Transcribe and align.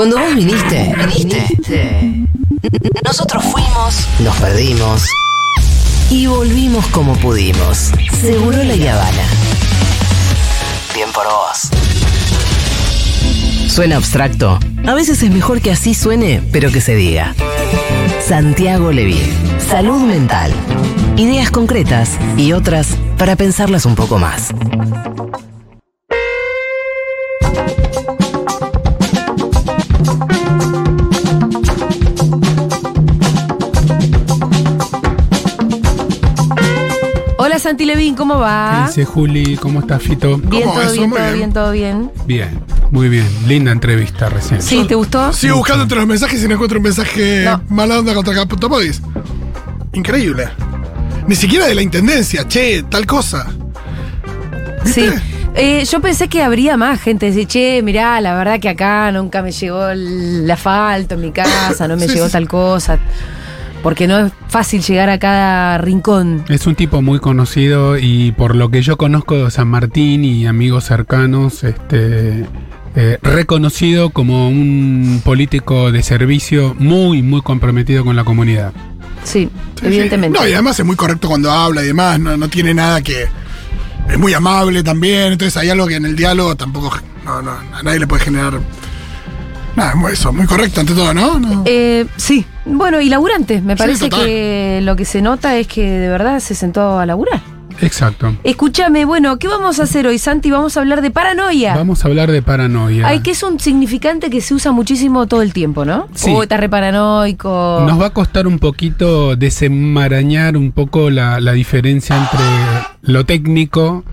Cuando 0.00 0.18
vos 0.18 0.34
viniste, 0.34 0.96
viniste. 1.14 2.26
Nosotros 3.04 3.44
fuimos, 3.44 4.08
nos 4.20 4.34
perdimos 4.36 5.02
y 6.08 6.24
volvimos 6.24 6.86
como 6.86 7.14
pudimos. 7.16 7.90
Seguro 8.18 8.64
la 8.64 8.72
Habana. 8.94 9.22
Bien 10.94 11.10
por 11.12 11.26
vos. 11.26 11.68
Suena 13.68 13.96
abstracto. 13.96 14.58
A 14.86 14.94
veces 14.94 15.22
es 15.22 15.30
mejor 15.30 15.60
que 15.60 15.70
así 15.70 15.92
suene, 15.92 16.42
pero 16.50 16.72
que 16.72 16.80
se 16.80 16.94
diga. 16.94 17.34
Santiago 18.26 18.92
Levín. 18.92 19.20
Salud 19.68 20.00
mental. 20.00 20.50
Ideas 21.18 21.50
concretas 21.50 22.12
y 22.38 22.52
otras 22.52 22.96
para 23.18 23.36
pensarlas 23.36 23.84
un 23.84 23.96
poco 23.96 24.18
más. 24.18 24.48
Santi 37.60 37.84
Levín, 37.84 38.14
¿cómo 38.14 38.38
va? 38.38 38.84
Dice 38.88 39.04
Juli, 39.04 39.56
¿cómo 39.56 39.80
estás, 39.80 40.02
Fito? 40.02 40.38
Bien, 40.38 40.62
¿Cómo? 40.64 40.74
todo 40.74 40.82
Eso, 40.82 40.92
bien, 40.92 41.08
muy 41.10 41.18
todo 41.18 41.26
bien. 41.28 41.38
bien, 41.38 41.52
todo 41.52 41.72
bien. 41.72 42.10
Bien, 42.26 42.60
muy 42.90 43.08
bien. 43.08 43.26
Linda 43.46 43.70
entrevista 43.72 44.28
recién. 44.28 44.60
Sí, 44.62 44.84
¿te 44.88 44.94
gustó? 44.94 45.32
Sigo 45.32 45.56
buscando 45.56 45.82
entre 45.84 45.98
los 45.98 46.06
mensajes 46.06 46.42
y 46.42 46.48
no 46.48 46.54
encuentro 46.54 46.78
un 46.78 46.84
mensaje 46.84 47.42
No. 47.44 47.62
mala 47.68 47.98
onda 47.98 48.14
contra 48.14 48.34
Caputopodis. 48.34 49.00
Increíble. 49.92 50.48
Ni 51.26 51.36
siquiera 51.36 51.66
de 51.66 51.74
la 51.74 51.82
intendencia, 51.82 52.46
che, 52.48 52.82
tal 52.88 53.06
cosa. 53.06 53.46
Sí. 54.84 55.06
Eh, 55.54 55.84
yo 55.84 56.00
pensé 56.00 56.28
que 56.28 56.42
habría 56.42 56.76
más 56.76 57.00
gente. 57.00 57.26
Decir, 57.26 57.46
che, 57.46 57.82
mirá, 57.82 58.20
la 58.20 58.34
verdad 58.34 58.58
que 58.60 58.68
acá 58.68 59.10
nunca 59.12 59.42
me 59.42 59.52
llegó 59.52 59.88
el 59.88 60.48
asfalto 60.50 61.14
en 61.16 61.20
mi 61.20 61.32
casa, 61.32 61.86
no 61.88 61.96
me 61.96 62.06
Sí, 62.08 62.14
llegó 62.14 62.26
sí. 62.26 62.32
tal 62.32 62.48
cosa. 62.48 62.98
Porque 63.82 64.06
no 64.06 64.18
es 64.26 64.32
fácil 64.48 64.82
llegar 64.82 65.08
a 65.08 65.18
cada 65.18 65.78
rincón. 65.78 66.44
Es 66.48 66.66
un 66.66 66.74
tipo 66.74 67.00
muy 67.02 67.18
conocido 67.18 67.96
y 67.98 68.32
por 68.32 68.54
lo 68.54 68.70
que 68.70 68.82
yo 68.82 68.96
conozco 68.98 69.44
de 69.44 69.50
San 69.50 69.68
Martín 69.68 70.24
y 70.24 70.46
amigos 70.46 70.84
cercanos, 70.84 71.64
este, 71.64 72.44
eh, 72.96 73.18
reconocido 73.22 74.10
como 74.10 74.48
un 74.48 75.22
político 75.24 75.92
de 75.92 76.02
servicio 76.02 76.74
muy, 76.78 77.22
muy 77.22 77.40
comprometido 77.40 78.04
con 78.04 78.16
la 78.16 78.24
comunidad. 78.24 78.72
Sí, 79.24 79.48
Sí, 79.80 79.86
evidentemente. 79.86 80.38
sí. 80.38 80.44
No, 80.44 80.48
y 80.50 80.52
además 80.52 80.78
es 80.78 80.84
muy 80.84 80.96
correcto 80.96 81.28
cuando 81.28 81.50
habla 81.50 81.82
y 81.82 81.86
demás, 81.86 82.18
no, 82.20 82.36
no 82.36 82.48
tiene 82.48 82.74
nada 82.74 83.00
que. 83.00 83.26
Es 84.10 84.18
muy 84.18 84.34
amable 84.34 84.82
también, 84.82 85.32
entonces 85.32 85.56
hay 85.56 85.70
algo 85.70 85.86
que 85.86 85.94
en 85.96 86.04
el 86.04 86.16
diálogo 86.16 86.54
tampoco. 86.56 86.90
No, 87.24 87.40
no, 87.40 87.52
a 87.52 87.82
nadie 87.82 88.00
le 88.00 88.06
puede 88.06 88.24
generar. 88.24 88.54
Nada, 89.76 89.94
eso, 90.12 90.32
muy 90.32 90.46
correcto 90.46 90.80
ante 90.80 90.94
todo, 90.94 91.14
¿no? 91.14 91.38
No. 91.38 91.62
Eh, 91.66 92.06
sí, 92.16 92.44
bueno, 92.64 93.00
y 93.00 93.08
laburante. 93.08 93.60
Me 93.60 93.76
parece 93.76 94.10
que 94.10 94.80
lo 94.82 94.96
que 94.96 95.04
se 95.04 95.22
nota 95.22 95.56
es 95.56 95.66
que 95.66 95.88
de 95.88 96.08
verdad 96.08 96.40
se 96.40 96.54
sentó 96.54 96.98
a 96.98 97.06
laburar. 97.06 97.40
Exacto. 97.82 98.36
Escúchame, 98.44 99.04
bueno, 99.04 99.38
¿qué 99.38 99.48
vamos 99.48 99.80
a 99.80 99.84
hacer 99.84 100.06
hoy, 100.06 100.18
Santi? 100.18 100.50
Vamos 100.50 100.76
a 100.76 100.80
hablar 100.80 101.00
de 101.00 101.10
paranoia. 101.10 101.74
Vamos 101.74 102.04
a 102.04 102.08
hablar 102.08 102.30
de 102.30 102.42
paranoia. 102.42 103.06
Ay, 103.06 103.20
que 103.20 103.30
es 103.30 103.42
un 103.42 103.58
significante 103.58 104.28
que 104.28 104.40
se 104.40 104.54
usa 104.54 104.72
muchísimo 104.72 105.26
todo 105.26 105.40
el 105.42 105.52
tiempo, 105.52 105.84
¿no? 105.84 106.08
Sí. 106.14 106.30
Oh, 106.34 106.42
está 106.42 106.56
re 106.58 106.68
paranoico. 106.68 107.84
Nos 107.86 108.00
va 108.00 108.06
a 108.06 108.10
costar 108.10 108.46
un 108.46 108.58
poquito 108.58 109.34
desenmarañar 109.36 110.56
un 110.56 110.72
poco 110.72 111.10
la, 111.10 111.40
la 111.40 111.52
diferencia 111.52 112.16
entre 112.16 112.44
lo 113.02 113.24
técnico 113.24 114.04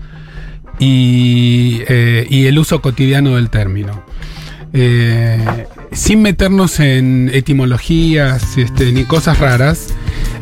y, 0.78 1.82
eh, 1.88 2.26
y 2.30 2.46
el 2.46 2.58
uso 2.58 2.80
cotidiano 2.80 3.36
del 3.36 3.50
término. 3.50 4.02
Eh, 4.72 5.66
sin 5.92 6.22
meternos 6.22 6.78
en 6.80 7.30
etimologías 7.32 8.58
este, 8.58 8.92
ni 8.92 9.04
cosas 9.04 9.38
raras, 9.38 9.88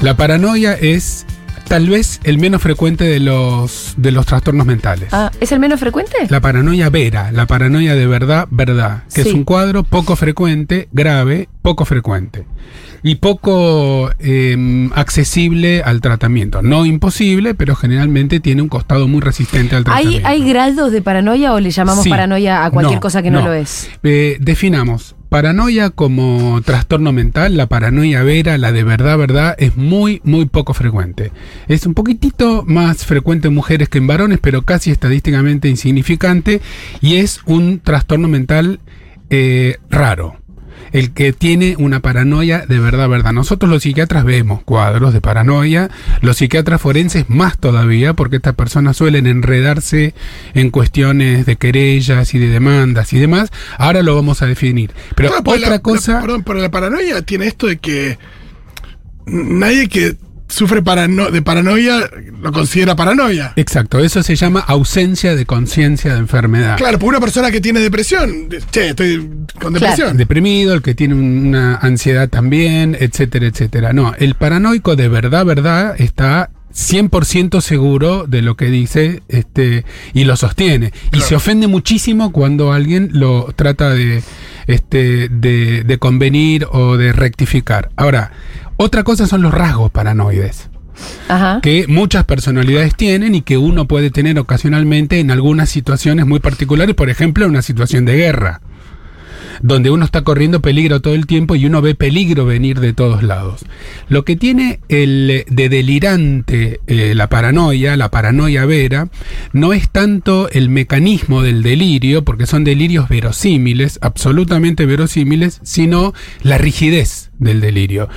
la 0.01 0.17
paranoia 0.17 0.75
es 0.75 1.27
tal 1.69 1.89
vez 1.89 2.21
el 2.25 2.39
menos 2.39 2.63
frecuente 2.63 3.05
de 3.05 3.21
los, 3.21 3.95
de 3.97 4.13
los 4.13 4.27
trastornos 4.27 4.67
mentales. 4.67 5.09
Ah, 5.13 5.31
¿Es 5.41 5.53
el 5.53 5.59
menos 5.61 5.81
frecuente? 5.81 6.13
La 6.29 6.41
paranoia 6.41 6.89
vera, 6.91 7.33
la 7.33 7.47
paranoia 7.47 7.95
de 7.95 8.07
verdad, 8.07 8.47
verdad, 8.51 9.03
que 9.15 9.23
Sí. 9.23 9.29
es 9.31 9.35
un 9.35 9.45
cuadro 9.45 9.83
poco 9.83 10.17
frecuente, 10.17 10.89
grave, 10.93 11.49
poco 11.63 11.85
frecuente. 11.85 12.47
Y 13.03 13.17
poco 13.17 14.11
eh, 14.19 14.89
accesible 14.95 15.83
al 15.83 16.01
tratamiento. 16.01 16.63
No 16.63 16.87
imposible, 16.87 17.55
pero 17.55 17.77
generalmente 17.77 18.41
tiene 18.41 18.63
un 18.63 18.69
costado 18.69 19.07
muy 19.09 19.21
resistente 19.21 19.75
al 19.77 19.81
¿Hay, 19.81 19.85
tratamiento. 19.85 20.29
¿Hay 20.29 20.49
grados 20.49 20.93
de 20.93 21.03
paranoia 21.03 21.53
o 21.53 21.61
le 21.61 21.71
llamamos 21.71 22.05
Sí. 22.05 22.11
paranoia 22.11 22.65
a 22.65 22.71
cualquier 22.71 22.97
No, 22.97 23.01
cosa 23.01 23.23
que 23.23 23.31
no, 23.31 23.41
no. 23.41 23.47
lo 23.49 23.53
es? 23.55 23.91
Eh, 24.03 24.37
definamos. 24.41 25.16
Paranoia 25.29 25.91
como 25.91 26.61
trastorno 26.63 27.13
mental, 27.13 27.57
la 27.57 27.67
paranoia 27.67 28.23
vera, 28.23 28.59
la 28.59 28.73
de 28.73 28.85
verdad, 28.85 29.19
verdad, 29.19 29.55
es 29.59 29.77
muy, 29.77 30.21
muy 30.25 30.47
poco 30.47 30.73
frecuente. 30.73 31.33
Es 31.69 31.85
un 31.87 31.95
poquitito 31.95 32.63
más 32.67 33.05
frecuente 33.05 33.49
en 33.49 33.55
mujeres 33.55 33.89
que 33.89 33.99
en 33.99 34.07
varones, 34.07 34.39
pero 34.41 34.63
casi 34.63 34.91
estadísticamente 34.91 35.69
insignificante, 35.69 36.61
y 37.01 37.17
es 37.17 37.41
un 37.45 37.81
trastorno 37.81 38.29
mental 38.29 38.81
eh, 39.31 39.79
raro. 39.91 40.37
El 40.97 41.13
que 41.13 41.33
tiene 41.35 41.77
una 41.79 42.01
paranoia 42.01 42.65
de 42.67 42.79
verdad, 42.79 43.09
verdad. 43.09 43.33
Nosotros 43.33 43.71
los 43.71 43.83
psiquiatras 43.83 44.25
vemos 44.25 44.63
cuadros 44.63 45.13
de 45.13 45.21
paranoia, 45.21 45.91
los 46.23 46.39
psiquiatras 46.39 46.81
forenses 46.81 47.27
más 47.29 47.59
todavía, 47.59 48.15
porque 48.15 48.37
estas 48.37 48.55
personas 48.55 48.97
suelen 48.97 49.27
enredarse 49.27 50.15
en 50.55 50.71
cuestiones 50.71 51.45
de 51.45 51.57
querellas 51.57 52.33
y 52.35 52.39
de 52.39 52.49
demandas 52.49 53.13
y 53.13 53.19
demás. 53.19 53.51
Ahora 53.79 54.03
lo 54.03 54.15
vamos 54.15 54.41
a 54.41 54.47
definir. 54.47 54.93
Pero 55.15 55.29
Claro, 55.29 55.45
porque 55.45 55.61
otra 55.61 55.71
la- 55.71 55.79
cosa... 55.83 56.13
la- 56.15 56.21
perdón, 56.23 56.43
pero 56.45 56.61
la 56.61 56.71
paranoia 56.71 57.21
tiene 57.23 57.47
esto 57.47 57.67
de 57.67 57.77
que 57.77 58.19
nadie 59.27 59.89
que 59.89 60.17
sufre 60.49 60.83
parano- 60.83 61.31
de 61.31 61.43
paranoia 61.43 62.09
lo 62.41 62.53
considera 62.53 62.95
paranoia. 62.97 63.53
Exacto, 63.57 63.99
eso 63.99 64.23
se 64.23 64.37
llama 64.37 64.61
ausencia 64.61 65.35
de 65.35 65.47
conciencia 65.47 66.13
de 66.15 66.19
enfermedad. 66.21 66.77
Claro, 66.77 66.99
porque 66.99 67.09
una 67.11 67.21
persona 67.21 67.51
que 67.51 67.61
tiene 67.61 67.81
depresión, 67.81 68.49
de- 68.49 68.63
che, 68.71 68.91
estoy 68.91 69.29
con 69.61 69.73
depresión. 69.73 70.17
Deprimido, 70.17 70.75
el 70.75 70.83
que 70.83 70.95
tiene 70.95 71.15
una 71.15 71.77
ansiedad 71.77 72.29
también, 72.29 72.97
etcétera, 72.99 73.47
etcétera. 73.47 73.93
No, 73.93 74.15
el 74.19 74.35
paranoico 74.35 74.97
de 74.97 75.09
verdad, 75.09 75.45
verdad, 75.45 75.95
está 75.99 76.51
100% 76.73 77.61
seguro 77.63 78.27
de 78.29 78.43
lo 78.43 78.55
que 78.57 78.67
dice 78.67 79.23
este, 79.29 79.85
y 80.13 80.25
lo 80.25 80.37
sostiene. 80.37 80.93
Y 81.13 81.21
se 81.23 81.35
ofende 81.35 81.67
muchísimo 81.69 82.33
cuando 82.33 82.73
alguien 82.73 83.09
lo 83.13 83.53
trata 83.57 83.91
de, 83.91 84.23
este, 84.67 85.29
de, 85.29 85.85
de 85.85 85.99
convenir 85.99 86.67
o 86.71 86.97
de 86.97 87.13
rectificar. 87.13 87.91
Ahora, 87.97 88.33
otra 88.77 89.05
cosa 89.05 89.27
son 89.27 89.43
los 89.43 89.53
rasgos 89.55 89.91
paranoides 89.91 90.69
Ajá. 91.29 91.61
que 91.63 91.87
muchas 91.89 92.25
personalidades 92.25 92.95
tienen 92.95 93.35
y 93.35 93.43
que 93.43 93.59
uno 93.59 93.87
puede 93.87 94.11
tener 94.11 94.39
ocasionalmente 94.39 95.21
en 95.21 95.31
algunas 95.31 95.69
situaciones 95.69 96.27
muy 96.27 96.41
particulares, 96.41 96.95
por 96.95 97.11
ejemplo, 97.11 97.45
en 97.45 97.51
una 97.51 97.63
situación 97.63 98.05
de 98.05 98.17
guerra, 98.17 98.61
donde 99.63 99.91
uno 99.91 100.05
está 100.05 100.23
corriendo 100.23 100.61
peligro 100.61 101.01
todo 101.01 101.15
el 101.15 101.27
tiempo 101.27 101.55
y 101.55 101.67
uno 101.67 101.83
ve 101.83 101.95
peligro 101.95 102.47
venir 102.47 102.81
de 102.81 102.93
todos 102.93 103.23
lados. 103.23 103.65
Lo 104.09 104.25
que 104.25 104.37
tiene 104.37 104.81
el 104.89 105.31
eh, 105.31 105.47
de 105.49 105.69
delirante 105.69 106.81
eh, 106.87 107.15
la 107.15 107.29
paranoia, 107.29 107.97
la 107.97 108.11
paranoia 108.11 108.65
vera, 108.67 109.09
no 109.53 109.73
es 109.73 109.89
tanto 109.89 110.49
el 110.51 110.69
mecanismo 110.69 111.43
del 111.43 111.63
delirio, 111.63 112.25
porque 112.25 112.47
son 112.47 112.65
delirios 112.65 113.09
verosímiles, 113.09 113.99
absolutamente 114.03 114.87
verosímiles, 114.87 115.61
sino 115.63 116.15
la 116.43 116.59
rigidez 116.59 117.31
del 117.39 117.61
delirio. 117.61 118.09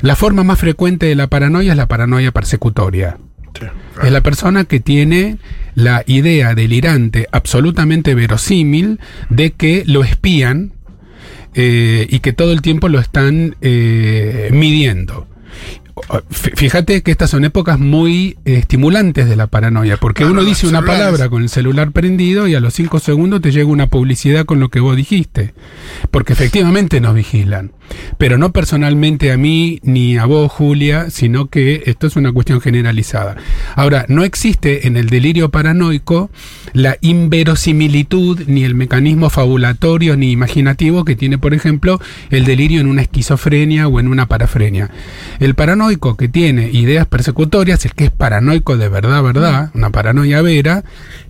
La 0.00 0.16
forma 0.16 0.44
más 0.44 0.58
frecuente 0.58 1.06
de 1.06 1.14
la 1.14 1.28
paranoia 1.28 1.72
es 1.72 1.76
la 1.76 1.88
paranoia 1.88 2.32
persecutoria. 2.32 3.18
Sí. 3.58 3.66
Es 4.02 4.12
la 4.12 4.20
persona 4.20 4.64
que 4.64 4.80
tiene 4.80 5.38
la 5.74 6.02
idea 6.06 6.54
delirante, 6.54 7.26
absolutamente 7.32 8.14
verosímil, 8.14 9.00
de 9.28 9.52
que 9.52 9.82
lo 9.86 10.04
espían 10.04 10.72
eh, 11.54 12.06
y 12.10 12.18
que 12.20 12.32
todo 12.32 12.52
el 12.52 12.62
tiempo 12.62 12.88
lo 12.88 12.98
están 12.98 13.56
eh, 13.60 14.48
midiendo. 14.52 15.26
Fíjate 16.30 17.02
que 17.02 17.12
estas 17.12 17.30
son 17.30 17.44
épocas 17.44 17.78
muy 17.78 18.36
eh, 18.44 18.56
estimulantes 18.56 19.28
de 19.28 19.36
la 19.36 19.46
paranoia, 19.46 19.96
porque 19.96 20.18
Claro, 20.24 20.32
uno 20.32 20.44
dice 20.44 20.66
una 20.66 20.80
celulares. 20.80 21.04
palabra 21.04 21.28
con 21.28 21.42
el 21.42 21.48
celular 21.48 21.92
prendido 21.92 22.48
y 22.48 22.54
a 22.56 22.60
los 22.60 22.74
cinco 22.74 22.98
segundos 22.98 23.40
te 23.40 23.52
llega 23.52 23.66
una 23.66 23.86
publicidad 23.86 24.44
con 24.44 24.58
lo 24.58 24.68
que 24.70 24.80
vos 24.80 24.96
dijiste, 24.96 25.54
porque 26.10 26.32
efectivamente 26.32 27.00
nos 27.00 27.14
vigilan, 27.14 27.72
pero 28.18 28.38
no 28.38 28.52
personalmente 28.52 29.32
a 29.32 29.36
mí 29.36 29.80
ni 29.82 30.16
a 30.16 30.26
vos, 30.26 30.50
Julia, 30.50 31.10
sino 31.10 31.46
que 31.46 31.82
esto 31.86 32.06
es 32.06 32.16
una 32.16 32.32
cuestión 32.32 32.60
generalizada. 32.60 33.36
Ahora, 33.74 34.04
no 34.08 34.24
existe 34.24 34.86
en 34.86 34.96
el 34.96 35.08
delirio 35.08 35.50
paranoico 35.50 36.30
la 36.72 36.96
inverosimilitud 37.00 38.42
ni 38.46 38.64
el 38.64 38.74
mecanismo 38.74 39.30
fabulatorio 39.30 40.16
ni 40.16 40.30
imaginativo 40.30 41.04
que 41.04 41.16
tiene, 41.16 41.38
por 41.38 41.54
ejemplo, 41.54 42.00
el 42.30 42.44
delirio 42.44 42.80
en 42.80 42.86
una 42.86 43.02
esquizofrenia 43.02 43.88
o 43.88 44.00
en 44.00 44.08
una 44.08 44.26
parafrenia. 44.26 44.90
El 45.40 45.54
paranoico 45.54 46.16
que 46.16 46.28
tiene 46.28 46.70
ideas 46.70 47.06
persecutorias, 47.06 47.84
el 47.84 47.94
que 47.94 48.04
es 48.04 48.10
paranoico 48.10 48.76
de 48.76 48.88
verdad, 48.88 49.22
verdad, 49.22 49.70
una 49.74 49.90
paranoia 49.90 50.42
vera, 50.42 50.84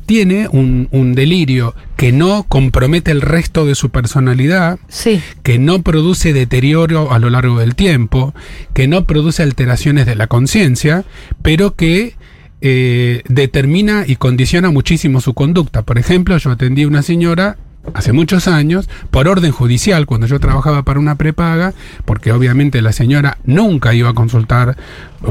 tiene 0.04 0.48
un, 0.50 0.88
un 0.90 1.14
delirio 1.14 1.74
que 1.96 2.12
no 2.12 2.44
compromete 2.48 3.10
el 3.10 3.20
resto 3.20 3.64
de 3.66 3.74
su 3.74 3.90
personalidad, 3.90 4.78
Sí. 4.88 5.20
que 5.42 5.58
no 5.58 5.82
produce 5.82 6.32
deterioro 6.32 7.12
a 7.12 7.18
lo 7.18 7.30
largo 7.30 7.58
del 7.58 7.74
tiempo, 7.74 8.34
que 8.72 8.88
no 8.88 9.04
produce 9.04 9.42
alteraciones 9.42 10.06
de 10.06 10.14
la 10.16 10.26
conciencia, 10.26 11.04
pero 11.42 11.74
que 11.74 12.14
eh, 12.60 13.22
determina 13.28 14.04
y 14.06 14.16
condiciona 14.16 14.70
muchísimo 14.70 15.20
su 15.20 15.34
conducta. 15.34 15.82
Por 15.82 15.98
ejemplo, 15.98 16.36
yo 16.38 16.50
atendí 16.50 16.82
a 16.84 16.88
una 16.88 17.02
señora 17.02 17.58
hace 17.92 18.12
muchos 18.12 18.48
años, 18.48 18.88
por 19.10 19.28
orden 19.28 19.52
judicial, 19.52 20.06
cuando 20.06 20.26
yo 20.26 20.40
trabajaba 20.40 20.82
para 20.84 20.98
una 20.98 21.16
prepaga, 21.16 21.74
porque 22.04 22.32
obviamente 22.32 22.80
la 22.80 22.92
señora 22.92 23.36
nunca 23.44 23.92
iba 23.94 24.08
a 24.10 24.14
consultar, 24.14 24.76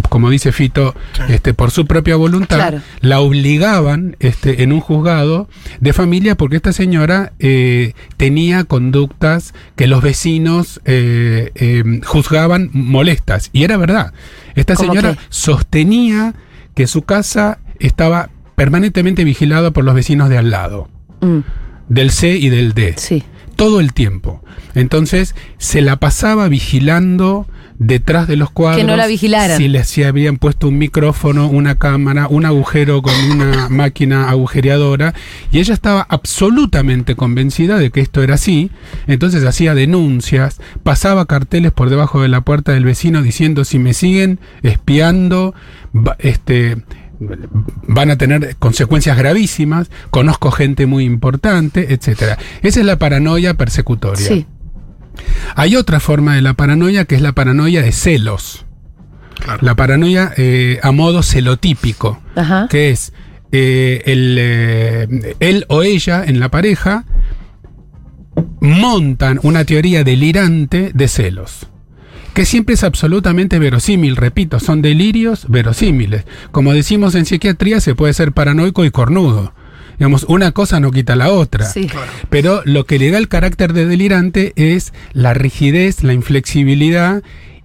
como 0.09 0.29
dice 0.29 0.51
Fito, 0.51 0.93
este, 1.29 1.53
por 1.53 1.71
su 1.71 1.85
propia 1.87 2.15
voluntad, 2.15 2.57
Claro. 2.57 2.81
la 3.01 3.19
obligaban 3.21 4.15
este, 4.19 4.63
en 4.63 4.71
un 4.71 4.79
juzgado 4.81 5.49
de 5.79 5.93
familia 5.93 6.35
porque 6.35 6.57
esta 6.57 6.73
señora 6.73 7.33
eh, 7.39 7.93
tenía 8.17 8.63
conductas 8.65 9.53
que 9.75 9.87
los 9.87 10.01
vecinos 10.03 10.79
eh, 10.85 11.51
eh, 11.55 11.83
juzgaban 12.05 12.69
molestas. 12.73 13.49
Y 13.53 13.63
era 13.63 13.77
verdad. 13.77 14.13
Esta 14.55 14.75
¿Cómo 14.75 14.89
señora 14.93 15.13
qué? 15.15 15.19
sostenía 15.29 16.33
que 16.75 16.87
su 16.87 17.01
casa 17.03 17.59
estaba 17.79 18.29
permanentemente 18.55 19.23
vigilada 19.23 19.71
por 19.71 19.83
los 19.83 19.95
vecinos 19.95 20.29
de 20.29 20.37
al 20.37 20.49
lado, 20.51 20.89
Mm, 21.21 21.39
del 21.89 22.11
C 22.11 22.35
y 22.37 22.49
del 22.49 22.73
D 22.73 22.95
sí. 22.97 23.23
todo 23.55 23.79
el 23.79 23.93
tiempo. 23.93 24.43
Entonces 24.75 25.35
se 25.57 25.81
la 25.81 25.97
pasaba 25.97 26.47
vigilando 26.47 27.47
detrás 27.77 28.27
de 28.27 28.37
los 28.37 28.49
cuadros. 28.49 28.81
Que 28.81 28.87
no 28.87 28.95
la 28.95 29.07
vigilaran. 29.07 29.57
Si 29.57 29.67
le 29.67 29.83
si 29.83 30.03
habían 30.03 30.37
puesto 30.37 30.67
un 30.67 30.77
micrófono, 30.77 31.47
una 31.47 31.75
cámara, 31.75 32.27
un 32.27 32.45
agujero 32.45 33.01
con 33.01 33.13
una 33.31 33.69
máquina 33.69 34.29
agujereadora. 34.29 35.13
Y 35.51 35.59
ella 35.59 35.73
estaba 35.73 36.05
absolutamente 36.09 37.15
convencida 37.15 37.77
de 37.77 37.91
que 37.91 38.01
esto 38.01 38.23
era 38.23 38.35
así. 38.35 38.71
Entonces 39.07 39.43
hacía 39.45 39.75
denuncias, 39.75 40.59
pasaba 40.83 41.25
carteles 41.25 41.71
por 41.71 41.89
debajo 41.89 42.21
de 42.21 42.29
la 42.29 42.41
puerta 42.41 42.71
del 42.71 42.85
vecino 42.85 43.21
diciendo 43.21 43.65
si 43.65 43.79
me 43.79 43.93
siguen 43.93 44.39
espiando, 44.61 45.53
este 46.19 46.77
van 47.87 48.11
a 48.11 48.17
tener 48.17 48.55
consecuencias 48.57 49.17
gravísimas, 49.17 49.89
conozco 50.09 50.51
gente 50.51 50.85
muy 50.85 51.05
importante, 51.05 51.93
etcétera. 51.93 52.37
Esa 52.61 52.79
es 52.79 52.85
la 52.85 52.97
paranoia 52.97 53.55
persecutoria. 53.55 54.27
Sí. 54.27 54.45
Hay 55.55 55.75
otra 55.75 55.99
forma 55.99 56.35
de 56.35 56.41
la 56.41 56.53
paranoia 56.53 57.05
que 57.05 57.15
es 57.15 57.21
la 57.21 57.33
paranoia 57.33 57.81
de 57.81 57.91
celos. 57.91 58.65
Claro. 59.39 59.59
La 59.61 59.75
paranoia 59.75 60.31
eh, 60.37 60.79
a 60.83 60.91
modo 60.91 61.21
celotípico, 61.23 62.21
Ajá. 62.35 62.67
que 62.69 62.91
es 62.91 63.13
eh, 63.51 64.01
el, 64.05 64.37
eh, 64.39 65.35
él 65.39 65.65
o 65.67 65.83
ella 65.83 66.23
en 66.25 66.39
la 66.39 66.49
pareja 66.49 67.05
montan 68.61 69.39
una 69.43 69.65
teoría 69.65 70.03
delirante 70.03 70.91
de 70.93 71.07
celos. 71.07 71.67
Que 72.33 72.45
siempre 72.45 72.73
es 72.75 72.83
absolutamente 72.83 73.59
verosímil, 73.59 74.15
repito, 74.15 74.59
son 74.59 74.81
delirios 74.81 75.45
verosímiles. 75.49 76.25
Como 76.51 76.73
decimos 76.73 77.13
en 77.15 77.25
psiquiatría, 77.25 77.79
se 77.79 77.93
puede 77.95 78.13
ser 78.13 78.31
paranoico 78.31 78.85
y 78.85 78.91
cornudo. 78.91 79.53
Digamos, 79.99 80.25
una 80.27 80.51
cosa 80.51 80.79
no 80.79 80.89
quita 80.89 81.15
la 81.15 81.29
otra. 81.29 81.65
Sí. 81.65 81.87
Pero 82.31 82.63
lo 82.65 82.85
que 82.87 82.97
le 82.97 83.11
da 83.11 83.19
el 83.19 83.27
carácter 83.27 83.73
de 83.73 83.85
delirante 83.85 84.51
es 84.55 84.91
la 85.13 85.35
rigidez, 85.35 86.03
la 86.03 86.13
inflexibilidad 86.13 87.21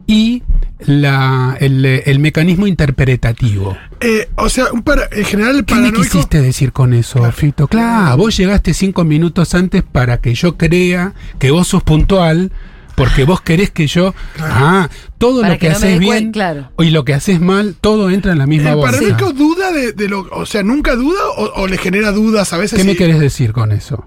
y 0.07 0.43
la, 0.81 1.57
el, 1.61 1.85
el 1.85 2.19
mecanismo 2.19 2.67
interpretativo. 2.67 3.77
Eh, 4.01 4.29
o 4.37 4.49
sea, 4.51 4.67
un 4.73 4.83
para- 4.83 5.09
en 5.11 5.25
general 5.25 5.57
el 5.57 5.65
¿Qué 5.65 5.75
me 5.75 5.81
paranoico. 5.81 6.03
quisiste 6.03 6.43
decir 6.43 6.73
con 6.73 6.93
eso, 6.93 7.31
Fito? 7.33 7.67
Claro, 7.69 8.17
vos 8.19 8.37
llegaste 8.37 8.75
cinco 8.75 9.05
minutos 9.05 9.55
antes 9.55 9.83
para 9.83 10.21
que 10.21 10.35
yo 10.35 10.57
crea 10.59 11.15
que 11.39 11.51
vos 11.51 11.69
sos 11.69 11.83
puntual, 11.83 12.53
porque 12.99 13.25
vos 13.25 13.41
querés 13.41 13.71
que 13.71 13.87
yo... 13.87 14.15
Ah, 14.39 14.89
todo 15.17 15.41
Para 15.41 15.55
lo 15.55 15.59
que, 15.59 15.67
que 15.69 15.73
no 15.73 15.79
me 15.81 15.87
haces 15.87 15.97
cuen- 15.97 16.01
bien 16.01 16.33
claro. 16.33 16.71
y 16.79 16.91
lo 16.91 17.05
que 17.05 17.15
haces 17.15 17.41
mal, 17.41 17.75
todo 17.81 18.11
entra 18.11 18.33
en 18.33 18.39
la 18.39 18.47
misma 18.47 18.71
¿El 18.71 18.77
bolsa. 18.77 18.99
paranoico 18.99 19.33
duda 19.33 19.73
de, 19.73 19.93
de 19.93 20.09
lo. 20.09 20.29
O 20.33 20.45
sea, 20.47 20.63
nunca 20.63 20.95
duda 20.97 21.19
o, 21.37 21.63
o 21.63 21.67
le 21.67 21.79
genera 21.79 22.13
dudas 22.13 22.53
a 22.53 22.59
veces? 22.59 22.79
¿Qué 22.79 22.85
me 22.85 22.95
querés 22.97 23.19
decir 23.19 23.53
con 23.53 23.73
eso? 23.73 24.07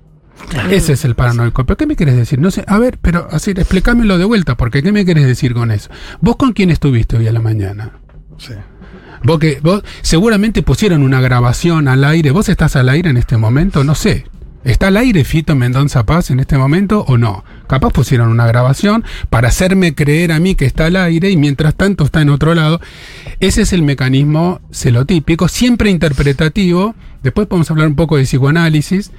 Ese 0.70 0.94
es 0.94 1.06
el 1.06 1.16
paranoico. 1.16 1.66
¿Pero 1.66 1.78
qué 1.78 1.86
me 1.88 1.96
querés 1.96 2.16
decir? 2.16 2.40
No 2.40 2.50
sé. 2.52 2.64
A 2.68 2.78
ver, 2.80 2.98
pero 3.02 3.28
así, 3.32 3.52
explícamelo 3.52 4.18
de 4.18 4.26
vuelta, 4.26 4.56
porque 4.58 4.82
¿qué 4.84 4.92
me 4.92 5.06
querés 5.06 5.26
decir 5.26 5.54
con 5.54 5.72
eso? 5.72 5.90
¿Vos 6.20 6.36
con 6.36 6.54
quién 6.54 6.70
estuviste 6.70 7.18
hoy 7.18 7.28
a 7.28 7.32
la 7.32 7.42
mañana? 7.42 8.00
Sí. 8.38 8.54
Vos 9.24 9.38
que 9.40 9.60
vos 9.62 9.84
seguramente 10.02 10.64
pusieron 10.64 11.04
una 11.04 11.22
grabación 11.22 11.88
al 11.88 12.04
aire. 12.04 12.32
¿Vos 12.32 12.50
estás 12.50 12.76
al 12.76 12.90
aire 12.90 13.10
en 13.12 13.18
este 13.18 13.38
momento? 13.38 13.84
No 13.84 13.94
sé. 13.96 14.26
¿Está 14.64 14.88
al 14.88 14.98
aire 14.98 15.24
Fito 15.24 15.56
Mendoza 15.56 16.06
Paz 16.06 16.30
en 16.32 16.40
este 16.40 16.58
momento 16.58 17.04
o 17.08 17.18
no? 17.18 17.44
Capaz 17.72 17.94
pusieron 17.94 18.28
una 18.28 18.46
grabación 18.48 19.06
para 19.30 19.48
hacerme 19.48 19.96
creer 19.96 20.34
a 20.34 20.42
mí 20.42 20.56
que 20.56 20.66
está 20.66 20.88
al 20.88 20.98
aire 20.98 21.32
y 21.32 21.38
mientras 21.38 21.74
tanto 21.74 22.04
está 22.04 22.22
en 22.22 22.30
otro 22.30 22.54
lado. 22.54 22.82
Ese 23.40 23.62
es 23.62 23.72
el 23.72 23.82
mecanismo 23.82 24.60
celotípico, 24.74 25.48
siempre 25.48 25.90
interpretativo. 25.90 26.96
Después 27.24 27.48
podemos 27.48 27.72
hablar 27.72 27.88
un 27.88 27.96
poco 27.96 28.18
de 28.18 28.24
psicoanálisis. 28.24 29.12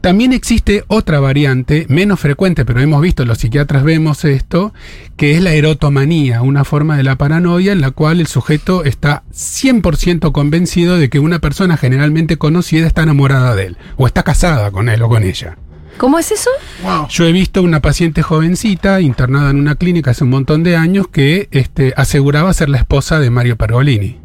También 0.00 0.32
existe 0.32 0.84
otra 0.86 1.20
variante, 1.20 1.84
menos 1.90 2.18
frecuente, 2.18 2.64
pero 2.64 2.80
hemos 2.80 3.02
visto, 3.02 3.26
los 3.26 3.36
psiquiatras 3.36 3.84
vemos 3.84 4.24
esto, 4.24 4.72
que 5.18 5.34
es 5.34 5.42
la 5.42 5.52
erotomanía, 5.52 6.40
una 6.40 6.64
forma 6.64 6.96
de 6.96 7.02
la 7.02 7.16
paranoia 7.16 7.72
en 7.72 7.82
la 7.82 7.90
cual 7.90 8.20
el 8.20 8.26
sujeto 8.26 8.84
está 8.84 9.22
100% 9.34 10.32
convencido 10.32 10.96
de 10.96 11.10
que 11.10 11.18
una 11.18 11.40
persona 11.40 11.76
generalmente 11.76 12.38
conocida 12.38 12.86
está 12.86 13.02
enamorada 13.02 13.54
de 13.54 13.66
él, 13.66 13.76
o 13.98 14.06
está 14.06 14.22
casada 14.22 14.70
con 14.70 14.88
él 14.88 15.02
o 15.02 15.10
con 15.10 15.24
ella. 15.24 15.58
¿Cómo 15.98 16.18
es 16.18 16.30
eso? 16.30 16.50
Wow. 16.82 17.08
Yo 17.08 17.24
he 17.24 17.32
visto 17.32 17.62
una 17.62 17.80
paciente 17.80 18.22
jovencita 18.22 19.00
internada 19.00 19.50
en 19.50 19.58
una 19.58 19.76
clínica 19.76 20.10
hace 20.10 20.24
un 20.24 20.30
montón 20.30 20.62
de 20.62 20.76
años 20.76 21.08
que 21.08 21.48
este, 21.50 21.94
aseguraba 21.96 22.52
ser 22.52 22.68
la 22.68 22.78
esposa 22.78 23.18
de 23.18 23.30
Mario 23.30 23.56
Pergolini. 23.56 24.18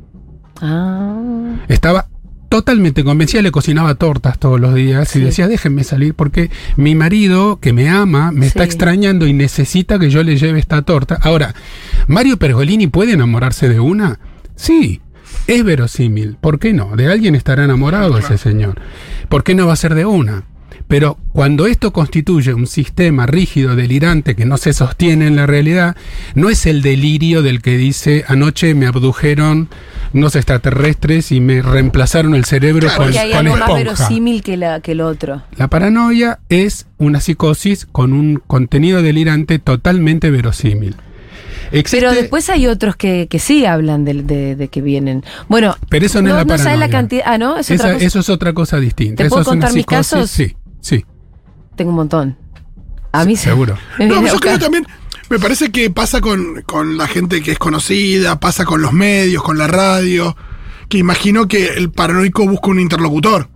Ah. 0.62 1.56
Estaba 1.68 2.08
totalmente 2.50 3.06
convencida, 3.06 3.42
le 3.42 3.52
cocinaba 3.52 3.96
tortas 3.96 4.38
todos 4.38 4.60
los 4.60 4.74
días 4.76 5.16
y 5.16 5.22
decía, 5.22 5.48
déjenme 5.48 5.86
salir 5.86 6.14
porque 6.14 6.52
mi 6.76 6.96
marido, 6.96 7.62
que 7.62 7.72
me 7.72 7.88
ama, 7.88 8.34
me 8.34 8.46
está 8.46 8.66
extrañando 8.66 9.26
y 9.26 9.32
necesita 9.32 9.98
que 9.98 10.10
yo 10.10 10.22
le 10.22 10.36
lleve 10.36 10.60
esta 10.60 10.82
torta. 10.82 11.18
Ahora, 11.22 11.56
¿Mario 12.08 12.38
Pergolini 12.38 12.88
puede 12.88 13.14
enamorarse 13.14 13.70
de 13.70 13.80
una? 13.80 14.20
Sí. 14.56 15.02
Es 15.48 15.64
verosímil. 15.64 16.36
¿Por 16.42 16.60
qué 16.60 16.74
no? 16.74 16.98
De 16.98 17.10
alguien 17.10 17.36
estará 17.36 17.64
enamorado 17.64 18.18
ese 18.18 18.38
señor. 18.38 18.82
¿Por 19.30 19.46
qué 19.46 19.56
no 19.56 19.68
va 19.68 19.74
a 19.74 19.78
ser 19.78 19.96
de 19.96 20.06
una? 20.06 20.44
Pero 20.88 21.18
cuando 21.34 21.68
esto 21.68 21.94
constituye 21.94 22.54
un 22.54 22.68
sistema 22.68 23.26
rígido, 23.26 23.76
delirante, 23.76 24.36
que 24.36 24.46
no 24.46 24.58
se 24.58 24.74
sostiene 24.74 25.28
en 25.28 25.36
la 25.36 25.46
realidad, 25.48 25.96
no 26.36 26.50
es 26.50 26.66
el 26.66 26.82
delirio 26.82 27.42
del 27.42 27.62
que 27.62 27.78
dice 27.78 28.26
anoche 28.28 28.74
me 28.76 28.88
abdujeron 28.88 29.70
unos 30.14 30.36
extraterrestres 30.36 31.32
y 31.32 31.40
me 31.40 31.62
reemplazaron 31.62 32.36
el 32.36 32.44
cerebro 32.46 32.88
Claro, 32.90 33.06
con, 33.06 33.18
hay 33.18 33.32
con 33.32 33.38
algo 33.48 33.52
más 33.58 33.62
esponja. 33.70 33.78
verosímil 33.84 34.44
que, 34.44 34.58
la, 34.58 34.80
que 34.82 34.92
el 34.92 35.02
otro. 35.02 35.44
La 35.56 35.70
paranoia 35.70 36.40
es 36.50 36.88
una 36.98 37.22
psicosis 37.22 37.86
con 37.92 38.12
un 38.14 38.42
contenido 38.46 39.02
delirante 39.02 39.60
totalmente 39.60 40.30
verosímil. 40.30 40.96
Existe- 41.72 42.02
Pero 42.06 42.12
después 42.14 42.50
hay 42.50 42.68
otros 42.68 42.98
que, 42.98 43.28
que 43.30 43.40
sí 43.40 43.66
hablan 43.66 44.04
de, 44.04 44.24
de- 44.24 44.56
de 44.58 44.68
que 44.68 44.82
vienen. 44.82 45.24
Bueno, 45.48 45.78
Pero 45.88 46.06
eso 46.06 46.22
no, 46.22 46.28
es 46.30 46.36
la 46.36 46.46
paranoia. 46.46 46.76
la 46.76 46.90
cantidad. 46.90 47.24
Ah, 47.26 47.38
¿no? 47.38 47.58
Es 47.58 47.72
Esa- 47.72 47.84
otra 47.86 47.94
cosa. 47.94 48.06
Eso 48.06 48.20
es 48.20 48.30
otra 48.30 48.54
cosa 48.54 48.80
distinta. 48.82 49.24
¿Te 49.24 49.28
Eso 49.28 49.36
puedo 49.36 49.42
es 49.44 49.48
una 49.48 49.54
contar 49.68 49.74
mis 49.74 49.86
psicosis- 49.86 49.88
casos? 49.88 50.30
Sí, 50.30 50.56
sí. 50.82 51.06
Tengo 51.76 51.92
un 51.92 51.96
montón. 51.98 52.38
A 53.14 53.24
mí 53.26 53.36
se- 53.36 53.46
seguro. 53.50 53.78
me 53.98 54.06
No, 54.08 54.26
yo 54.26 54.40
creo 54.40 54.60
también. 54.60 54.86
Me 55.30 55.40
parece 55.40 55.72
que 55.72 55.90
pasa 55.90 56.20
con, 56.20 56.62
con 56.66 56.98
la 56.98 57.08
gente 57.08 57.42
que 57.42 57.52
es 57.54 57.58
conocida, 57.60 58.40
pasa 58.42 58.66
con 58.66 58.82
los 58.82 58.92
medios, 58.92 59.42
con 59.44 59.58
la 59.58 59.68
radio. 59.68 60.36
Que 60.90 60.98
imagino 60.98 61.48
que 61.48 61.68
el 61.68 61.90
paranoico 61.90 62.46
busca 62.46 62.68
un 62.70 62.82
interlocutor. 62.82 63.48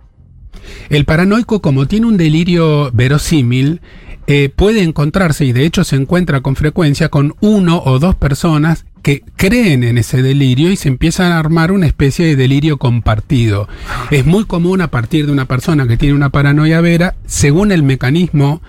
El 0.88 1.04
paranoico, 1.04 1.60
como 1.60 1.86
tiene 1.86 2.06
un 2.06 2.16
delirio 2.16 2.90
verosímil, 2.92 3.82
eh, 4.26 4.48
puede 4.54 4.82
encontrarse, 4.82 5.44
y 5.44 5.52
de 5.52 5.64
hecho 5.66 5.84
se 5.84 5.96
encuentra 5.96 6.40
con 6.40 6.56
frecuencia, 6.56 7.10
con 7.10 7.34
uno 7.40 7.82
o 7.84 7.98
dos 7.98 8.14
personas 8.16 8.86
que 9.06 9.22
creen 9.36 9.84
en 9.84 9.98
ese 9.98 10.20
delirio 10.20 10.72
y 10.72 10.76
se 10.76 10.88
empiezan 10.88 11.30
a 11.30 11.38
armar 11.38 11.70
una 11.70 11.86
especie 11.86 12.26
de 12.26 12.34
delirio 12.34 12.76
compartido. 12.76 13.68
Es 14.10 14.26
muy 14.26 14.46
común 14.46 14.80
a 14.80 14.88
partir 14.90 15.26
de 15.26 15.32
una 15.32 15.44
persona 15.44 15.86
que 15.86 15.96
tiene 15.96 16.16
una 16.16 16.30
paranoia 16.30 16.80
vera, 16.80 17.14
según 17.24 17.70
el 17.70 17.84
mecanismo 17.84 18.62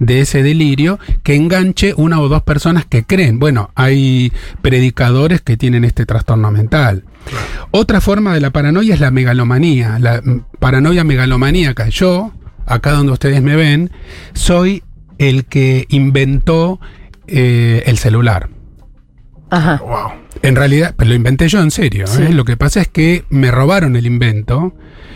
de 0.00 0.22
ese 0.22 0.42
delirio, 0.42 0.98
que 1.22 1.36
enganche 1.36 1.94
una 1.96 2.20
o 2.20 2.28
dos 2.28 2.42
personas 2.42 2.86
que 2.86 3.04
creen. 3.04 3.38
Bueno, 3.38 3.70
hay 3.76 4.32
predicadores 4.62 5.42
que 5.42 5.56
tienen 5.56 5.84
este 5.84 6.06
trastorno 6.06 6.50
mental. 6.50 7.04
Otra 7.70 8.00
forma 8.00 8.34
de 8.34 8.40
la 8.40 8.50
paranoia 8.50 8.94
es 8.94 9.00
la 9.00 9.12
megalomanía, 9.12 10.00
la 10.00 10.20
paranoia 10.58 11.04
megalomaníaca. 11.04 11.88
Yo, 11.88 12.32
acá 12.66 12.90
donde 12.90 13.12
ustedes 13.12 13.42
me 13.42 13.54
ven, 13.54 13.92
soy 14.32 14.82
el 15.18 15.44
que 15.44 15.86
inventó 15.88 16.80
eh, 17.28 17.84
el 17.86 17.96
celular. 17.96 18.48
Ajá. 19.54 19.80
Wow. 19.84 20.24
En 20.42 20.56
realidad, 20.56 20.94
pues 20.96 21.08
lo 21.08 21.14
inventé 21.14 21.48
yo 21.48 21.60
en 21.60 21.70
serio. 21.70 22.06
Sí. 22.06 22.22
¿eh? 22.22 22.32
Lo 22.32 22.44
que 22.44 22.56
pasa 22.56 22.80
es 22.80 22.88
que 22.88 23.24
me 23.30 23.50
robaron 23.50 23.96
el 23.96 24.06
invento. 24.06 24.74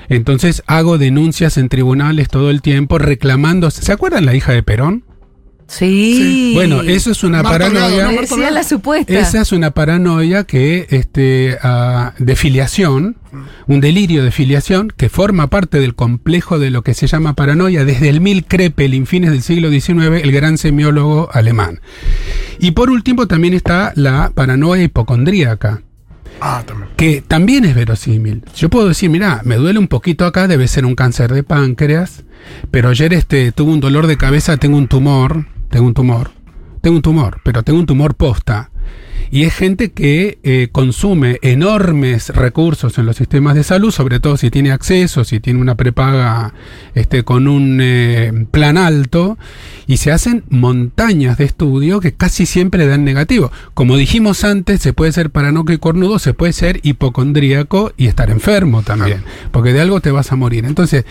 Entonces 0.08 0.62
hago 0.66 0.96
denuncias 0.96 1.58
en 1.58 1.68
tribunales 1.68 2.28
todo 2.28 2.50
el 2.50 2.62
tiempo 2.62 2.98
reclamando. 2.98 3.70
¿Se 3.70 3.92
acuerdan 3.92 4.26
la 4.26 4.34
hija 4.34 4.52
de 4.52 4.62
Perón? 4.62 5.04
Sí. 5.68 6.52
Bueno, 6.54 6.80
eso 6.80 7.10
es 7.10 7.22
una 7.22 7.42
Marta 7.42 7.68
paranoia. 7.70 8.06
¿no? 8.06 8.12
Me 8.12 8.20
decía 8.22 8.50
la 8.50 8.64
supuesta. 8.64 9.12
Esa 9.12 9.42
es 9.42 9.52
una 9.52 9.70
paranoia 9.72 10.44
que, 10.44 10.86
este, 10.88 11.58
ah, 11.62 12.14
de 12.18 12.36
filiación, 12.36 13.16
un 13.66 13.80
delirio 13.82 14.24
de 14.24 14.30
filiación 14.30 14.90
que 14.96 15.10
forma 15.10 15.48
parte 15.48 15.78
del 15.78 15.94
complejo 15.94 16.58
de 16.58 16.70
lo 16.70 16.82
que 16.82 16.94
se 16.94 17.06
llama 17.06 17.34
paranoia 17.34 17.84
desde 17.84 18.08
el 18.08 18.22
Mil 18.22 18.46
Krepel, 18.46 19.06
fines 19.06 19.30
del 19.30 19.42
siglo 19.42 19.70
XIX, 19.70 20.22
el 20.22 20.32
gran 20.32 20.56
semiólogo 20.56 21.28
alemán. 21.34 21.80
Y 22.58 22.70
por 22.70 22.88
último 22.88 23.28
también 23.28 23.52
está 23.52 23.92
la 23.94 24.32
paranoia 24.34 24.82
hipocondríaca, 24.84 25.82
Ah, 26.40 26.62
también. 26.66 26.88
que 26.96 27.20
también 27.20 27.66
es 27.66 27.74
verosímil. 27.74 28.42
Yo 28.56 28.70
puedo 28.70 28.88
decir, 28.88 29.10
mira, 29.10 29.42
me 29.44 29.56
duele 29.56 29.78
un 29.78 29.88
poquito 29.88 30.24
acá, 30.24 30.48
debe 30.48 30.66
ser 30.66 30.86
un 30.86 30.94
cáncer 30.94 31.32
de 31.34 31.42
páncreas, 31.42 32.24
pero 32.70 32.88
ayer 32.88 33.12
este, 33.12 33.52
tuve 33.52 33.72
un 33.72 33.80
dolor 33.80 34.06
de 34.06 34.16
cabeza, 34.16 34.56
tengo 34.56 34.78
un 34.78 34.88
tumor, 34.88 35.44
tengo 35.68 35.86
un 35.86 35.94
tumor, 35.94 36.30
tengo 36.80 36.96
un 36.96 37.02
tumor, 37.02 37.40
pero 37.44 37.62
tengo 37.62 37.78
un 37.78 37.86
tumor 37.86 38.14
posta. 38.14 38.70
Y 39.30 39.44
es 39.44 39.54
gente 39.54 39.92
que 39.92 40.38
eh, 40.42 40.68
consume 40.72 41.38
enormes 41.42 42.30
recursos 42.30 42.98
en 42.98 43.06
los 43.06 43.16
sistemas 43.16 43.54
de 43.54 43.62
salud, 43.62 43.90
sobre 43.90 44.20
todo 44.20 44.36
si 44.36 44.50
tiene 44.50 44.72
acceso, 44.72 45.24
si 45.24 45.40
tiene 45.40 45.60
una 45.60 45.74
prepaga 45.76 46.54
este, 46.94 47.24
con 47.24 47.48
un 47.48 47.78
eh, 47.82 48.46
plan 48.50 48.78
alto, 48.78 49.38
y 49.86 49.98
se 49.98 50.12
hacen 50.12 50.44
montañas 50.48 51.38
de 51.38 51.44
estudio 51.44 52.00
que 52.00 52.14
casi 52.14 52.46
siempre 52.46 52.86
dan 52.86 53.04
negativo. 53.04 53.50
Como 53.74 53.96
dijimos 53.96 54.44
antes, 54.44 54.80
se 54.80 54.92
puede 54.92 55.12
ser 55.12 55.30
paranoico 55.30 55.72
y 55.72 55.78
cornudo, 55.78 56.18
se 56.18 56.34
puede 56.34 56.52
ser 56.52 56.80
hipocondríaco 56.82 57.92
y 57.96 58.06
estar 58.06 58.30
enfermo 58.30 58.82
también, 58.82 59.22
porque 59.50 59.72
de 59.72 59.80
algo 59.80 60.00
te 60.00 60.10
vas 60.10 60.32
a 60.32 60.36
morir. 60.36 60.64
Entonces, 60.64 61.04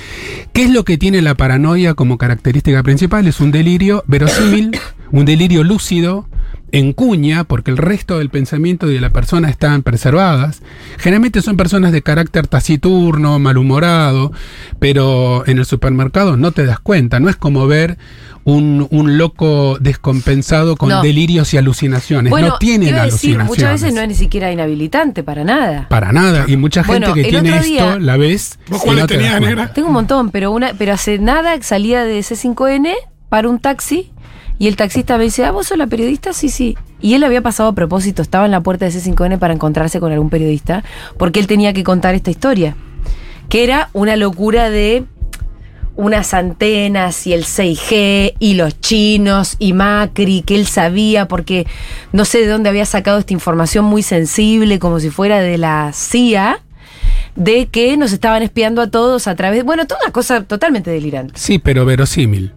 ¿qué 0.54 0.64
es 0.64 0.72
lo 0.72 0.86
que 0.86 0.98
tiene 0.98 1.22
la 1.22 1.36
paranoia 1.36 1.94
como 1.94 2.18
característica 2.18 2.84
principal? 2.84 3.28
Es 3.28 3.40
un 3.40 3.52
delirio 3.52 4.04
verosímil, 4.08 4.72
un 5.12 5.26
delirio 5.26 5.64
lúcido, 5.64 6.28
en 6.72 6.92
cuña, 6.94 7.44
porque 7.46 7.72
el 7.72 7.78
resto 7.78 8.18
del 8.20 8.30
pensamiento 8.30 8.88
de 8.88 9.00
la 9.00 9.10
persona 9.12 9.50
están 9.50 9.84
preservadas. 9.84 10.62
Generalmente 10.98 11.42
son 11.42 11.56
personas 11.58 11.92
de 11.94 12.02
carácter 12.02 12.48
taciturno, 12.48 13.40
malhumorado, 13.40 14.32
pero 14.80 15.48
en 15.48 15.60
el 15.60 15.66
supermercado 15.66 16.38
no 16.38 16.52
te 16.52 16.66
das 16.66 16.80
cuenta. 16.80 17.20
No 17.20 17.30
es 17.30 17.36
como 17.38 17.68
ver 17.68 17.98
un, 18.44 18.88
un 18.92 19.18
loco 19.18 19.78
descompensado 19.80 20.76
con 20.78 20.90
No. 20.90 21.02
delirios 21.02 21.54
y 21.54 21.58
alucinaciones. 21.58 22.30
Bueno, 22.32 22.48
no 22.50 22.58
tienen 22.58 22.90
iba 22.90 23.02
a 23.02 23.06
decir, 23.06 23.36
alucinaciones. 23.36 23.48
muchas 23.48 23.72
veces 23.82 23.94
no 23.94 24.02
es 24.02 24.08
ni 24.10 24.16
siquiera 24.16 24.52
inhabilitante 24.52 25.24
para 25.24 25.44
nada. 25.44 25.88
Para 25.90 26.12
nada. 26.12 26.46
Y 26.48 26.56
mucha 26.58 26.84
gente 26.84 27.08
Bueno, 27.08 27.14
que 27.14 27.24
tiene 27.30 27.58
esto 27.58 28.00
la 28.00 28.18
ves. 28.18 28.60
¿Vos 28.70 28.86
no 28.86 28.94
te 29.08 29.16
tenías, 29.16 29.32
cuenta. 29.34 29.50
negra? 29.50 29.74
Tengo 29.74 29.88
un 29.90 29.94
montón, 29.94 30.32
pero 30.32 30.52
una, 30.52 30.74
pero 30.78 30.94
hace 30.94 31.18
nada 31.20 31.62
salía 31.62 32.04
de 32.04 32.20
C5N 32.20 32.94
para 33.30 33.50
un 33.50 33.60
taxi 33.60 34.12
y 34.60 34.68
el 34.68 34.76
taxista 34.76 35.18
me 35.18 35.26
dice, 35.26 35.46
ah, 35.46 35.52
vos 35.52 35.68
sos 35.68 35.78
la 35.78 35.88
periodista, 35.88 36.34
sí, 36.34 36.50
sí. 36.50 36.78
Y 37.00 37.14
él 37.14 37.24
había 37.24 37.42
pasado 37.42 37.70
a 37.70 37.76
propósito, 37.76 38.22
estaba 38.22 38.46
en 38.46 38.52
la 38.52 38.62
puerta 38.62 38.86
de 38.86 38.92
C5N 38.92 39.38
para 39.38 39.54
encontrarse 39.54 40.00
con 40.00 40.12
algún 40.12 40.30
periodista, 40.30 40.84
porque 41.18 41.40
él 41.40 41.48
tenía 41.48 41.74
que 41.74 41.84
contar 41.84 42.16
esta 42.16 42.32
historia, 42.32 42.76
que 43.50 43.64
era 43.64 43.90
una 43.94 44.16
locura 44.16 44.70
de 44.70 45.06
unas 45.96 46.34
antenas 46.34 47.26
y 47.28 47.34
el 47.34 47.44
6G 47.44 48.36
y 48.40 48.54
los 48.54 48.80
chinos 48.80 49.56
y 49.60 49.74
Macri, 49.74 50.44
que 50.44 50.56
él 50.56 50.68
sabía 50.68 51.28
porque 51.28 51.66
no 52.14 52.24
sé 52.24 52.40
de 52.40 52.48
dónde 52.48 52.70
había 52.70 52.86
sacado 52.86 53.18
esta 53.18 53.34
información 53.34 53.84
muy 53.86 54.04
sensible, 54.04 54.80
como 54.80 55.00
si 55.00 55.10
fuera 55.10 55.40
de 55.40 55.58
la 55.58 55.92
CIA, 55.94 56.62
de 57.36 57.68
que 57.68 57.98
nos 57.98 58.14
estaban 58.14 58.44
espiando 58.44 58.82
a 58.82 58.90
todos 58.90 59.28
a 59.28 59.36
través, 59.36 59.64
bueno, 59.64 59.86
toda 59.86 60.02
una 60.04 60.12
cosa 60.12 60.44
totalmente 60.44 60.92
delirante. 60.92 61.34
Sí, 61.36 61.60
pero 61.60 61.86
verosímil. 61.86 62.54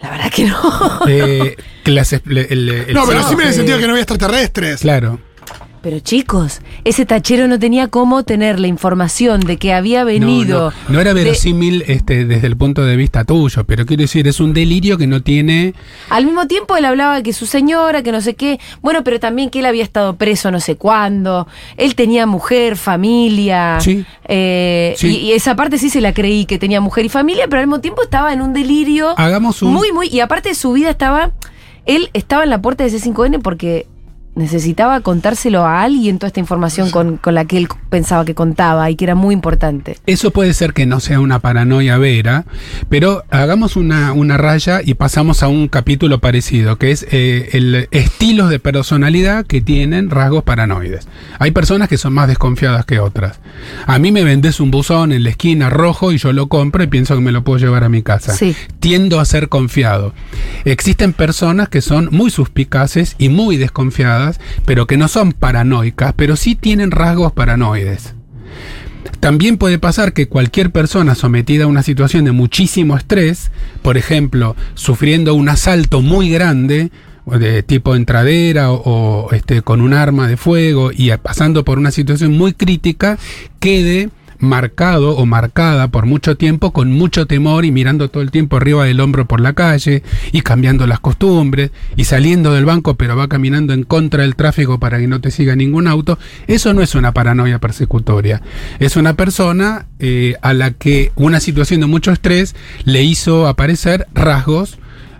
La 0.00 0.10
verdad 0.10 0.30
que 0.30 0.44
no. 0.44 1.00
Eh, 1.08 1.56
que 1.84 1.90
las 1.90 2.12
el- 2.12 2.22
el- 2.38 2.94
No, 2.94 3.04
pero 3.06 3.22
sí 3.28 3.34
en 3.34 3.40
el 3.48 3.54
sentido 3.54 3.78
que 3.78 3.84
no 3.86 3.92
había 3.92 4.02
extraterrestres. 4.02 4.80
Claro. 4.80 5.20
Pero 5.88 6.00
chicos, 6.00 6.60
ese 6.84 7.06
tachero 7.06 7.48
no 7.48 7.58
tenía 7.58 7.88
cómo 7.88 8.22
tener 8.22 8.60
la 8.60 8.66
información 8.66 9.40
de 9.40 9.56
que 9.56 9.72
había 9.72 10.04
venido. 10.04 10.70
No, 10.70 10.76
no, 10.88 10.94
no 10.96 11.00
era 11.00 11.14
de- 11.14 11.24
verosímil 11.24 11.82
este, 11.86 12.26
desde 12.26 12.46
el 12.46 12.58
punto 12.58 12.84
de 12.84 12.94
vista 12.94 13.24
tuyo, 13.24 13.64
pero 13.64 13.86
quiero 13.86 14.02
decir, 14.02 14.28
es 14.28 14.38
un 14.38 14.52
delirio 14.52 14.98
que 14.98 15.06
no 15.06 15.22
tiene. 15.22 15.72
Al 16.10 16.26
mismo 16.26 16.46
tiempo 16.46 16.76
él 16.76 16.84
hablaba 16.84 17.16
de 17.16 17.22
que 17.22 17.32
su 17.32 17.46
señora, 17.46 18.02
que 18.02 18.12
no 18.12 18.20
sé 18.20 18.34
qué, 18.34 18.60
bueno, 18.82 19.02
pero 19.02 19.18
también 19.18 19.48
que 19.48 19.60
él 19.60 19.64
había 19.64 19.82
estado 19.82 20.16
preso 20.16 20.50
no 20.50 20.60
sé 20.60 20.76
cuándo, 20.76 21.48
él 21.78 21.94
tenía 21.94 22.26
mujer, 22.26 22.76
familia, 22.76 23.78
Sí. 23.80 24.04
eh, 24.26 24.92
Sí. 24.98 25.06
Y, 25.08 25.30
y 25.30 25.32
esa 25.32 25.56
parte 25.56 25.78
sí 25.78 25.88
se 25.88 26.02
la 26.02 26.12
creí 26.12 26.44
que 26.44 26.58
tenía 26.58 26.82
mujer 26.82 27.06
y 27.06 27.08
familia, 27.08 27.46
pero 27.48 27.60
al 27.60 27.66
mismo 27.66 27.80
tiempo 27.80 28.02
estaba 28.02 28.34
en 28.34 28.42
un 28.42 28.52
delirio 28.52 29.14
Hagamos 29.18 29.62
un. 29.62 29.72
muy, 29.72 29.90
muy, 29.92 30.08
y 30.08 30.20
aparte 30.20 30.50
de 30.50 30.54
su 30.54 30.70
vida 30.74 30.90
estaba, 30.90 31.30
él 31.86 32.10
estaba 32.12 32.44
en 32.44 32.50
la 32.50 32.60
puerta 32.60 32.84
de 32.84 32.90
C5N 32.90 33.40
porque 33.40 33.86
necesitaba 34.38 35.00
contárselo 35.00 35.66
a 35.66 35.82
alguien 35.82 36.18
toda 36.18 36.28
esta 36.28 36.40
información 36.40 36.90
con, 36.90 37.18
con 37.18 37.34
la 37.34 37.44
que 37.44 37.58
él 37.58 37.68
pensaba 37.90 38.24
que 38.24 38.34
contaba 38.34 38.90
y 38.90 38.96
que 38.96 39.04
era 39.04 39.14
muy 39.14 39.34
importante. 39.34 39.98
Eso 40.06 40.30
puede 40.30 40.54
ser 40.54 40.72
que 40.72 40.86
no 40.86 41.00
sea 41.00 41.20
una 41.20 41.40
paranoia 41.40 41.98
vera, 41.98 42.46
pero 42.88 43.24
hagamos 43.30 43.76
una, 43.76 44.12
una 44.12 44.36
raya 44.36 44.80
y 44.84 44.94
pasamos 44.94 45.42
a 45.42 45.48
un 45.48 45.68
capítulo 45.68 46.20
parecido, 46.20 46.76
que 46.76 46.92
es 46.92 47.06
eh, 47.10 47.50
el 47.52 47.88
estilos 47.90 48.48
de 48.50 48.58
personalidad 48.60 49.44
que 49.44 49.60
tienen 49.60 50.10
rasgos 50.10 50.44
paranoides. 50.44 51.08
Hay 51.38 51.50
personas 51.50 51.88
que 51.88 51.98
son 51.98 52.12
más 52.12 52.28
desconfiadas 52.28 52.86
que 52.86 53.00
otras. 53.00 53.40
A 53.86 53.98
mí 53.98 54.12
me 54.12 54.24
vendes 54.24 54.60
un 54.60 54.70
buzón 54.70 55.12
en 55.12 55.24
la 55.24 55.30
esquina 55.30 55.70
rojo 55.70 56.12
y 56.12 56.18
yo 56.18 56.32
lo 56.32 56.48
compro 56.48 56.82
y 56.82 56.86
pienso 56.86 57.14
que 57.14 57.20
me 57.20 57.32
lo 57.32 57.42
puedo 57.42 57.58
llevar 57.58 57.84
a 57.84 57.88
mi 57.88 58.02
casa. 58.02 58.34
Sí. 58.34 58.54
Tiendo 58.80 59.20
a 59.20 59.24
ser 59.24 59.48
confiado. 59.48 60.14
Existen 60.64 61.12
personas 61.12 61.68
que 61.68 61.80
son 61.80 62.08
muy 62.12 62.30
suspicaces 62.30 63.16
y 63.18 63.28
muy 63.28 63.56
desconfiadas, 63.56 64.27
pero 64.64 64.86
que 64.86 64.96
no 64.96 65.08
son 65.08 65.32
paranoicas, 65.32 66.12
pero 66.16 66.36
sí 66.36 66.54
tienen 66.54 66.90
rasgos 66.90 67.32
paranoides. 67.32 68.14
También 69.20 69.56
puede 69.56 69.78
pasar 69.78 70.12
que 70.12 70.28
cualquier 70.28 70.70
persona 70.70 71.14
sometida 71.14 71.64
a 71.64 71.68
una 71.68 71.82
situación 71.82 72.24
de 72.24 72.32
muchísimo 72.32 72.96
estrés, 72.96 73.50
por 73.82 73.96
ejemplo, 73.96 74.54
sufriendo 74.74 75.34
un 75.34 75.48
asalto 75.48 76.02
muy 76.02 76.30
grande, 76.30 76.90
de 77.26 77.62
tipo 77.62 77.94
entradera 77.94 78.72
o, 78.72 79.28
este, 79.32 79.62
con 79.62 79.80
un 79.80 79.92
arma 79.92 80.28
de 80.28 80.36
fuego 80.36 80.90
y 80.92 81.10
pasando 81.18 81.64
por 81.64 81.78
una 81.78 81.90
situación 81.90 82.32
muy 82.32 82.54
crítica, 82.54 83.18
quede 83.60 84.08
marcado 84.38 85.16
o 85.16 85.26
marcada 85.26 85.88
por 85.88 86.06
mucho 86.06 86.36
tiempo 86.36 86.72
con 86.72 86.92
mucho 86.92 87.26
temor 87.26 87.64
y 87.64 87.72
mirando 87.72 88.08
todo 88.08 88.22
el 88.22 88.30
tiempo 88.30 88.56
arriba 88.56 88.84
del 88.84 89.00
hombro 89.00 89.26
por 89.26 89.40
la 89.40 89.52
calle 89.52 90.02
y 90.32 90.42
cambiando 90.42 90.86
las 90.86 91.00
costumbres 91.00 91.70
y 91.96 92.04
saliendo 92.04 92.52
del 92.52 92.64
banco 92.64 92.94
pero 92.94 93.16
va 93.16 93.28
caminando 93.28 93.72
en 93.72 93.84
contra 93.84 94.22
del 94.22 94.36
tráfico 94.36 94.78
para 94.78 94.98
que 94.98 95.08
no 95.08 95.20
te 95.20 95.30
siga 95.30 95.56
ningún 95.56 95.86
auto, 95.86 96.18
eso 96.46 96.74
no 96.74 96.82
es 96.82 96.94
una 96.94 97.12
paranoia 97.12 97.58
persecutoria. 97.58 98.42
Es 98.78 98.96
una 98.96 99.14
persona 99.14 99.86
eh, 99.98 100.36
a 100.42 100.52
la 100.52 100.72
que 100.72 101.12
una 101.16 101.40
situación 101.40 101.80
de 101.80 101.86
mucho 101.86 102.12
estrés 102.12 102.54
le 102.84 103.02
hizo 103.02 103.46
aparecer 103.46 104.06
rasgos 104.14 104.78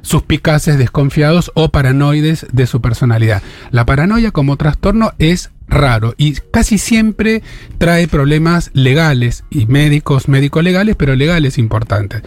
suspicaces, 0.08 0.78
desconfiados 0.78 1.52
o 1.54 1.68
paranoides 1.68 2.46
de 2.50 2.66
su 2.66 2.80
personalidad. 2.80 3.42
La 3.70 3.84
paranoia 3.84 4.30
como 4.30 4.56
trastorno 4.56 5.12
es 5.18 5.50
raro 5.68 6.14
y 6.16 6.32
casi 6.50 6.78
siempre 6.78 7.42
trae 7.76 8.08
problemas 8.08 8.70
legales 8.72 9.44
y 9.50 9.66
médicos, 9.66 10.26
médico-legales, 10.26 10.96
pero 10.96 11.14
legales 11.14 11.58
importantes. 11.58 12.22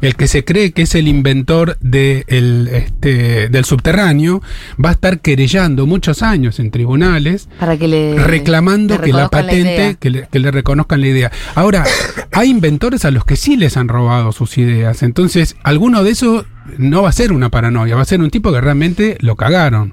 El 0.00 0.16
que 0.16 0.28
se 0.28 0.44
cree 0.44 0.72
que 0.72 0.82
es 0.82 0.94
el 0.94 1.08
inventor 1.08 1.76
de 1.80 2.24
el, 2.28 2.68
este, 2.72 3.48
del 3.48 3.64
subterráneo 3.64 4.42
va 4.82 4.90
a 4.90 4.92
estar 4.92 5.20
querellando 5.20 5.86
muchos 5.86 6.22
años 6.22 6.58
en 6.58 6.70
tribunales 6.70 7.48
Para 7.58 7.76
que 7.76 7.88
le. 7.88 8.18
reclamando 8.18 8.96
le 8.96 9.04
que 9.04 9.12
la 9.12 9.28
patente, 9.28 9.96
que, 10.00 10.10
le, 10.10 10.28
que 10.30 10.38
le 10.38 10.50
reconozcan 10.50 11.00
la 11.00 11.06
idea. 11.06 11.32
Ahora, 11.54 11.84
hay 12.32 12.50
inventores 12.50 13.04
a 13.04 13.10
los 13.10 13.24
que 13.24 13.36
sí 13.36 13.56
les 13.56 13.76
han 13.76 13.88
robado 13.88 14.32
sus 14.32 14.56
ideas. 14.58 15.02
Entonces, 15.02 15.56
alguno 15.62 16.02
de 16.02 16.10
esos 16.10 16.46
no 16.78 17.02
va 17.02 17.08
a 17.10 17.12
ser 17.12 17.32
una 17.32 17.50
paranoia, 17.50 17.96
va 17.96 18.02
a 18.02 18.06
ser 18.06 18.20
un 18.20 18.30
tipo 18.30 18.52
que 18.52 18.60
realmente 18.60 19.16
lo 19.20 19.36
cagaron. 19.36 19.92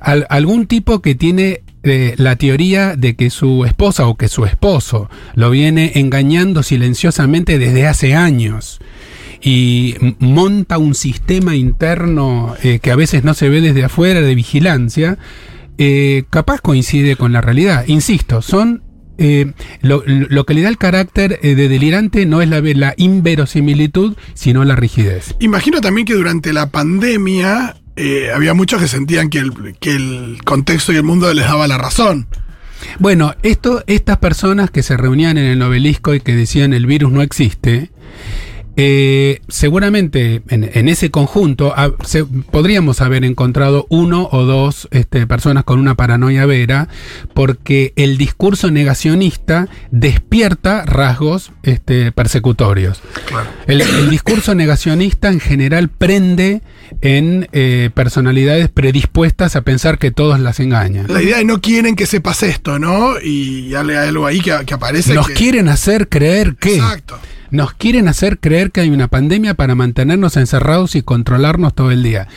Al- 0.00 0.26
algún 0.30 0.66
tipo 0.66 1.00
que 1.02 1.14
tiene 1.14 1.62
eh, 1.82 2.14
la 2.16 2.36
teoría 2.36 2.96
de 2.96 3.16
que 3.16 3.30
su 3.30 3.64
esposa 3.64 4.06
o 4.06 4.16
que 4.16 4.28
su 4.28 4.44
esposo 4.44 5.10
lo 5.34 5.50
viene 5.50 5.92
engañando 5.96 6.62
silenciosamente 6.62 7.58
desde 7.58 7.86
hace 7.86 8.14
años 8.14 8.80
y 9.42 9.94
monta 10.18 10.76
un 10.78 10.94
sistema 10.94 11.56
interno 11.56 12.54
eh, 12.62 12.78
que 12.80 12.90
a 12.90 12.96
veces 12.96 13.24
no 13.24 13.32
se 13.34 13.48
ve 13.48 13.60
desde 13.62 13.84
afuera 13.84 14.20
de 14.20 14.34
vigilancia, 14.34 15.16
eh, 15.78 16.24
capaz 16.28 16.60
coincide 16.60 17.16
con 17.16 17.32
la 17.32 17.40
realidad. 17.40 17.84
Insisto, 17.86 18.42
son 18.42 18.82
eh, 19.20 19.52
lo, 19.82 20.02
lo 20.06 20.46
que 20.46 20.54
le 20.54 20.62
da 20.62 20.68
el 20.70 20.78
carácter 20.78 21.38
eh, 21.42 21.54
de 21.54 21.68
delirante 21.68 22.24
no 22.26 22.40
es 22.40 22.48
la, 22.48 22.60
la 22.60 22.94
inverosimilitud, 22.96 24.16
sino 24.34 24.64
la 24.64 24.74
rigidez. 24.74 25.36
Imagino 25.38 25.80
también 25.80 26.06
que 26.06 26.14
durante 26.14 26.52
la 26.52 26.70
pandemia 26.70 27.76
eh, 27.96 28.30
había 28.34 28.54
muchos 28.54 28.80
que 28.80 28.88
sentían 28.88 29.28
que 29.28 29.38
el, 29.38 29.52
que 29.78 29.90
el 29.90 30.38
contexto 30.44 30.92
y 30.92 30.96
el 30.96 31.02
mundo 31.02 31.32
les 31.34 31.44
daba 31.44 31.68
la 31.68 31.76
razón. 31.76 32.26
Bueno, 32.98 33.34
esto, 33.42 33.84
estas 33.86 34.16
personas 34.18 34.70
que 34.70 34.82
se 34.82 34.96
reunían 34.96 35.36
en 35.36 35.44
el 35.44 35.60
obelisco 35.60 36.14
y 36.14 36.20
que 36.20 36.34
decían 36.34 36.72
el 36.72 36.86
virus 36.86 37.12
no 37.12 37.20
existe, 37.20 37.90
eh, 38.76 39.40
seguramente 39.48 40.42
en, 40.48 40.70
en 40.72 40.88
ese 40.88 41.10
conjunto 41.10 41.74
se- 42.04 42.24
podríamos 42.24 43.00
haber 43.00 43.24
encontrado 43.24 43.86
uno 43.90 44.28
o 44.32 44.44
dos 44.44 44.88
este, 44.90 45.26
personas 45.26 45.64
con 45.64 45.78
una 45.78 45.94
paranoia 45.96 46.46
vera, 46.46 46.88
porque 47.34 47.92
el 47.96 48.16
discurso 48.16 48.70
negacionista 48.70 49.68
despierta 49.90 50.84
rasgos 50.86 51.52
este, 51.62 52.12
persecutorios. 52.12 53.00
El, 53.66 53.80
el 53.82 54.10
discurso 54.10 54.54
negacionista 54.54 55.28
en 55.28 55.40
general 55.40 55.88
prende 55.88 56.62
en 57.02 57.48
eh, 57.52 57.90
personalidades 57.94 58.68
predispuestas 58.68 59.56
a 59.56 59.62
pensar 59.62 59.98
que 59.98 60.10
todos 60.10 60.40
las 60.40 60.60
engañan. 60.60 61.06
La 61.08 61.22
idea 61.22 61.38
de 61.38 61.44
no 61.44 61.60
quieren 61.60 61.96
que 61.96 62.06
sepas 62.06 62.42
esto, 62.42 62.78
¿no? 62.78 63.20
Y 63.20 63.74
hay 63.74 63.90
algo 63.96 64.26
ahí 64.26 64.40
que, 64.40 64.56
que 64.66 64.74
aparece. 64.74 65.14
Nos 65.14 65.28
que- 65.28 65.34
quieren 65.34 65.68
hacer 65.68 66.08
creer 66.08 66.56
que... 66.56 66.76
Exacto. 66.76 67.18
Nos 67.50 67.72
quieren 67.72 68.08
hacer 68.08 68.38
creer 68.38 68.70
que 68.70 68.80
hay 68.80 68.90
una 68.90 69.08
pandemia 69.08 69.54
para 69.54 69.74
mantenernos 69.74 70.36
encerrados 70.36 70.94
y 70.94 71.02
controlarnos 71.02 71.74
todo 71.74 71.90
el 71.90 72.02
día. 72.02 72.28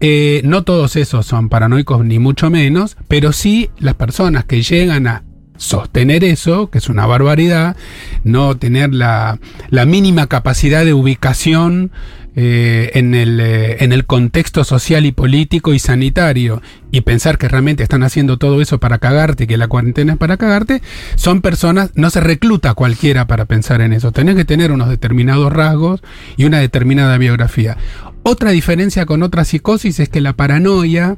Eh, 0.00 0.42
no 0.44 0.62
todos 0.62 0.96
esos 0.96 1.26
son 1.26 1.48
paranoicos, 1.48 2.04
ni 2.04 2.18
mucho 2.18 2.50
menos, 2.50 2.96
pero 3.08 3.32
sí 3.32 3.70
las 3.78 3.94
personas 3.94 4.44
que 4.44 4.62
llegan 4.62 5.06
a 5.06 5.22
sostener 5.56 6.24
eso, 6.24 6.70
que 6.70 6.78
es 6.78 6.88
una 6.88 7.06
barbaridad, 7.06 7.76
no 8.24 8.56
tener 8.56 8.92
la, 8.92 9.38
la 9.70 9.86
mínima 9.86 10.26
capacidad 10.26 10.84
de 10.84 10.94
ubicación 10.94 11.90
eh, 12.38 12.90
en, 12.92 13.14
el, 13.14 13.40
eh, 13.40 13.82
en 13.82 13.94
el 13.94 14.04
contexto 14.04 14.62
social 14.62 15.06
y 15.06 15.12
político 15.12 15.72
y 15.72 15.78
sanitario 15.78 16.60
y 16.90 17.00
pensar 17.00 17.38
que 17.38 17.48
realmente 17.48 17.82
están 17.82 18.02
haciendo 18.02 18.36
todo 18.36 18.60
eso 18.60 18.78
para 18.78 18.98
cagarte 18.98 19.44
y 19.44 19.46
que 19.46 19.56
la 19.56 19.68
cuarentena 19.68 20.12
es 20.12 20.18
para 20.18 20.36
cagarte, 20.36 20.82
son 21.14 21.40
personas, 21.40 21.92
no 21.94 22.10
se 22.10 22.20
recluta 22.20 22.74
cualquiera 22.74 23.26
para 23.26 23.46
pensar 23.46 23.80
en 23.80 23.94
eso, 23.94 24.12
tenés 24.12 24.36
que 24.36 24.44
tener 24.44 24.70
unos 24.70 24.90
determinados 24.90 25.50
rasgos 25.50 26.02
y 26.36 26.44
una 26.44 26.58
determinada 26.58 27.16
biografía. 27.16 27.78
Otra 28.22 28.50
diferencia 28.50 29.06
con 29.06 29.22
otra 29.22 29.46
psicosis 29.46 29.98
es 29.98 30.10
que 30.10 30.20
la 30.20 30.34
paranoia 30.34 31.16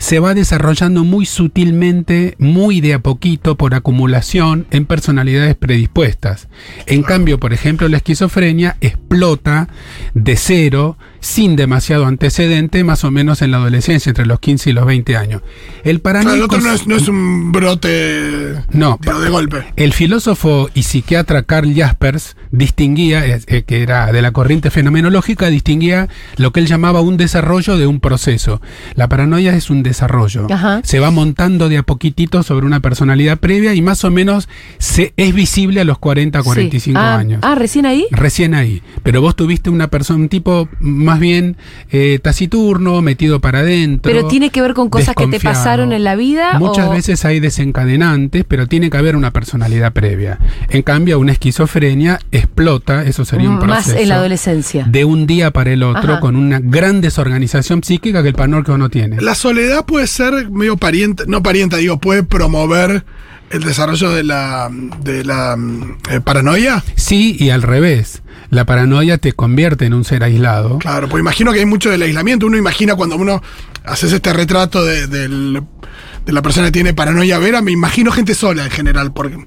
se 0.00 0.18
va 0.18 0.32
desarrollando 0.32 1.04
muy 1.04 1.26
sutilmente, 1.26 2.34
muy 2.38 2.80
de 2.80 2.94
a 2.94 3.00
poquito, 3.00 3.56
por 3.56 3.74
acumulación 3.74 4.66
en 4.70 4.86
personalidades 4.86 5.54
predispuestas. 5.54 6.48
En 6.86 7.02
cambio, 7.02 7.38
por 7.38 7.52
ejemplo, 7.52 7.86
la 7.86 7.98
esquizofrenia 7.98 8.78
explota 8.80 9.68
de 10.14 10.36
cero, 10.36 10.96
sin 11.20 11.56
demasiado 11.56 12.06
antecedente, 12.06 12.82
más 12.84 13.04
o 13.04 13.10
menos 13.10 13.42
en 13.42 13.50
la 13.50 13.58
adolescencia, 13.58 14.10
entre 14.10 14.26
los 14.26 14.40
15 14.40 14.70
y 14.70 14.72
los 14.72 14.86
20 14.86 15.16
años. 15.16 15.42
El 15.84 16.00
Claro, 16.00 16.20
el 16.20 16.22
paranoico... 16.24 16.44
otro 16.56 16.60
no 16.60 16.72
es, 16.72 16.86
no 16.86 16.96
es 16.96 17.08
un 17.08 17.52
brote 17.52 18.54
No, 18.72 18.98
digo, 19.00 19.20
de 19.20 19.28
golpe. 19.30 19.64
el 19.76 19.92
filósofo 19.92 20.68
y 20.74 20.82
psiquiatra 20.84 21.42
Karl 21.42 21.74
Jaspers 21.74 22.36
distinguía, 22.50 23.26
eh, 23.26 23.40
eh, 23.46 23.62
que 23.62 23.82
era 23.82 24.12
de 24.12 24.22
la 24.22 24.32
corriente 24.32 24.70
fenomenológica, 24.70 25.48
distinguía 25.48 26.08
lo 26.36 26.52
que 26.52 26.60
él 26.60 26.66
llamaba 26.66 27.00
un 27.00 27.16
desarrollo 27.16 27.76
de 27.76 27.86
un 27.86 28.00
proceso. 28.00 28.60
La 28.94 29.08
paranoia 29.08 29.54
es 29.56 29.70
un 29.70 29.82
desarrollo. 29.82 30.46
Ajá. 30.50 30.80
Se 30.84 31.00
va 31.00 31.10
montando 31.10 31.68
de 31.68 31.78
a 31.78 31.82
poquitito 31.82 32.42
sobre 32.42 32.66
una 32.66 32.80
personalidad 32.80 33.38
previa 33.38 33.74
y 33.74 33.82
más 33.82 34.04
o 34.04 34.10
menos 34.10 34.48
se, 34.78 35.12
es 35.16 35.34
visible 35.34 35.80
a 35.80 35.84
los 35.84 35.98
40, 35.98 36.42
45 36.42 36.80
Sí. 36.80 36.92
Ah, 36.96 37.16
años. 37.16 37.40
Ah, 37.42 37.54
recién 37.56 37.84
ahí. 37.86 38.06
Recién 38.10 38.54
ahí. 38.54 38.82
Pero 39.02 39.20
vos 39.20 39.34
tuviste 39.36 39.70
una 39.70 39.88
persona, 39.88 40.20
un 40.20 40.28
tipo 40.28 40.68
más 40.78 41.09
bien 41.18 41.56
eh, 41.90 42.18
taciturno, 42.22 43.02
metido 43.02 43.40
para 43.40 43.60
adentro. 43.60 44.10
Pero 44.12 44.28
tiene 44.28 44.50
que 44.50 44.60
ver 44.62 44.74
con 44.74 44.88
cosas 44.90 45.14
que 45.16 45.26
te 45.26 45.40
pasaron 45.40 45.92
en 45.92 46.04
la 46.04 46.14
vida. 46.16 46.58
Muchas 46.58 46.88
o- 46.88 46.92
veces 46.92 47.24
hay 47.24 47.40
desencadenantes, 47.40 48.44
pero 48.46 48.66
tiene 48.66 48.90
que 48.90 48.96
haber 48.98 49.16
una 49.16 49.30
personalidad 49.32 49.92
previa. 49.92 50.38
En 50.68 50.82
cambio, 50.82 51.18
una 51.18 51.32
esquizofrenia 51.32 52.18
explota, 52.30 53.04
eso 53.04 53.24
sería 53.24 53.48
un 53.48 53.56
Mm, 53.56 53.66
Más 53.66 53.84
proceso. 53.84 53.98
en 54.02 54.08
la 54.08 54.14
adolescencia. 54.16 54.84
De 54.88 55.04
un 55.04 55.26
día 55.26 55.50
para 55.50 55.72
el 55.72 55.82
otro, 55.82 56.12
Ajá. 56.12 56.20
con 56.20 56.36
una 56.36 56.60
gran 56.62 57.00
desorganización 57.00 57.82
psíquica 57.82 58.22
que 58.22 58.28
el 58.28 58.34
panórquico 58.34 58.78
no 58.78 58.88
tiene. 58.90 59.20
La 59.20 59.34
soledad 59.34 59.84
puede 59.86 60.06
ser 60.06 60.50
medio 60.50 60.76
pariente, 60.76 61.24
no 61.26 61.42
pariente, 61.42 61.76
digo, 61.78 61.98
puede 61.98 62.22
promover 62.22 63.04
el 63.50 63.62
desarrollo 63.62 64.10
de 64.10 64.22
la, 64.22 64.70
de 65.02 65.24
la 65.24 65.56
mm, 65.56 65.98
eh, 66.10 66.20
paranoia. 66.20 66.82
Sí, 66.94 67.36
y 67.38 67.50
al 67.50 67.62
revés. 67.62 68.22
La 68.50 68.64
paranoia 68.64 69.18
te 69.18 69.32
convierte 69.32 69.86
en 69.86 69.94
un 69.94 70.04
ser 70.04 70.24
aislado. 70.24 70.78
Claro, 70.78 71.08
pues 71.08 71.20
imagino 71.20 71.52
que 71.52 71.60
hay 71.60 71.66
mucho 71.66 71.90
del 71.90 72.02
aislamiento. 72.02 72.46
Uno 72.46 72.56
imagina 72.56 72.96
cuando 72.96 73.16
uno 73.16 73.42
haces 73.84 74.12
este 74.12 74.32
retrato 74.32 74.84
de, 74.84 75.06
de 75.06 76.32
la 76.32 76.42
persona 76.42 76.66
que 76.66 76.72
tiene 76.72 76.94
paranoia 76.94 77.38
vera, 77.38 77.62
me 77.62 77.72
imagino 77.72 78.12
gente 78.12 78.34
sola 78.34 78.64
en 78.64 78.70
general, 78.70 79.12
porque 79.12 79.38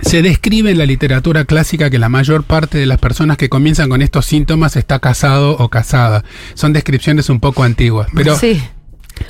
Se 0.00 0.22
describe 0.22 0.70
en 0.70 0.78
la 0.78 0.86
literatura 0.86 1.44
clásica 1.44 1.90
que 1.90 1.98
la 1.98 2.08
mayor 2.08 2.44
parte 2.44 2.78
de 2.78 2.86
las 2.86 2.98
personas 2.98 3.36
que 3.36 3.48
comienzan 3.48 3.88
con 3.88 4.02
estos 4.02 4.26
síntomas 4.26 4.76
está 4.76 4.98
casado 4.98 5.56
o 5.58 5.68
casada. 5.68 6.24
Son 6.54 6.72
descripciones 6.72 7.28
un 7.28 7.40
poco 7.40 7.62
antiguas, 7.62 8.08
pero 8.14 8.36
sí. 8.36 8.62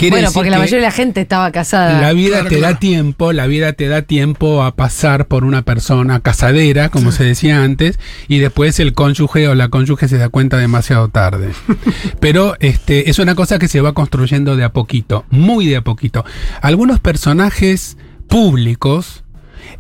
Quiere 0.03 0.17
Bueno, 0.17 0.33
porque 0.33 0.51
la 0.51 0.59
mayoría 0.59 0.81
de 0.81 0.87
la 0.87 0.91
gente 0.91 1.21
estaba 1.21 1.51
casada. 1.53 2.01
la 2.01 2.12
vida 2.12 2.41
Claro, 2.41 2.49
te 2.49 2.61
da 2.61 2.79
tiempo, 2.79 3.33
la 3.33 3.47
vida 3.47 3.73
te 3.73 3.88
da 3.88 4.03
tiempo 4.03 4.62
a 4.62 4.75
pasar 4.75 5.27
por 5.27 5.45
una 5.45 5.62
persona 5.62 6.21
casadera, 6.21 6.88
como 6.88 7.12
se 7.12 7.25
decía 7.25 7.62
antes, 7.62 7.99
y 8.29 8.38
después 8.38 8.81
el 8.81 8.95
cónyuge 8.95 9.49
o 9.49 9.55
la 9.55 9.69
cónyuge 9.69 10.09
se 10.09 10.19
da 10.19 10.29
cuenta 10.29 10.57
demasiado 10.57 11.09
tarde. 11.09 11.51
Pero 12.21 12.57
este 12.61 13.11
es 13.11 13.19
una 13.19 13.35
cosa 13.35 13.59
que 13.59 13.69
se 13.69 13.81
va 13.81 13.93
construyendo 13.93 14.57
de 14.57 14.65
a 14.65 14.73
poquito, 14.73 15.25
muy 15.31 15.67
de 15.67 15.77
a 15.77 15.83
poquito. 15.83 16.25
Algunos 16.61 17.01
personajes 17.01 17.97
públicos 18.29 19.22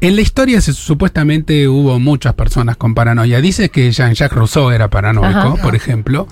en 0.02 0.16
la 0.16 0.20
historia 0.22 0.60
se- 0.60 0.72
supuestamente 0.74 1.68
hubo 1.68 1.98
muchas 1.98 2.34
personas 2.34 2.76
con 2.76 2.94
paranoia. 2.94 3.40
Dice 3.40 3.70
que 3.70 3.90
Jean-Jacques 3.92 4.36
Rousseau 4.36 4.70
era 4.70 4.88
paranoico, 4.88 5.38
Ajá. 5.38 5.54
por 5.62 5.74
ejemplo. 5.74 6.28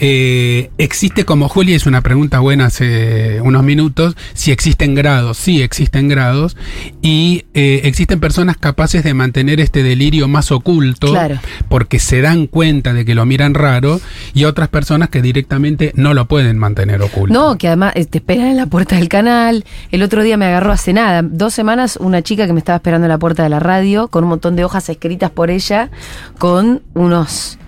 Eh, 0.00 0.70
existe, 0.78 1.24
como 1.24 1.48
Julia 1.48 1.74
hizo 1.74 1.88
una 1.88 2.02
pregunta 2.02 2.38
buena 2.38 2.66
hace 2.66 3.40
unos 3.40 3.64
minutos, 3.64 4.16
si 4.34 4.52
existen 4.52 4.94
grados. 4.94 5.36
Sí, 5.38 5.60
existen 5.62 6.08
grados. 6.08 6.56
Y 7.02 7.46
eh, 7.54 7.80
existen 7.84 8.20
personas 8.20 8.56
capaces 8.56 9.02
de 9.02 9.14
mantener 9.14 9.58
este 9.60 9.82
delirio 9.82 10.28
más 10.28 10.52
oculto 10.52 11.08
Claro. 11.10 11.38
porque 11.68 11.98
se 11.98 12.20
dan 12.20 12.46
cuenta 12.46 12.92
de 12.92 13.04
que 13.04 13.14
lo 13.14 13.24
miran 13.26 13.54
raro 13.54 14.00
y 14.34 14.44
otras 14.44 14.68
personas 14.68 15.08
que 15.08 15.22
directamente 15.22 15.92
no 15.96 16.14
lo 16.14 16.26
pueden 16.28 16.58
mantener 16.58 17.00
oculto. 17.02 17.32
No, 17.32 17.58
que 17.58 17.68
además 17.68 17.92
eh, 17.96 18.04
te 18.04 18.18
esperan 18.18 18.48
en 18.48 18.56
la 18.56 18.66
puerta 18.66 18.96
del 18.96 19.08
canal. 19.08 19.64
El 19.90 20.02
otro 20.02 20.22
día 20.22 20.36
me 20.36 20.44
agarró 20.46 20.72
hace 20.72 20.92
nada, 20.92 21.22
dos 21.22 21.54
semanas, 21.54 21.96
una 22.00 22.22
chica 22.22 22.46
que 22.46 22.52
me 22.52 22.58
estaba 22.60 22.76
esperando 22.76 22.97
en 23.06 23.08
la 23.10 23.18
puerta 23.18 23.42
de 23.42 23.48
la 23.48 23.60
radio 23.60 24.08
con 24.08 24.24
un 24.24 24.30
montón 24.30 24.56
de 24.56 24.64
hojas 24.64 24.88
escritas 24.88 25.30
por 25.30 25.50
ella, 25.50 25.90
con 26.38 26.82
unos 26.94 27.58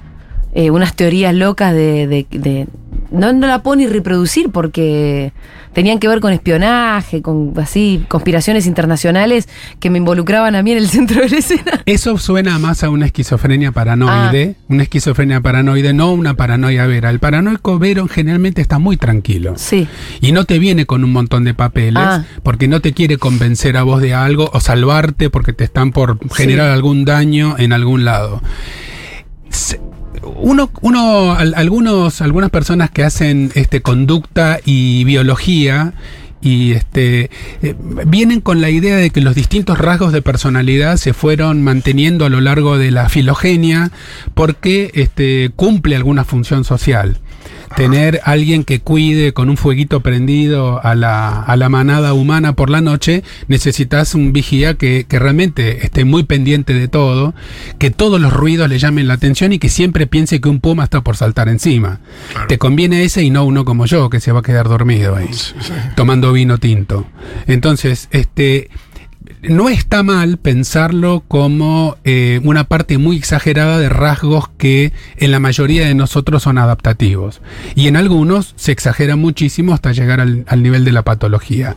eh, 0.53 0.71
unas 0.71 0.95
teorías 0.97 1.33
locas 1.35 1.73
de, 1.73 2.07
de- 2.09 2.27
de- 2.31 2.66
no, 3.12 3.33
no 3.33 3.47
la 3.47 3.62
puedo 3.62 3.77
ni 3.77 3.87
reproducir 3.87 4.51
porque 4.51 5.33
tenían 5.72 5.98
que 5.98 6.09
ver 6.09 6.20
con 6.20 6.33
espionaje, 6.33 7.22
con 7.22 7.52
así 7.59 8.04
conspiraciones 8.09 8.66
internacionales 8.66 9.48
que 9.78 9.90
me 9.90 9.98
involucraban 9.98 10.54
a 10.56 10.62
mí 10.62 10.72
en 10.72 10.78
el 10.78 10.88
centro 10.90 11.20
de 11.20 11.28
la 11.28 11.37
escena. 11.38 11.83
Eso 11.87 12.18
suena 12.18 12.59
más 12.59 12.83
a 12.85 12.90
una 12.90 13.06
esquizofrenia 13.06 13.72
paranoide, 13.72 14.56
Ah. 14.59 14.64
una 14.68 14.83
esquizofrenia 14.83 15.40
paranoide, 15.40 15.92
no 15.92 16.12
una 16.12 16.35
paranoia 16.35 16.87
vera. 16.87 17.11
El 17.11 17.18
paranoico 17.20 17.78
vero 17.78 18.09
generalmente 18.09 18.61
está 18.62 18.78
muy 18.78 18.96
tranquilo. 18.96 19.54
Sí. 19.56 19.87
Y 20.20 20.33
no 20.33 20.44
te 20.44 20.59
viene 20.59 20.87
con 20.87 21.04
un 21.04 21.12
montón 21.12 21.44
de 21.44 21.54
papeles, 21.54 22.02
Ah. 22.04 22.24
porque 22.42 22.68
no 22.68 22.80
te 22.80 22.92
quiere 22.92 23.16
convencer 23.18 23.76
a 23.76 23.83
vos 23.83 24.00
de 24.00 24.14
algo 24.14 24.50
o 24.52 24.61
salvarte 24.61 25.30
porque 25.30 25.52
te 25.52 25.64
están 25.64 25.92
por 25.92 26.18
generar 26.35 26.70
algún 26.70 27.04
daño 27.04 27.56
en 27.59 27.72
algún 27.72 28.04
lado. 28.04 28.42
Se- 29.50 29.80
Uno, 30.22 30.70
uno, 30.83 31.33
al- 31.33 31.54
algunos, 31.54 32.20
algunas 32.20 32.50
personas 32.50 32.90
que 32.90 33.04
hacen 33.04 33.50
este 33.54 33.80
conducta 33.80 34.59
y 34.64 35.04
biología 35.04 35.94
y 36.42 36.72
este 36.72 37.30
eh, 37.62 37.74
vienen 38.06 38.40
con 38.40 38.61
la 38.62 38.70
idea 38.70 38.96
de 38.96 39.11
que 39.11 39.20
los 39.20 39.35
distintos 39.35 39.78
rasgos 39.78 40.12
de 40.12 40.22
personalidad 40.22 40.96
se 40.96 41.12
fueron 41.12 41.62
manteniendo 41.62 42.24
a 42.24 42.30
lo 42.30 42.40
largo 42.40 42.78
de 42.78 42.90
la 42.90 43.09
filogenia 43.09 43.90
porque 44.35 44.90
este 44.94 45.50
cumple 45.56 45.96
alguna 45.96 46.24
función 46.24 46.64
social. 46.64 47.18
Tener 47.76 48.20
alguien 48.24 48.64
que 48.64 48.81
cuide 48.81 49.33
con 49.33 49.48
un 49.48 49.57
fueguito 49.57 50.00
prendido 50.00 50.85
a 50.85 50.94
la, 50.94 51.40
a 51.40 51.57
la 51.57 51.68
manada 51.68 52.14
humana 52.14 52.55
por 52.55 52.68
la 52.68 52.81
noche, 52.81 53.22
necesitas 53.46 54.14
un 54.14 54.33
vigía 54.33 54.74
que, 54.74 55.07
que 55.09 55.18
realmente 55.18 55.85
esté 55.85 56.05
muy 56.05 56.24
pendiente 56.24 56.74
de 56.74 56.88
todo, 56.88 57.35
que 57.79 57.90
todos 57.90 58.20
los 58.20 58.33
ruidos 58.33 58.68
le 58.68 58.79
llamen 58.79 59.07
la 59.07 59.14
atención 59.14 59.53
y 59.53 59.59
que 59.59 59.68
siempre 59.68 60.07
piense 60.07 60.40
que 60.40 60.48
un 60.48 60.61
puma 60.61 60.85
está 60.85 61.03
por 61.03 61.16
saltar 61.16 61.48
encima. 61.48 62.00
Te 62.48 62.59
conviene 62.59 63.05
ese 63.05 63.22
y 63.22 63.31
no 63.31 63.44
uno 63.44 63.64
como 63.64 63.87
yo, 63.87 64.11
que 64.11 64.20
se 64.20 64.33
va 64.33 64.40
a 64.40 64.42
quedar 64.42 64.68
dormido 64.68 65.16
ahí, 65.16 65.31
tomando 65.96 66.33
vino 66.33 66.59
tinto. 66.59 67.07
Entonces, 67.46 68.09
este 68.11 68.68
no 69.43 69.69
está 69.69 70.03
mal 70.03 70.38
pensarlo 70.38 71.23
como 71.27 71.97
eh, 72.05 72.40
una 72.45 72.64
parte 72.64 72.99
muy 72.99 73.16
exagerada 73.16 73.79
de 73.79 73.88
rasgos 73.88 74.49
que 74.59 74.93
en 75.16 75.31
la 75.31 75.40
mayoría 75.40 75.87
de 75.87 75.95
nosotros 75.95 76.43
son 76.43 76.59
adaptativos. 76.59 77.40
Y 77.75 77.88
en 77.88 77.97
algunos 77.97 78.55
se 78.57 78.73
exagera 78.73 79.16
muchísimo 79.16 79.75
hasta 79.75 79.93
llegar 79.93 80.21
al, 80.21 80.45
al 80.49 80.62
nivel 80.62 80.85
de 80.85 80.93
la 80.93 81.03
patología. 81.03 81.77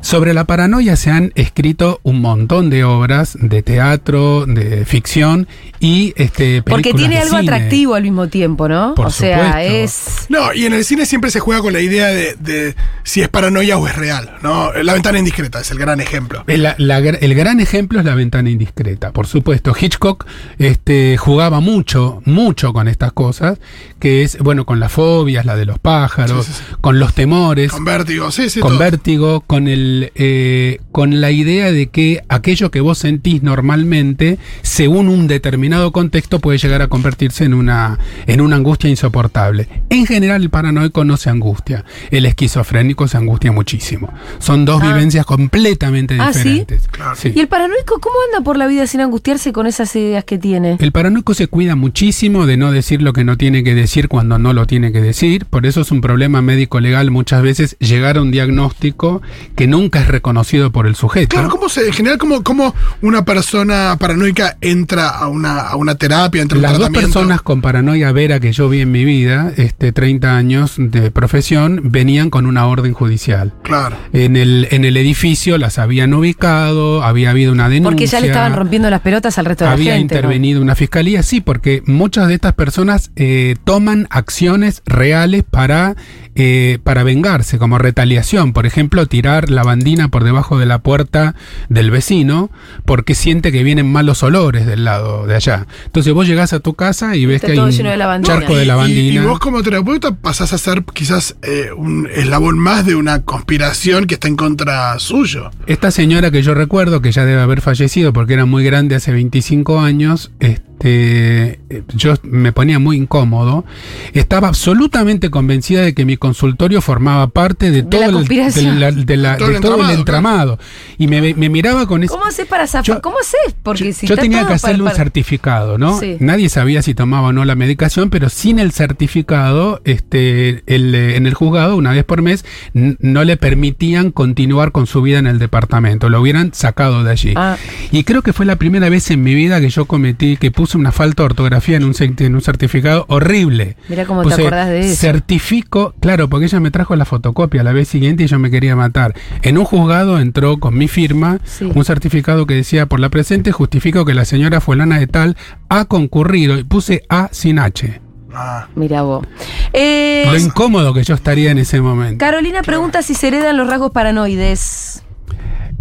Sobre 0.00 0.32
la 0.34 0.44
paranoia 0.44 0.96
se 0.96 1.10
han 1.10 1.32
escrito 1.34 2.00
un 2.02 2.20
montón 2.20 2.70
de 2.70 2.84
obras 2.84 3.36
de 3.40 3.62
teatro, 3.62 4.46
de 4.46 4.84
ficción 4.84 5.48
y 5.80 6.14
este 6.16 6.62
Porque 6.62 6.92
tiene 6.94 7.16
de 7.16 7.20
algo 7.22 7.38
cine. 7.38 7.52
atractivo 7.52 7.94
al 7.94 8.02
mismo 8.04 8.28
tiempo, 8.28 8.68
¿no? 8.68 8.94
Por 8.94 9.06
o 9.06 9.10
sea, 9.10 9.62
es. 9.64 10.26
No, 10.28 10.52
y 10.54 10.66
en 10.66 10.72
el 10.72 10.84
cine 10.84 11.04
siempre 11.04 11.30
se 11.30 11.40
juega 11.40 11.60
con 11.62 11.72
la 11.72 11.80
idea 11.80 12.06
de, 12.08 12.36
de 12.38 12.74
si 13.02 13.20
es 13.22 13.28
paranoia 13.28 13.76
o 13.76 13.86
es 13.88 13.96
real, 13.96 14.30
¿no? 14.42 14.72
La 14.82 14.92
ventana 14.94 15.18
indiscreta 15.18 15.60
es 15.60 15.70
el 15.70 15.78
gran 15.78 16.00
ejemplo. 16.00 16.44
El, 16.46 16.62
la- 16.62 16.74
la 16.78 17.00
gr- 17.00 17.18
el 17.20 17.34
gran 17.34 17.60
ejemplo 17.60 17.98
es 17.98 18.04
la 18.04 18.14
ventana 18.14 18.50
indiscreta, 18.50 19.12
por 19.12 19.26
supuesto. 19.26 19.74
Hitchcock 19.78 20.26
este, 20.58 21.16
jugaba 21.16 21.60
mucho, 21.60 22.22
mucho 22.24 22.72
con 22.72 22.88
estas 22.88 23.12
cosas, 23.12 23.58
que 23.98 24.22
es, 24.22 24.38
bueno, 24.38 24.64
con 24.64 24.80
las 24.80 24.92
fobias, 24.92 25.44
la 25.44 25.56
de 25.56 25.66
los 25.66 25.78
pájaros, 25.78 26.46
Sí, 26.46 26.52
sí, 26.52 26.62
sí. 26.68 26.74
con 26.80 26.98
los 26.98 27.14
temores, 27.14 27.72
Con 27.72 27.84
vértigo, 27.84 28.30
sí, 28.30 28.48
sí. 28.48 28.60
con 28.60 28.70
todo. 28.70 28.78
vértigo, 28.80 29.40
con 29.46 29.68
el, 29.68 29.87
eh, 30.14 30.80
con 30.92 31.20
la 31.20 31.30
idea 31.30 31.72
de 31.72 31.88
que 31.88 32.22
aquello 32.28 32.70
que 32.70 32.80
vos 32.80 32.98
sentís 32.98 33.42
normalmente, 33.42 34.38
según 34.62 35.08
un 35.08 35.26
determinado 35.28 35.92
contexto, 35.92 36.38
puede 36.40 36.58
llegar 36.58 36.82
a 36.82 36.88
convertirse 36.88 37.44
en 37.44 37.54
una, 37.54 37.98
en 38.26 38.40
una 38.40 38.56
angustia 38.56 38.90
insoportable. 38.90 39.68
En 39.90 40.06
general, 40.06 40.42
el 40.42 40.50
paranoico 40.50 41.04
no 41.04 41.16
se 41.16 41.30
angustia, 41.30 41.84
el 42.10 42.26
esquizofrénico 42.26 43.08
se 43.08 43.16
angustia 43.16 43.52
muchísimo. 43.52 44.12
Son 44.38 44.64
dos 44.64 44.82
Ah. 44.82 44.88
vivencias 44.92 45.24
completamente 45.26 46.16
Ah, 46.20 46.32
¿sí? 46.32 46.38
diferentes. 46.38 46.88
Claro. 46.88 47.16
Sí. 47.16 47.32
¿Y 47.34 47.40
el 47.40 47.48
paranoico 47.48 48.00
cómo 48.00 48.16
anda 48.32 48.44
por 48.44 48.56
la 48.56 48.66
vida 48.66 48.86
sin 48.86 49.00
angustiarse 49.00 49.52
con 49.52 49.66
esas 49.66 49.94
ideas 49.96 50.24
que 50.24 50.38
tiene? 50.38 50.76
El 50.80 50.92
paranoico 50.92 51.34
se 51.34 51.46
cuida 51.48 51.74
muchísimo 51.76 52.46
de 52.46 52.56
no 52.56 52.70
decir 52.72 53.02
lo 53.02 53.12
que 53.12 53.24
no 53.24 53.36
tiene 53.36 53.62
que 53.64 53.74
decir 53.74 54.08
cuando 54.08 54.38
no 54.38 54.52
lo 54.52 54.66
tiene 54.66 54.92
que 54.92 55.00
decir. 55.00 55.46
Por 55.46 55.66
eso 55.66 55.80
es 55.80 55.90
un 55.90 56.00
problema 56.00 56.42
médico-legal 56.42 57.10
muchas 57.10 57.42
veces 57.42 57.76
llegar 57.80 58.16
a 58.18 58.22
un 58.22 58.30
diagnóstico 58.30 59.22
que 59.56 59.66
nunca 59.78 60.00
es 60.00 60.08
reconocido 60.08 60.72
por 60.72 60.86
el 60.86 60.96
sujeto. 60.96 61.28
Claro, 61.28 61.48
¿cómo 61.48 61.68
se, 61.68 61.86
en 61.86 61.92
general, 61.92 62.18
cómo, 62.18 62.42
cómo 62.42 62.74
una 63.00 63.24
persona 63.24 63.96
paranoica 63.98 64.56
entra 64.60 65.08
a 65.08 65.28
una, 65.28 65.60
a 65.60 65.76
una 65.76 65.94
terapia, 65.94 66.42
entra 66.42 66.56
a 66.56 66.58
un 66.58 66.62
Las 66.62 66.78
dos 66.78 66.90
personas 66.90 67.42
con 67.42 67.60
paranoia 67.62 68.10
vera 68.10 68.40
que 68.40 68.52
yo 68.52 68.68
vi 68.68 68.80
en 68.80 68.90
mi 68.90 69.04
vida, 69.04 69.52
este 69.56 69.92
30 69.92 70.36
años 70.36 70.74
de 70.78 71.12
profesión, 71.12 71.80
venían 71.84 72.28
con 72.28 72.46
una 72.46 72.66
orden 72.66 72.92
judicial. 72.92 73.54
Claro. 73.62 73.96
En 74.12 74.36
el, 74.36 74.66
en 74.72 74.84
el 74.84 74.96
edificio 74.96 75.58
las 75.58 75.78
habían 75.78 76.12
ubicado, 76.12 77.04
había 77.04 77.30
habido 77.30 77.52
una 77.52 77.68
denuncia. 77.68 77.90
Porque 77.90 78.06
ya 78.06 78.20
le 78.20 78.28
estaban 78.28 78.54
rompiendo 78.54 78.90
las 78.90 79.00
pelotas 79.00 79.38
al 79.38 79.44
resto 79.44 79.64
de 79.64 79.70
había 79.70 79.92
la 79.92 79.98
gente. 79.98 80.14
¿no? 80.14 80.18
intervenido 80.18 80.60
una 80.60 80.74
fiscalía, 80.74 81.22
sí, 81.22 81.40
porque 81.40 81.82
muchas 81.86 82.26
de 82.26 82.34
estas 82.34 82.54
personas 82.54 83.12
eh, 83.14 83.54
toman 83.62 84.08
acciones 84.10 84.82
reales 84.86 85.44
para, 85.48 85.94
eh, 86.40 86.78
para 86.84 87.02
vengarse, 87.02 87.58
como 87.58 87.78
retaliación. 87.78 88.52
Por 88.52 88.64
ejemplo, 88.64 89.06
tirar 89.06 89.50
la 89.50 89.64
bandina 89.64 90.06
por 90.06 90.22
debajo 90.22 90.56
de 90.56 90.66
la 90.66 90.78
puerta 90.78 91.34
del 91.68 91.90
vecino 91.90 92.50
porque 92.84 93.16
siente 93.16 93.50
que 93.50 93.64
vienen 93.64 93.90
malos 93.90 94.22
olores 94.22 94.64
del 94.64 94.84
lado 94.84 95.26
de 95.26 95.34
allá. 95.34 95.66
Entonces 95.86 96.12
vos 96.12 96.28
llegás 96.28 96.52
a 96.52 96.60
tu 96.60 96.74
casa 96.74 97.16
y 97.16 97.26
ves 97.26 97.36
Está 97.36 97.48
que 97.48 97.52
hay 97.54 97.58
un 97.58 97.72
lleno 97.72 97.90
de 97.90 97.96
lavandina. 97.96 98.34
charco 98.34 98.54
de 98.56 98.66
Y-. 98.88 99.16
Y, 99.16 99.18
vos 99.18 99.40
como 99.40 99.64
terapeuta 99.64 100.14
pasás 100.14 100.52
a 100.52 100.58
ser 100.58 100.84
quizás 100.84 101.34
eh, 101.42 101.70
un 101.76 102.08
eslabón 102.14 102.56
más 102.56 102.86
de 102.86 102.94
una 102.94 103.24
conspiración 103.24 104.06
que 104.06 104.14
está 104.14 104.28
en 104.28 104.36
contra 104.36 104.96
suyo. 105.00 105.50
Esta 105.66 105.90
señora 105.90 106.30
que 106.30 106.42
yo 106.42 106.54
recuerdo, 106.54 107.02
que 107.02 107.10
ya 107.10 107.24
debe 107.24 107.40
haber 107.42 107.62
fallecido 107.62 108.12
porque 108.12 108.34
era 108.34 108.44
muy 108.44 108.62
grande 108.62 108.94
hace 108.94 109.10
25 109.10 109.80
años, 109.80 110.30
este, 110.38 110.67
eh, 110.84 111.58
yo 111.94 112.14
me 112.22 112.52
ponía 112.52 112.78
muy 112.78 112.96
incómodo, 112.96 113.64
estaba 114.12 114.48
absolutamente 114.48 115.30
convencida 115.30 115.82
de 115.82 115.94
que 115.94 116.04
mi 116.04 116.16
consultorio 116.16 116.80
formaba 116.80 117.28
parte 117.28 117.70
de, 117.70 117.82
De 117.82 117.82
todo, 117.84 118.00
la 118.00 118.06
el, 118.06 118.12
conspiración. 118.14 118.74
de 118.74 118.80
la- 118.80 118.92
de 118.92 119.16
la- 119.16 119.36
Todo 119.36 119.48
el 119.48 119.54
de 119.54 119.60
todo 119.60 119.82
el 119.90 119.90
entramado. 119.98 120.58
Y 120.98 121.06
me, 121.08 121.34
me 121.34 121.48
miraba 121.48 121.86
con 121.86 122.02
ese... 122.04 122.12
¿Cómo 122.12 122.24
haces 122.26 122.46
para 122.46 122.66
zafar? 122.66 122.84
Yo- 122.84 123.00
¿Cómo 123.02 123.16
haces? 123.18 123.54
Porque 123.62 123.84
Yo, 123.86 123.92
si 123.92 124.06
yo 124.06 124.16
tenía 124.16 124.46
que 124.46 124.54
hacerle 124.54 124.78
para- 124.84 124.90
un 124.90 124.96
certificado, 124.96 125.78
¿no? 125.78 125.98
Sí. 125.98 126.16
Nadie 126.20 126.48
sabía 126.48 126.82
si 126.82 126.94
tomaba 126.94 127.28
o 127.28 127.32
no 127.32 127.44
la 127.44 127.54
medicación, 127.54 128.10
pero 128.10 128.28
sin 128.28 128.58
el 128.58 128.72
certificado, 128.72 129.80
este, 129.84 130.62
el, 130.66 130.94
eh, 130.94 131.16
en 131.16 131.26
el 131.26 131.34
juzgado, 131.34 131.76
una 131.76 131.92
vez 131.92 132.04
por 132.04 132.22
mes, 132.22 132.44
no 132.74 133.24
le 133.24 133.36
permitían 133.36 134.10
continuar 134.12 134.72
con 134.72 134.86
su 134.86 135.02
vida 135.02 135.18
en 135.18 135.26
el 135.26 135.38
departamento. 135.38 136.08
Lo 136.08 136.20
hubieran 136.20 136.52
sacado 136.54 137.04
de 137.04 137.10
allí. 137.10 137.32
Ah. 137.36 137.56
Y 137.90 138.04
creo 138.04 138.22
que 138.22 138.32
fue 138.32 138.46
la 138.46 138.56
primera 138.56 138.88
vez 138.88 139.10
en 139.10 139.22
mi 139.22 139.34
vida 139.34 139.60
que 139.60 139.70
yo 139.70 139.86
cometí, 139.86 140.36
que 140.36 140.50
puse 140.50 140.67
una 140.74 140.92
falta 140.92 141.22
de 141.22 141.26
ortografía 141.26 141.76
en 141.76 141.84
un, 141.84 141.94
cert- 141.94 142.20
en 142.20 142.34
un 142.34 142.40
certificado 142.40 143.04
horrible. 143.08 143.76
Mirá 143.88 144.04
cómo 144.06 144.22
te 144.22 144.30
Puse, 144.30 144.42
acordás 144.42 144.68
de 144.68 144.80
eso. 144.80 144.96
Certifico, 145.00 145.94
claro, 146.00 146.28
porque 146.28 146.46
ella 146.46 146.60
me 146.60 146.70
trajo 146.70 146.96
la 146.96 147.04
fotocopia 147.04 147.62
la 147.62 147.72
vez 147.72 147.88
siguiente 147.88 148.24
y 148.24 148.26
yo 148.26 148.38
me 148.38 148.50
quería 148.50 148.76
matar. 148.76 149.14
En 149.42 149.58
un 149.58 149.64
juzgado 149.64 150.18
entró 150.18 150.58
con 150.58 150.76
mi 150.76 150.88
firma 150.88 151.38
Sí. 151.44 151.70
un 151.74 151.84
certificado 151.84 152.46
que 152.46 152.54
decía, 152.54 152.86
por 152.86 153.00
la 153.00 153.08
presente 153.08 153.52
justifico 153.52 154.04
que 154.04 154.14
la 154.14 154.24
señora 154.24 154.60
fulana 154.60 154.98
de 154.98 155.06
tal 155.06 155.36
ha 155.68 155.84
concurrido, 155.86 156.58
y 156.58 156.64
puse 156.64 157.02
A 157.08 157.28
sin 157.32 157.58
H. 157.58 158.00
Ah. 158.34 158.68
Mira 158.74 159.02
vos. 159.02 159.26
Eh, 159.72 160.24
Lo 160.26 160.36
incómodo 160.38 160.92
que 160.94 161.02
yo 161.02 161.14
estaría 161.14 161.50
en 161.50 161.58
ese 161.58 161.80
momento. 161.80 162.24
Carolina 162.24 162.62
pregunta 162.62 163.02
si 163.02 163.14
se 163.14 163.28
heredan 163.28 163.56
los 163.56 163.68
rasgos 163.68 163.90
paranoides. 163.92 165.02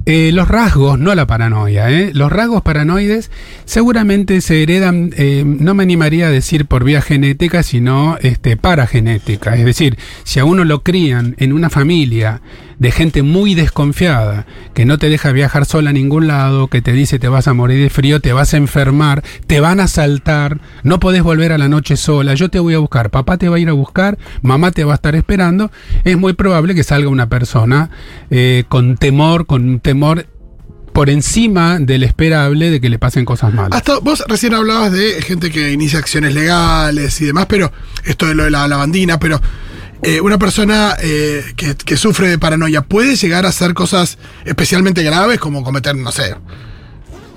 Eh, 0.10 0.32
los 0.32 0.48
rasgos, 0.48 0.98
no 0.98 1.14
la 1.16 1.28
paranoia, 1.28 1.92
¿eh? 1.92 2.12
los 2.14 2.32
rasgos 2.32 2.62
paranoides 2.62 3.30
seguramente 3.66 4.40
se 4.40 4.64
heredan, 4.64 5.12
eh, 5.18 5.44
no 5.46 5.74
me 5.74 5.84
animaría 5.84 6.28
a 6.28 6.32
decir 6.32 6.66
por 6.66 6.86
vía 6.86 7.02
genética, 7.02 7.62
sino 7.62 8.18
este, 8.22 8.56
paragenética. 8.56 9.58
Es 9.58 9.66
decir, 9.66 9.98
si 10.24 10.40
a 10.40 10.46
uno 10.46 10.64
lo 10.64 10.82
crían 10.82 11.36
en 11.40 11.52
una 11.52 11.70
familia 11.70 12.42
de 12.80 12.92
gente 12.92 13.24
muy 13.24 13.56
desconfiada, 13.56 14.46
que 14.74 14.86
no 14.86 14.98
te 14.98 15.10
deja 15.10 15.32
viajar 15.32 15.66
sola 15.66 15.90
a 15.90 15.94
ningún 15.94 16.28
lado, 16.28 16.68
que 16.68 16.82
te 16.82 16.94
dice 16.94 17.20
te 17.20 17.28
vas 17.28 17.48
a 17.48 17.54
morir 17.54 17.82
de 17.82 17.90
frío, 17.90 18.20
te 18.22 18.34
vas 18.34 18.54
a 18.54 18.58
enfermar, 18.58 19.24
te 19.48 19.60
van 19.60 19.80
a 19.80 19.84
asaltar, 19.84 20.60
no 20.84 21.00
podés 21.00 21.24
volver 21.24 21.52
a 21.52 21.58
la 21.58 21.70
noche 21.70 21.98
sola, 21.98 22.36
yo 22.36 22.50
te 22.50 22.60
voy 22.60 22.76
a 22.76 22.80
buscar, 22.80 23.10
papá 23.10 23.38
te 23.38 23.50
va 23.50 23.56
a 23.56 23.60
ir 23.60 23.70
a 23.70 23.74
buscar, 23.74 24.18
mamá 24.42 24.72
te 24.72 24.84
va 24.84 24.94
a 24.94 24.96
estar 24.96 25.16
esperando, 25.16 25.72
es 26.04 26.18
muy 26.18 26.34
probable 26.34 26.76
que 26.76 26.84
salga 26.84 27.10
una 27.10 27.30
persona 27.30 27.90
eh, 28.30 28.64
con 28.68 28.98
temor, 28.98 29.48
con 29.48 29.80
temor 29.80 30.28
por 30.94 31.12
encima 31.12 31.78
del 31.78 32.02
esperable 32.02 32.72
de 32.72 32.82
que 32.82 32.90
le 32.90 32.98
pasen 32.98 33.24
cosas 33.24 33.54
malas. 33.54 33.78
Hasta 33.78 34.00
vos 34.00 34.24
recién 34.28 34.56
hablabas 34.56 34.92
de 34.92 35.22
gente 35.22 35.52
que 35.52 35.72
inicia 35.72 36.00
acciones 36.00 36.34
legales 36.34 37.22
y 37.22 37.26
demás, 37.26 37.46
pero 37.48 37.72
esto 38.04 38.26
de 38.26 38.34
lo 38.34 38.46
de 38.46 38.50
la 38.50 38.68
lavandina, 38.68 39.20
pero 39.20 39.40
eh, 40.04 40.22
una 40.22 40.38
persona 40.38 40.96
eh, 41.02 41.44
que, 41.56 41.76
que 41.76 41.98
sufre 41.98 42.30
de 42.30 42.38
paranoia 42.38 42.82
puede 42.82 43.16
llegar 43.16 43.46
a 43.46 43.50
hacer 43.50 43.74
cosas 43.74 44.18
especialmente 44.46 45.04
graves 45.04 45.40
como 45.40 45.64
cometer, 45.64 45.96
no 45.96 46.12
sé, 46.12 46.36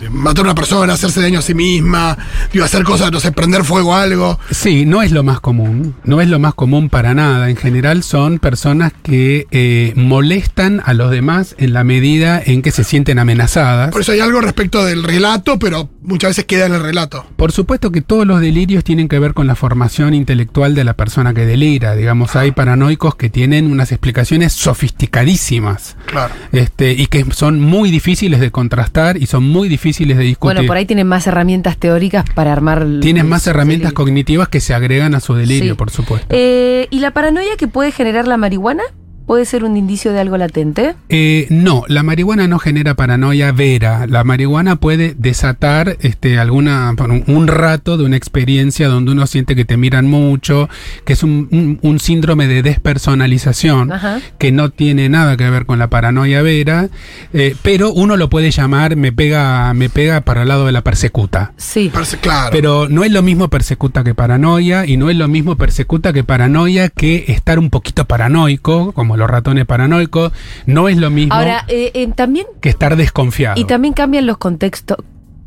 matar 0.08 0.44
a 0.44 0.48
una 0.48 0.54
persona, 0.54 0.94
hacerse 0.94 1.20
daño 1.20 1.40
a 1.40 1.42
sí 1.42 1.54
misma, 1.54 2.16
digo, 2.52 2.64
hacer 2.64 2.84
cosas, 2.84 3.12
no 3.12 3.20
sé, 3.20 3.32
prender 3.32 3.64
fuego 3.64 3.94
a 3.94 4.02
algo. 4.02 4.38
Sí, 4.50 4.86
no 4.86 5.02
es 5.02 5.12
lo 5.12 5.22
más 5.22 5.40
común, 5.40 5.94
no 6.04 6.20
es 6.20 6.28
lo 6.28 6.38
más 6.38 6.54
común 6.54 6.88
para 6.88 7.14
nada. 7.14 7.50
En 7.50 7.56
general 7.56 8.02
son 8.02 8.38
personas 8.38 8.92
que 9.02 9.46
eh, 9.50 9.92
molestan 9.96 10.82
a 10.84 10.94
los 10.94 11.10
demás 11.10 11.54
en 11.58 11.72
la 11.72 11.84
medida 11.84 12.40
en 12.44 12.62
que 12.62 12.70
se 12.70 12.84
sienten 12.84 13.18
amenazadas. 13.18 13.90
Por 13.90 14.00
eso 14.00 14.12
hay 14.12 14.20
algo 14.20 14.40
respecto 14.40 14.84
del 14.84 15.02
relato, 15.02 15.58
pero 15.58 15.90
muchas 16.02 16.30
veces 16.30 16.44
queda 16.46 16.66
en 16.66 16.74
el 16.74 16.82
relato. 16.82 17.26
Por 17.36 17.52
supuesto 17.52 17.92
que 17.92 18.00
todos 18.00 18.26
los 18.26 18.40
delirios 18.40 18.84
tienen 18.84 19.08
que 19.08 19.18
ver 19.18 19.34
con 19.34 19.46
la 19.46 19.54
formación 19.54 20.14
intelectual 20.14 20.74
de 20.74 20.84
la 20.84 20.94
persona 20.94 21.34
que 21.34 21.44
delira. 21.44 21.94
Digamos, 21.94 22.36
hay 22.36 22.52
paranoicos 22.52 23.16
que 23.16 23.28
tienen 23.28 23.70
unas 23.70 23.92
explicaciones 23.92 24.52
sofisticadísimas. 24.52 25.96
Claro. 26.06 26.34
Este, 26.52 26.92
y 26.92 27.06
que 27.06 27.26
son 27.32 27.60
muy 27.60 27.90
difíciles 27.90 28.40
de 28.40 28.50
contrastar 28.50 29.16
y 29.16 29.26
son 29.26 29.44
muy 29.44 29.68
difíciles 29.68 29.89
de 29.98 30.24
discutir. 30.24 30.55
Bueno, 30.55 30.66
por 30.66 30.76
ahí 30.76 30.87
tienen 30.87 31.07
más 31.07 31.26
herramientas 31.26 31.76
teóricas 31.76 32.24
para 32.35 32.53
armar. 32.53 32.87
Tienes 33.00 33.24
más 33.24 33.46
herramientas 33.46 33.90
delirio. 33.90 33.94
cognitivas 33.94 34.48
que 34.48 34.61
se 34.61 34.74
agregan 34.74 35.14
a 35.14 35.20
su 35.20 35.35
delirio, 35.35 35.72
Sí. 35.74 35.76
por 35.79 35.90
supuesto. 35.90 36.26
Eh, 36.31 36.87
¿Y 36.90 37.00
la 37.00 37.11
paranoia 37.12 37.57
que 37.59 37.68
puede 37.68 37.92
generar 37.92 38.26
la 38.29 38.37
marihuana? 38.37 38.83
¿Puede 39.31 39.45
ser 39.45 39.62
un 39.62 39.77
indicio 39.77 40.12
de 40.12 40.19
algo 40.19 40.37
latente? 40.37 40.97
Eh, 41.09 41.47
no, 41.51 41.85
la 41.87 42.03
marihuana 42.03 42.49
no 42.49 42.59
genera 42.59 42.95
paranoia 42.95 43.53
vera. 43.53 44.09
La 44.09 44.25
marihuana 44.25 44.75
puede 44.75 45.14
desatar 45.16 45.97
este, 46.01 46.37
alguna, 46.40 46.93
un, 47.29 47.47
rato 47.47 47.97
de 47.97 48.03
una 48.03 48.16
experiencia 48.16 48.88
donde 48.88 49.12
uno 49.12 49.29
siente 49.29 49.55
que 49.55 49.64
te 49.64 49.77
miran 49.77 50.07
mucho, 50.11 50.69
que 51.05 51.12
es 51.12 51.23
un, 51.23 51.47
un- 51.53 51.79
un 51.81 52.01
síndrome 52.01 52.49
de 52.49 52.64
despersonalización 52.64 53.93
Ajá. 53.93 54.19
que 54.38 54.51
no 54.51 54.71
tiene 54.71 55.09
nada 55.09 55.37
que 55.37 55.49
ver 55.49 55.64
con 55.64 55.79
la 55.79 55.88
paranoia 55.90 56.43
vera, 56.43 56.88
eh, 57.33 57.55
pero 57.62 57.93
uno 57.93 58.16
lo 58.16 58.31
puede 58.31 58.51
llamar 58.51 58.97
me 58.97 59.12
pega, 59.12 59.73
me 59.75 59.88
pega 59.90 60.23
para 60.23 60.43
el 60.43 60.49
lado 60.49 60.66
de 60.66 60.73
la 60.73 60.83
persecuta. 60.83 61.53
Sí. 61.57 61.93
Claro. 62.21 62.49
Pero 62.51 62.88
no 62.88 63.05
es 63.05 63.12
lo 63.12 63.23
mismo 63.23 63.47
persecuta 63.47 64.03
que 64.03 64.12
paranoia 64.12 64.87
y 64.87 64.97
no 64.97 65.09
es 65.09 65.16
lo 65.16 65.29
mismo 65.29 65.55
persecuta 65.55 66.12
que 66.12 66.25
paranoia 66.25 66.88
que 66.88 67.27
estar 67.29 67.61
un 67.61 67.71
poquito 67.71 68.07
paranoico, 68.07 68.90
como 68.90 69.19
los 69.20 69.30
ratones 69.30 69.66
paranoicos. 69.66 70.33
No 70.66 70.88
es 70.88 70.96
lo 70.96 71.11
mismo 71.11 71.35
Ahora, 71.35 71.64
eh, 71.68 71.92
eh, 71.94 72.09
también 72.14 72.46
que 72.61 72.68
estar 72.68 72.96
desconfiado. 72.96 73.61
Y 73.61 73.64
también 73.64 73.94
cambian 73.94 74.26
los 74.26 74.38
contextos. 74.38 74.98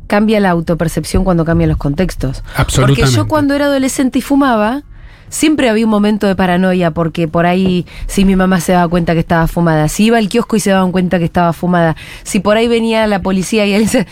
Cambia 0.06 0.40
la 0.40 0.50
autopercepción 0.50 1.24
cuando 1.24 1.44
cambian 1.44 1.68
los 1.68 1.78
contextos. 1.78 2.42
Absolutamente. 2.56 3.02
Porque 3.02 3.16
yo 3.16 3.28
cuando 3.28 3.54
era 3.54 3.66
adolescente 3.66 4.18
y 4.18 4.22
fumaba, 4.22 4.82
siempre 5.28 5.68
había 5.68 5.84
un 5.84 5.90
momento 5.90 6.26
de 6.26 6.36
paranoia, 6.36 6.92
porque 6.92 7.26
por 7.26 7.46
ahí, 7.46 7.86
si 8.06 8.24
mi 8.24 8.36
mamá 8.36 8.60
se 8.60 8.72
daba 8.72 8.88
cuenta 8.88 9.14
que 9.14 9.20
estaba 9.20 9.46
fumada, 9.48 9.88
si 9.88 10.04
iba 10.04 10.18
al 10.18 10.28
kiosco 10.28 10.56
y 10.56 10.60
se 10.60 10.70
daban 10.70 10.92
cuenta 10.92 11.18
que 11.18 11.24
estaba 11.24 11.52
fumada, 11.52 11.96
si 12.22 12.40
por 12.40 12.56
ahí 12.56 12.68
venía 12.68 13.06
la 13.06 13.20
policía 13.20 13.66
y 13.66 13.74
él 13.74 13.88
se. 13.88 14.06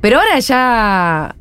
Pero 0.00 0.18
ahora 0.18 0.38
ya. 0.38 1.36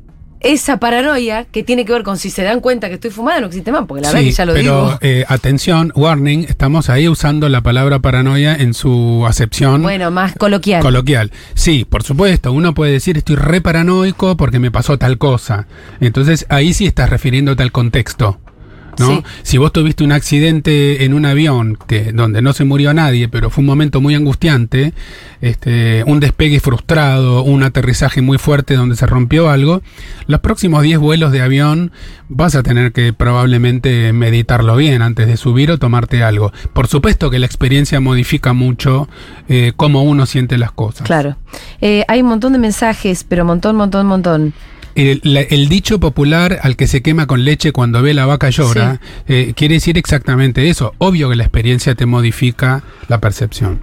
Esa 0.45 0.77
paranoia 0.77 1.45
que 1.45 1.63
tiene 1.63 1.85
que 1.85 1.91
ver 1.93 2.03
con 2.03 2.17
si 2.19 2.29
se 2.29 2.43
dan 2.43 2.59
cuenta 2.59 2.87
que 2.87 2.93
estoy 2.95 3.09
fumada 3.09 3.41
no 3.41 3.47
existe 3.47 3.71
más, 3.71 3.85
porque 3.87 4.03
la 4.03 4.09
verdad 4.09 4.23
que 4.23 4.31
ya 4.31 4.45
lo 4.45 4.53
pero, 4.53 4.61
digo. 4.85 4.97
eh, 5.01 5.25
atención, 5.27 5.91
warning, 5.95 6.45
estamos 6.47 6.89
ahí 6.91 7.07
usando 7.07 7.49
la 7.49 7.61
palabra 7.61 7.97
paranoia 7.97 8.55
en 8.55 8.75
su 8.75 9.25
acepción 9.27 9.81
Bueno, 9.81 10.11
más 10.11 10.33
coloquial. 10.35 10.83
coloquial. 10.83 11.31
Sí, 11.55 11.83
por 11.89 12.03
supuesto, 12.03 12.51
uno 12.53 12.75
puede 12.75 12.91
decir 12.91 13.17
estoy 13.17 13.37
re 13.37 13.59
paranoico 13.59 14.37
porque 14.37 14.59
me 14.59 14.69
pasó 14.69 14.99
tal 14.99 15.17
cosa. 15.17 15.65
Entonces 15.99 16.45
ahí 16.49 16.73
sí 16.75 16.85
estás 16.85 17.09
refiriéndote 17.09 17.63
al 17.63 17.71
contexto. 17.71 18.39
¿No? 18.99 19.07
Sí. 19.07 19.23
Si 19.43 19.57
vos 19.57 19.71
tuviste 19.71 20.03
un 20.03 20.11
accidente 20.11 21.05
en 21.05 21.13
un 21.13 21.25
avión 21.25 21.77
que 21.87 22.11
donde 22.11 22.41
no 22.41 22.53
se 22.53 22.65
murió 22.65 22.93
nadie, 22.93 23.27
pero 23.27 23.49
fue 23.49 23.61
un 23.61 23.67
momento 23.67 24.01
muy 24.01 24.15
angustiante, 24.15 24.93
este, 25.41 26.03
un 26.05 26.19
despegue 26.19 26.59
frustrado, 26.59 27.43
un 27.43 27.63
aterrizaje 27.63 28.21
muy 28.21 28.37
fuerte 28.37 28.75
donde 28.75 28.95
se 28.95 29.05
rompió 29.05 29.49
algo, 29.49 29.81
los 30.27 30.39
próximos 30.39 30.83
10 30.83 30.99
vuelos 30.99 31.31
de 31.31 31.41
avión 31.41 31.91
vas 32.29 32.55
a 32.55 32.63
tener 32.63 32.91
que 32.91 33.13
probablemente 33.13 34.11
meditarlo 34.13 34.75
bien 34.75 35.01
antes 35.01 35.27
de 35.27 35.37
subir 35.37 35.71
o 35.71 35.77
tomarte 35.77 36.23
algo. 36.23 36.51
Por 36.73 36.87
supuesto 36.87 37.29
que 37.29 37.39
la 37.39 37.45
experiencia 37.45 37.99
modifica 37.99 38.53
mucho 38.53 39.07
eh, 39.47 39.73
cómo 39.75 40.03
uno 40.03 40.25
siente 40.25 40.57
las 40.57 40.71
cosas. 40.71 41.05
Claro. 41.05 41.37
Eh, 41.81 42.03
hay 42.07 42.21
un 42.21 42.29
montón 42.29 42.53
de 42.53 42.59
mensajes, 42.59 43.23
pero 43.23 43.45
montón, 43.45 43.75
montón, 43.75 44.07
montón. 44.07 44.53
El, 44.95 45.19
la- 45.23 45.41
el 45.41 45.67
dicho 45.69 45.99
popular 45.99 46.59
al 46.63 46.75
que 46.77 46.87
se 46.87 47.01
quema 47.01 47.27
con 47.27 47.43
leche 47.43 47.71
cuando 47.73 48.01
ve 48.01 48.13
la 48.13 48.25
vaca 48.25 48.49
llora 48.49 48.99
eh, 49.27 49.53
quiere 49.55 49.75
decir 49.75 49.97
exactamente 49.97 50.69
eso. 50.69 50.93
Obvio 50.97 51.29
que 51.29 51.35
la 51.35 51.43
experiencia 51.43 51.95
te 51.95 52.05
modifica 52.05 52.81
la 53.09 53.19
percepción. 53.19 53.81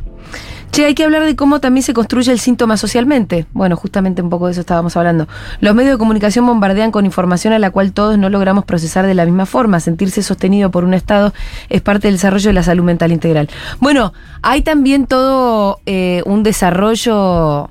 Che, 0.71 0.87
hay 0.87 0.95
que 0.95 1.05
hablar 1.05 1.23
de 1.27 1.37
cómo 1.37 1.61
también 1.61 1.83
se 1.83 1.93
construye 1.93 2.33
el 2.33 2.39
síntoma 2.39 2.79
socialmente. 2.79 3.45
Bueno, 3.53 3.77
justamente 3.77 4.23
un 4.23 4.31
poco 4.31 4.47
de 4.47 4.53
eso 4.53 4.63
estábamos 4.63 4.97
hablando. 4.97 5.29
Los 5.61 5.75
medios 5.75 5.93
de 5.93 5.99
comunicación 5.99 6.47
bombardean 6.47 6.91
con 6.93 7.05
información 7.05 7.53
a 7.53 7.59
la 7.59 7.71
cual 7.71 7.93
todos 7.93 8.17
no 8.17 8.31
logramos 8.31 8.65
procesar 8.65 9.05
de 9.07 9.13
la 9.13 9.27
misma 9.27 9.45
forma. 9.45 9.81
Sentirse 9.81 10.23
sostenido 10.23 10.71
por 10.71 10.85
un 10.85 10.95
Estado 10.95 11.35
es 11.69 11.83
parte 11.83 12.09
del 12.09 12.15
desarrollo 12.15 12.49
de 12.49 12.55
la 12.55 12.63
salud 12.63 12.85
mental 12.85 13.13
integral. 13.13 13.51
Bueno, 13.81 14.15
hay 14.41 14.63
también 14.63 15.07
todo 15.07 15.81
eh, 15.85 16.23
un 16.25 16.43
desarrollo 16.43 17.69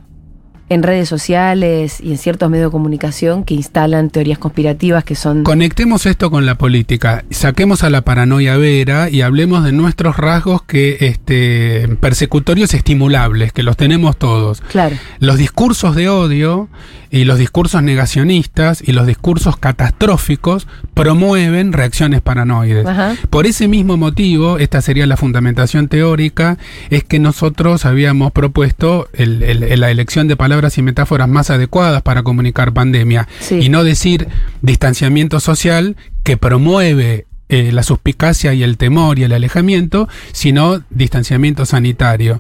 en 0.72 0.84
redes 0.84 1.10
sociales 1.10 2.00
y 2.00 2.12
en 2.12 2.18
ciertos 2.18 2.50
medios 2.50 2.68
de 2.68 2.72
comunicación 2.72 3.44
que 3.44 3.54
instalan 3.56 4.10
teorías 4.10 4.38
conspirativas 4.40 5.04
que 5.04 5.16
son... 5.16 5.44
Conectemos 5.44 6.06
esto 6.06 6.32
con 6.32 6.46
la 6.46 6.56
política, 6.58 7.26
saquemos 7.30 7.84
a 7.84 7.90
la 7.90 8.04
paranoia 8.04 8.56
vera 8.56 9.10
y 9.10 9.20
hablemos 9.22 9.66
de 9.66 9.74
nuestros 9.74 10.16
rasgos 10.16 10.62
que 10.64 10.96
este 11.02 11.90
persecutorios 12.00 12.74
estimulables, 12.74 13.52
que 13.52 13.64
los 13.64 13.76
tenemos 13.76 14.16
todos. 14.18 14.62
Claro. 14.62 14.96
Los 15.20 15.38
discursos 15.38 15.94
de 15.98 16.08
odio 16.08 16.70
y 17.10 17.26
los 17.26 17.38
discursos 17.38 17.84
negacionistas 17.84 18.82
y 18.82 18.94
los 18.94 19.06
discursos 19.06 19.58
catastróficos 19.58 20.68
promueven 20.94 21.74
reacciones 21.74 22.22
paranoides. 22.22 22.86
Ajá. 22.86 23.16
Por 23.30 23.46
ese 23.46 23.68
mismo 23.68 23.98
motivo, 23.98 24.58
esta 24.58 24.82
sería 24.82 25.06
la 25.06 25.18
fundamentación 25.18 25.90
teórica, 25.90 26.58
es 26.90 27.04
que 27.04 27.20
nosotros 27.20 27.86
habíamos 27.86 28.32
propuesto 28.32 29.10
el- 29.14 29.44
el- 29.44 29.80
la 29.82 29.92
elección 29.92 30.30
de 30.30 30.38
palabras 30.38 30.61
y 30.78 30.82
metáforas 30.82 31.28
más 31.28 31.50
adecuadas 31.50 32.02
para 32.02 32.24
comunicar 32.24 32.74
pandemia 32.74 33.28
Sí. 33.40 33.56
y 33.56 33.70
no 33.70 33.84
decir 33.84 34.28
distanciamiento 34.62 35.40
social 35.40 35.96
que 36.24 36.38
promueve 36.38 37.26
eh, 37.50 37.72
la 37.74 37.84
suspicacia 37.84 38.54
y 38.54 38.64
el 38.64 38.78
temor 38.78 39.20
y 39.20 39.24
el 39.24 39.34
alejamiento, 39.34 40.08
sino 40.32 40.84
distanciamiento 40.90 41.66
sanitario. 41.66 42.40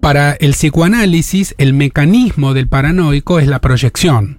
Para 0.00 0.32
el 0.32 0.52
psicoanálisis, 0.52 1.54
el 1.58 1.74
mecanismo 1.74 2.54
del 2.54 2.66
paranoico 2.66 3.38
es 3.38 3.46
la 3.46 3.60
proyección. 3.60 4.38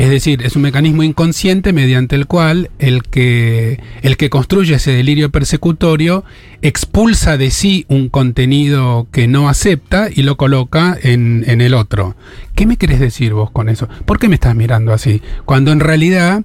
Es 0.00 0.08
decir, 0.08 0.40
es 0.46 0.56
un 0.56 0.62
mecanismo 0.62 1.02
inconsciente 1.02 1.74
mediante 1.74 2.16
el 2.16 2.26
cual 2.26 2.70
el 2.78 3.02
que, 3.02 3.80
el 4.00 4.16
que 4.16 4.30
construye 4.30 4.76
ese 4.76 4.92
delirio 4.92 5.28
persecutorio 5.28 6.24
expulsa 6.62 7.36
de 7.36 7.50
sí 7.50 7.84
un 7.88 8.08
contenido 8.08 9.08
que 9.12 9.28
no 9.28 9.50
acepta 9.50 10.08
y 10.10 10.22
lo 10.22 10.38
coloca 10.38 10.96
en, 11.02 11.44
en 11.46 11.60
el 11.60 11.74
otro. 11.74 12.16
¿Qué 12.60 12.66
me 12.66 12.76
querés 12.76 13.00
decir 13.00 13.32
vos 13.32 13.50
con 13.50 13.70
eso? 13.70 13.88
¿Por 14.04 14.18
qué 14.18 14.28
me 14.28 14.34
estás 14.34 14.54
mirando 14.54 14.92
así? 14.92 15.22
Cuando 15.46 15.72
en 15.72 15.80
realidad 15.80 16.42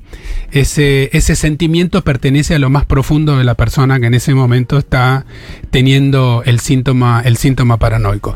ese, 0.54 1.10
ese 1.12 1.36
sentimiento 1.36 2.06
pertenece 2.06 2.56
a 2.56 2.60
lo 2.60 2.70
más 2.70 2.86
profundo 2.86 3.38
de 3.38 3.44
la 3.44 3.56
persona 3.56 4.00
que 4.00 4.06
en 4.06 4.14
ese 4.14 4.34
momento 4.34 4.78
está 4.78 5.26
teniendo 5.72 6.42
el 6.46 6.62
síntoma, 6.62 7.22
el 7.26 7.36
síntoma 7.36 7.76
paranoico. 7.76 8.34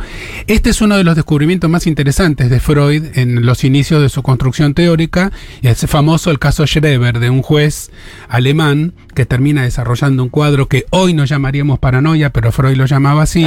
Este 0.47 0.71
es 0.71 0.81
uno 0.81 0.97
de 0.97 1.05
los 1.05 1.15
descubrimientos 1.15 1.69
más 1.69 1.87
interesantes 1.87 2.49
de 2.49 2.59
Freud 2.59 3.17
en 3.17 3.45
los 3.45 3.63
inicios 3.63 4.01
de 4.01 4.09
su 4.09 4.23
construcción 4.23 4.73
teórica, 4.73 5.31
y 5.61 5.69
es 5.69 5.85
famoso 5.87 6.31
el 6.31 6.39
caso 6.39 6.67
Schreber 6.67 7.19
de 7.19 7.29
un 7.29 7.41
juez 7.41 7.91
alemán 8.27 8.93
que 9.15 9.25
termina 9.25 9.63
desarrollando 9.63 10.21
un 10.23 10.29
cuadro 10.29 10.67
que 10.67 10.85
hoy 10.89 11.13
no 11.13 11.23
llamaríamos 11.23 11.79
paranoia, 11.79 12.31
pero 12.31 12.51
Freud 12.51 12.75
lo 12.75 12.87
llamaba 12.87 13.23
así, 13.23 13.45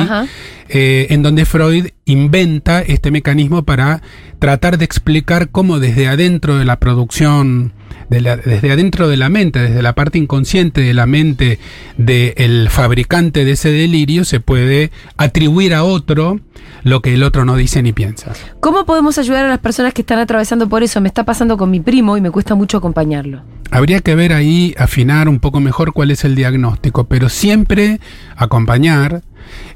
eh, 0.71 1.09
en 1.11 1.23
donde 1.23 1.45
Freud 1.45 1.89
inventa 2.07 2.81
este 2.81 3.11
mecanismo 3.11 3.63
para 3.63 4.03
tratar 4.39 4.79
de 4.79 4.85
explicar 4.85 5.51
cómo 5.51 5.79
desde 5.79 6.09
adentro 6.09 6.57
de 6.59 6.65
la 6.65 6.79
producción, 6.79 7.73
de 8.11 8.21
la- 8.21 8.37
desde 8.37 8.73
adentro 8.73 9.09
de 9.09 9.17
la 9.17 9.29
mente, 9.29 9.61
desde 9.61 9.83
la 9.83 9.95
parte 9.95 10.19
inconsciente 10.19 10.81
de 10.81 10.95
la 10.95 11.07
mente 11.07 11.59
del 11.97 12.69
fabricante 12.71 13.45
de 13.45 13.53
ese 13.53 13.71
delirio, 13.71 14.25
se 14.25 14.41
puede 14.41 14.91
atribuir 15.17 15.75
a 15.75 15.85
otro 15.85 16.41
lo 16.85 17.01
que 17.01 17.15
el 17.15 17.23
otro 17.23 17.45
no 17.45 17.57
dice 17.57 17.83
ni 17.83 17.93
piensa. 17.93 18.33
¿Cómo 18.61 18.85
podemos 18.85 19.17
ayudar 19.19 19.45
a 19.45 19.49
las 19.49 19.59
personas 19.61 19.95
que 19.95 20.03
están 20.03 20.19
atravesando 20.19 20.69
por 20.69 20.83
eso? 20.83 21.01
Me 21.01 21.09
está 21.09 21.25
pasando 21.25 21.57
con 21.57 21.71
mi 21.71 21.81
primo 21.81 22.17
y 22.17 22.21
me 22.21 22.31
cuesta 22.31 22.55
mucho 22.55 22.79
acompañarlo. 22.79 23.43
Habría 23.71 24.01
que 24.01 24.15
ver 24.15 24.33
ahí, 24.33 24.75
afinar 24.77 25.29
un 25.29 25.39
poco 25.41 25.61
mejor 25.61 25.93
cuál 25.93 26.11
es 26.11 26.25
el 26.25 26.35
diagnóstico, 26.35 27.05
pero 27.05 27.29
siempre 27.29 28.01
acompañar. 28.45 29.23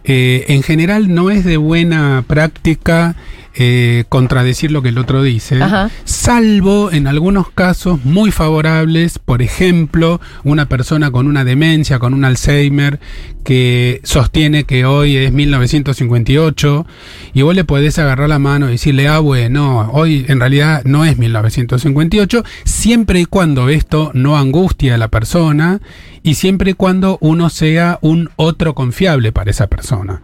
Eh, 0.04 0.44
en 0.48 0.62
general 0.62 1.12
no 1.12 1.30
es 1.30 1.44
de 1.44 1.56
buena 1.56 2.24
práctica 2.26 3.16
eh, 3.58 4.04
contradecir 4.10 4.70
lo 4.70 4.82
que 4.82 4.90
el 4.90 4.98
otro 4.98 5.22
dice, 5.22 5.62
Ajá. 5.62 5.90
salvo 6.04 6.92
en 6.92 7.06
algunos 7.06 7.48
casos 7.50 8.04
muy 8.04 8.30
favorables, 8.30 9.18
por 9.18 9.40
ejemplo, 9.40 10.20
una 10.44 10.68
persona 10.68 11.10
con 11.10 11.26
una 11.26 11.42
demencia, 11.42 11.98
con 11.98 12.12
un 12.12 12.26
Alzheimer, 12.26 13.00
que 13.44 14.02
sostiene 14.04 14.64
que 14.64 14.84
hoy 14.84 15.16
es 15.16 15.32
1958, 15.32 16.86
y 17.32 17.40
vos 17.40 17.54
le 17.54 17.64
podés 17.64 17.98
agarrar 17.98 18.28
la 18.28 18.38
mano 18.38 18.68
y 18.68 18.72
decirle, 18.72 19.08
ah, 19.08 19.20
bueno, 19.20 19.88
hoy 19.90 20.26
en 20.28 20.38
realidad 20.38 20.82
no 20.84 21.06
es 21.06 21.16
1958, 21.16 22.44
siempre 22.64 23.20
y 23.20 23.24
cuando 23.24 23.70
esto 23.70 24.10
no 24.12 24.36
angustie 24.36 24.92
a 24.92 24.98
la 24.98 25.08
persona 25.08 25.80
y 26.26 26.34
siempre 26.34 26.72
y 26.72 26.74
cuando 26.74 27.18
uno 27.20 27.50
sea 27.50 28.00
un 28.02 28.30
otro 28.34 28.74
confiable 28.74 29.30
para 29.30 29.52
esa 29.52 29.68
persona. 29.68 30.22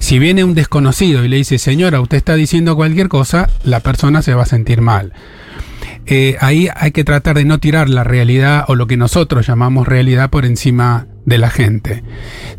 Si 0.00 0.18
viene 0.18 0.42
un 0.42 0.54
desconocido 0.54 1.24
y 1.24 1.28
le 1.28 1.36
dice, 1.36 1.58
señora, 1.58 2.00
usted 2.00 2.16
está 2.16 2.34
diciendo 2.34 2.74
cualquier 2.74 3.08
cosa, 3.08 3.48
la 3.62 3.78
persona 3.78 4.20
se 4.20 4.34
va 4.34 4.42
a 4.42 4.46
sentir 4.46 4.80
mal. 4.80 5.12
Eh, 6.06 6.36
ahí 6.40 6.66
hay 6.74 6.90
que 6.90 7.04
tratar 7.04 7.36
de 7.36 7.44
no 7.44 7.60
tirar 7.60 7.88
la 7.88 8.02
realidad 8.02 8.64
o 8.66 8.74
lo 8.74 8.88
que 8.88 8.96
nosotros 8.96 9.46
llamamos 9.46 9.86
realidad 9.86 10.28
por 10.28 10.44
encima 10.44 11.06
de 11.24 11.38
la 11.38 11.50
gente. 11.50 12.02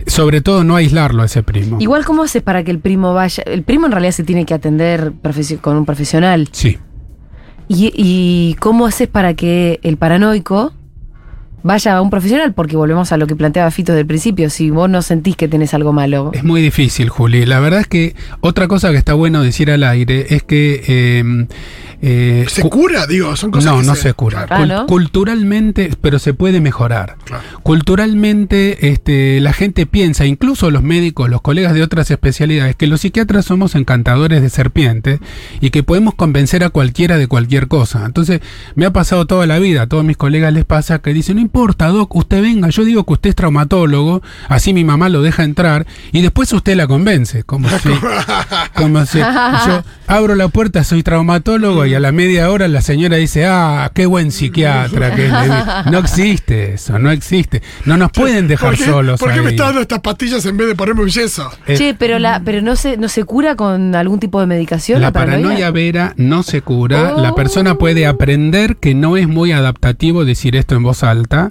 Sobre 0.07 0.39
todo 0.39 0.63
no 0.63 0.77
aislarlo 0.77 1.23
a 1.23 1.25
ese 1.25 1.43
primo. 1.43 1.75
Igual, 1.81 2.05
¿cómo 2.05 2.23
haces 2.23 2.43
para 2.43 2.63
que 2.63 2.71
el 2.71 2.79
primo 2.79 3.13
vaya? 3.13 3.43
El 3.45 3.63
primo 3.63 3.87
en 3.87 3.91
realidad 3.91 4.13
se 4.13 4.23
tiene 4.23 4.45
que 4.45 4.53
atender 4.53 5.11
con 5.59 5.75
un 5.75 5.85
profesional. 5.85 6.47
Sí. 6.53 6.77
¿Y, 7.67 7.91
y 7.93 8.55
cómo 8.61 8.85
haces 8.85 9.09
para 9.09 9.33
que 9.33 9.81
el 9.83 9.97
paranoico 9.97 10.71
vaya 11.65 11.97
a 11.97 12.01
un 12.01 12.09
profesional? 12.09 12.53
Porque 12.53 12.77
volvemos 12.77 13.11
a 13.11 13.17
lo 13.17 13.27
que 13.27 13.35
planteaba 13.35 13.71
Fito 13.71 13.93
del 13.93 14.05
principio. 14.05 14.49
Si 14.49 14.69
vos 14.69 14.89
no 14.89 15.01
sentís 15.01 15.35
que 15.35 15.47
tenés 15.47 15.73
algo 15.73 15.91
malo. 15.93 16.31
Es 16.33 16.43
muy 16.43 16.61
difícil, 16.61 17.09
Juli. 17.09 17.45
La 17.45 17.59
verdad 17.59 17.81
es 17.81 17.87
que 17.87 18.15
otra 18.39 18.67
cosa 18.67 18.91
que 18.91 18.97
está 18.97 19.13
bueno 19.15 19.41
decir 19.41 19.71
al 19.71 19.83
aire 19.83 20.27
es 20.29 20.43
que... 20.43 20.83
eh, 20.87 21.47
eh, 22.01 22.45
¿Se 22.49 22.61
cu- 22.61 22.69
cura? 22.69 23.07
Digo, 23.07 23.35
son 23.35 23.49
cosas 23.51 23.71
no, 23.73 23.79
que 23.81 23.87
no 23.87 23.95
se 23.95 24.13
cura. 24.13 24.45
Ah. 24.49 24.85
Culturalmente, 24.87 25.91
pero 26.01 26.19
se 26.19 26.33
puede 26.35 26.61
mejorar. 26.61 27.15
Claro. 27.23 27.43
Culturalmente, 27.63 28.89
este, 28.91 29.39
la 29.39 29.53
gente 29.53 29.85
piensa, 29.85 30.25
incluso 30.25 30.69
los 30.69 30.83
médicos, 30.83 31.29
los 31.29 31.41
colegas 31.41 31.73
de 31.73 31.81
otras 31.81 32.11
especialidades, 32.11 32.75
que 32.75 32.85
los 32.87 33.01
psiquiatras 33.01 33.45
somos 33.45 33.73
encantadores 33.73 34.41
de 34.41 34.49
serpientes 34.49 35.19
y 35.61 35.69
que 35.71 35.81
podemos 35.81 36.13
convencer 36.13 36.63
a 36.63 36.69
cualquiera 36.69 37.17
de 37.17 37.27
cualquier 37.27 37.67
cosa. 37.67 38.05
Entonces, 38.05 38.41
me 38.75 38.85
ha 38.85 38.91
pasado 38.93 39.25
toda 39.25 39.47
la 39.47 39.57
vida, 39.57 39.83
a 39.83 39.87
todos 39.87 40.03
mis 40.03 40.17
colegas 40.17 40.53
les 40.53 40.65
pasa 40.65 40.99
que 40.99 41.13
dicen, 41.13 41.37
no 41.37 41.41
importa, 41.55 41.87
Doc, 41.87 42.13
usted 42.13 42.41
venga, 42.41 42.67
yo 42.67 42.83
digo 42.83 43.05
que 43.05 43.13
usted 43.13 43.29
es 43.29 43.35
traumatólogo, 43.35 44.21
así 44.49 44.73
mi 44.73 44.83
mamá 44.83 45.07
lo 45.07 45.21
deja 45.21 45.45
entrar 45.45 45.87
y 46.11 46.21
después 46.21 46.51
usted 46.51 46.75
la 46.75 46.85
convence, 46.85 47.43
como 47.43 47.69
si, 47.79 47.89
como 48.75 49.05
si 49.05 49.19
yo 49.19 49.83
abro 50.05 50.35
la 50.35 50.49
puerta, 50.49 50.83
soy 50.83 51.01
traumatólogo 51.01 51.85
y 51.85 51.95
a 51.95 52.01
la 52.01 52.11
media 52.11 52.51
hora 52.51 52.67
la 52.67 52.81
señora 52.81 53.15
dice, 53.15 53.45
ah, 53.45 53.89
qué 53.93 54.05
buen 54.05 54.33
psiquiatra 54.33 55.15
que 55.15 55.29
le 55.29 55.43
di". 55.43 55.91
No 55.91 55.99
existe 55.99 56.73
eso, 56.73 56.99
no 56.99 57.09
existe. 57.09 57.61
No 57.85 57.95
nos 57.95 58.11
pueden 58.11 58.49
dejar 58.49 58.71
¿Por 58.71 58.77
qué, 58.77 58.83
solos. 58.83 59.19
¿por 59.21 59.33
qué 59.33 59.41
me 59.41 59.51
está 59.51 59.65
dando 59.67 59.79
estas 59.79 60.01
pastillas 60.01 60.45
en 60.45 60.57
vez 60.57 60.67
de 60.67 60.75
ponerme 60.75 61.03
un 61.03 61.09
yeso? 61.09 61.49
Eh, 61.67 61.77
Che, 61.77 61.95
pero 61.97 62.19
la, 62.19 62.41
pero 62.43 62.61
no 62.61 62.75
se, 62.75 62.97
no 62.97 63.07
se 63.07 63.23
cura 63.23 63.55
con 63.55 63.95
algún 63.95 64.19
tipo 64.19 64.41
de 64.41 64.45
medicación. 64.45 65.01
La 65.01 65.13
paranoia 65.13 65.71
vera 65.71 66.13
no 66.17 66.43
se 66.43 66.61
cura. 66.61 67.13
La 67.13 67.33
persona 67.33 67.75
puede 67.75 68.07
aprender 68.07 68.75
que 68.75 68.93
no 68.93 69.15
es 69.15 69.29
muy 69.29 69.53
adaptativo 69.53 70.25
decir 70.25 70.57
esto 70.57 70.75
en 70.75 70.83
voz 70.83 71.01
alta. 71.03 71.44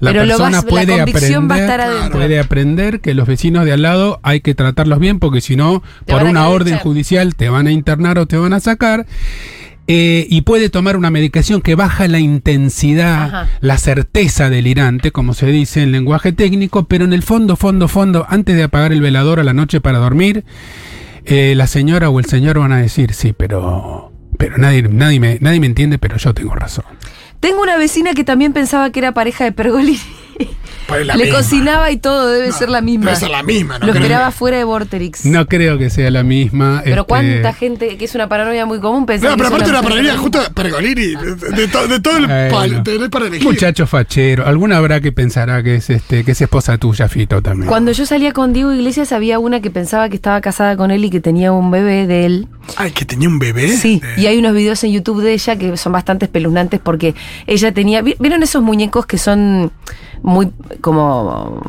La 0.00 0.12
Pero 0.12 0.24
persona 0.26 0.56
vas- 0.58 0.64
la 0.64 0.70
puede 0.70 0.96
convicción 0.96 1.48
va 1.50 1.54
a 1.54 1.58
aprender, 1.58 1.80
estar 1.80 2.10
puede 2.12 2.38
aprender 2.40 3.00
que 3.00 3.14
los 3.14 3.26
vecinos 3.26 3.64
de 3.64 3.72
al 3.72 3.82
lado 3.82 4.20
hay 4.22 4.40
que 4.40 4.54
tratarlos 4.54 4.98
bien 4.98 5.18
porque 5.18 5.40
si 5.40 5.56
no, 5.56 5.82
por 6.06 6.22
una 6.24 6.48
orden 6.48 6.78
judicial 6.78 7.34
te 7.34 7.48
van 7.48 7.66
a 7.66 7.72
internar 7.72 8.18
o 8.18 8.26
te 8.26 8.36
van 8.36 8.52
a 8.52 8.60
sacar. 8.60 9.06
Eh, 9.92 10.26
y 10.30 10.42
puede 10.42 10.68
tomar 10.70 10.96
una 10.96 11.10
medicación 11.10 11.60
que 11.62 11.74
baja 11.74 12.06
la 12.06 12.20
intensidad, 12.20 13.22
Ajá. 13.24 13.48
la 13.60 13.76
certeza 13.76 14.48
delirante, 14.48 15.10
como 15.10 15.34
se 15.34 15.46
dice 15.46 15.82
en 15.82 15.90
lenguaje 15.90 16.30
técnico, 16.32 16.84
pero 16.84 17.04
en 17.04 17.12
el 17.12 17.22
fondo, 17.24 17.56
fondo, 17.56 17.88
fondo, 17.88 18.24
antes 18.28 18.54
de 18.54 18.62
apagar 18.62 18.92
el 18.92 19.00
velador 19.00 19.40
a 19.40 19.42
la 19.44 19.52
noche 19.52 19.80
para 19.80 19.98
dormir, 19.98 20.44
eh, 21.24 21.54
la 21.56 21.66
señora 21.66 22.08
o 22.08 22.20
el 22.20 22.26
señor 22.26 22.60
van 22.60 22.70
a 22.70 22.76
decir, 22.80 23.14
sí, 23.14 23.32
pero, 23.36 24.12
pero 24.38 24.58
nadie, 24.58 24.82
nadie, 24.84 25.18
me, 25.18 25.38
nadie 25.40 25.58
me 25.58 25.66
entiende, 25.66 25.98
pero 25.98 26.18
yo 26.18 26.34
tengo 26.34 26.54
razón. 26.54 26.84
Tengo 27.40 27.62
una 27.62 27.76
vecina 27.78 28.12
que 28.12 28.22
también 28.22 28.52
pensaba 28.52 28.90
que 28.90 29.00
era 29.00 29.12
pareja 29.12 29.44
de 29.44 29.52
Pergolini. 29.52 30.19
Pues 30.86 31.06
la 31.06 31.14
Le 31.16 31.24
misma. 31.24 31.38
cocinaba 31.38 31.90
y 31.90 31.96
todo, 31.98 32.26
debe 32.28 32.48
No, 32.48 32.52
ser 32.58 32.68
la 32.68 32.80
misma. 32.80 33.06
Debe 33.06 33.16
ser 33.16 33.30
la 33.30 33.42
misma, 33.42 33.78
¿no? 33.78 33.86
Lo 33.86 33.92
creo 33.92 34.02
esperaba 34.04 34.30
fuera 34.32 34.56
de 34.58 34.64
Vorterix. 34.64 35.24
No 35.24 35.46
creo 35.46 35.78
que 35.78 35.88
sea 35.90 36.10
la 36.10 36.22
misma. 36.24 36.80
Pero 36.84 37.02
este, 37.02 37.08
cuánta 37.08 37.52
gente, 37.52 37.96
que 37.96 38.04
es 38.04 38.14
una 38.14 38.28
paranoia 38.28 38.66
muy 38.66 38.80
común, 38.80 39.06
pensaba 39.06 39.30
No, 39.32 39.36
pero 39.36 39.48
aparte 39.48 39.70
una 39.70 39.82
paranoia 39.82 40.16
justo 40.18 40.40
Pergolini, 40.54 41.14
de, 41.14 41.68
to- 41.68 41.86
de 41.86 42.00
todo 42.00 42.16
el 42.16 42.26
pal, 42.50 42.82
tenés 42.82 43.08
para 43.08 43.26
elegir. 43.26 43.46
Muchacho 43.46 43.86
fachero. 43.86 44.46
Alguna 44.46 44.78
habrá 44.78 45.00
que 45.00 45.12
pensará 45.12 45.62
que 45.62 45.76
es 45.76 45.90
este, 45.90 46.24
que 46.24 46.32
es 46.32 46.40
esposa 46.40 46.76
tuya, 46.78 47.08
Fito, 47.08 47.40
también. 47.40 47.68
Cuando 47.68 47.92
yo 47.92 48.04
salía 48.06 48.32
con 48.32 48.52
Diego 48.52 48.72
Iglesias 48.72 49.12
había 49.12 49.38
una 49.38 49.60
que 49.60 49.70
pensaba 49.70 50.08
que 50.08 50.16
estaba 50.16 50.40
casada 50.40 50.76
con 50.76 50.90
él 50.90 51.04
y 51.04 51.10
que 51.10 51.20
tenía 51.20 51.52
un 51.52 51.70
bebé 51.70 52.06
de 52.06 52.26
él. 52.26 52.48
Ay, 52.76 52.90
que 52.92 53.04
tenía 53.04 53.28
un 53.28 53.38
bebé. 53.38 53.68
Sí, 53.76 54.00
Eh, 54.02 54.22
y 54.22 54.26
hay 54.26 54.38
unos 54.38 54.54
videos 54.54 54.82
en 54.84 54.92
YouTube 54.92 55.22
de 55.22 55.32
ella 55.34 55.56
que 55.56 55.76
son 55.76 55.92
bastante 55.92 56.24
espeluznantes 56.26 56.80
porque 56.82 57.14
ella 57.46 57.72
tenía. 57.72 58.02
¿vi- 58.02 58.16
¿Vieron 58.18 58.42
esos 58.42 58.62
muñecos 58.62 59.06
que 59.06 59.18
son 59.18 59.72
muy 60.22 60.50
como. 60.80 61.62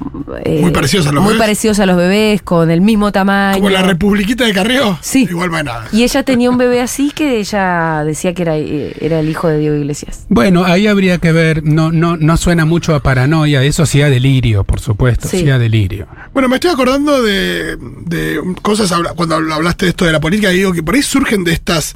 eh, 0.44 0.60
Muy 0.62 0.72
parecidos 0.72 1.08
a 1.08 1.12
los 1.12 1.24
Muy 1.24 1.34
bebés? 1.34 1.42
parecidos 1.42 1.80
a 1.80 1.86
los 1.86 1.96
bebés, 1.98 2.42
con 2.42 2.70
el 2.72 2.82
mismo 2.82 3.12
tamaño. 3.12 3.58
Como 3.58 3.70
la 3.70 3.82
Republiquita 3.82 4.46
de 4.46 4.54
Carrió. 4.54 4.98
Sí. 5.02 5.28
Igual 5.30 5.50
bueno. 5.50 5.72
Y 5.92 6.04
ella 6.04 6.24
tenía 6.24 6.50
un 6.50 6.58
bebé 6.58 6.82
así 6.82 7.12
que 7.12 7.40
ella 7.40 8.04
decía 8.04 8.34
que 8.34 8.42
era, 8.42 8.58
eh, 8.58 8.94
era 9.00 9.20
el 9.20 9.30
hijo 9.30 9.48
de 9.48 9.58
Diego 9.60 9.76
Iglesias. 9.76 10.26
Bueno, 10.30 10.64
ahí 10.66 10.88
habría 10.88 11.18
que 11.18 11.32
ver, 11.32 11.64
no, 11.64 11.92
no, 11.92 12.18
no 12.18 12.38
suena 12.38 12.66
mucho 12.66 12.94
a 12.96 13.00
paranoia, 13.02 13.64
eso 13.64 13.86
sí 13.86 14.02
a 14.02 14.10
delirio, 14.10 14.64
por 14.64 14.80
supuesto, 14.80 15.28
Sí. 15.28 15.40
sí, 15.40 15.50
a 15.50 15.58
delirio. 15.58 16.08
Bueno, 16.34 16.50
me 16.50 16.56
estoy 16.56 16.72
acordando 16.72 17.22
de, 17.22 17.78
de 17.78 18.40
cosas 18.62 18.92
cuando 19.16 19.38
habl- 19.38 19.54
hablaste 19.54 19.86
de 19.86 19.90
esto 19.92 20.06
de 20.06 20.12
la 20.12 20.20
política, 20.20 20.50
digo 20.50 20.74
que 20.74 20.84
por 20.84 20.96
ahí 20.96 21.02
surgen 21.02 21.44
de 21.44 21.54
estas, 21.54 21.96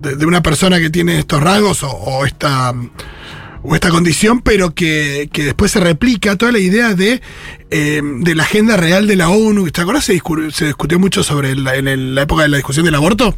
de, 0.00 0.16
de 0.16 0.26
una 0.26 0.42
persona 0.42 0.78
que 0.78 0.90
tiene 0.90 1.18
estos 1.18 1.42
rasgos 1.42 1.82
o, 1.82 1.90
o 1.90 2.24
esta 2.26 2.72
o 3.62 3.74
esta 3.74 3.90
condición, 3.90 4.40
pero 4.40 4.72
que, 4.74 5.28
que 5.32 5.44
después 5.44 5.70
se 5.72 5.80
replica 5.80 6.36
toda 6.36 6.52
la 6.52 6.58
idea 6.58 6.94
de, 6.94 7.20
eh, 7.70 8.00
de 8.02 8.34
la 8.34 8.44
agenda 8.44 8.76
real 8.76 9.06
de 9.06 9.16
la 9.16 9.28
ONU. 9.30 9.70
¿Te 9.70 9.80
acuerdas? 9.80 10.04
Se, 10.04 10.14
discu- 10.14 10.50
se 10.52 10.66
discutió 10.66 10.98
mucho 10.98 11.22
sobre 11.22 11.54
la, 11.56 11.74
en 11.76 11.88
el- 11.88 12.14
la 12.14 12.22
época 12.22 12.42
de 12.44 12.48
la 12.48 12.56
discusión 12.56 12.84
del 12.84 12.94
aborto. 12.94 13.34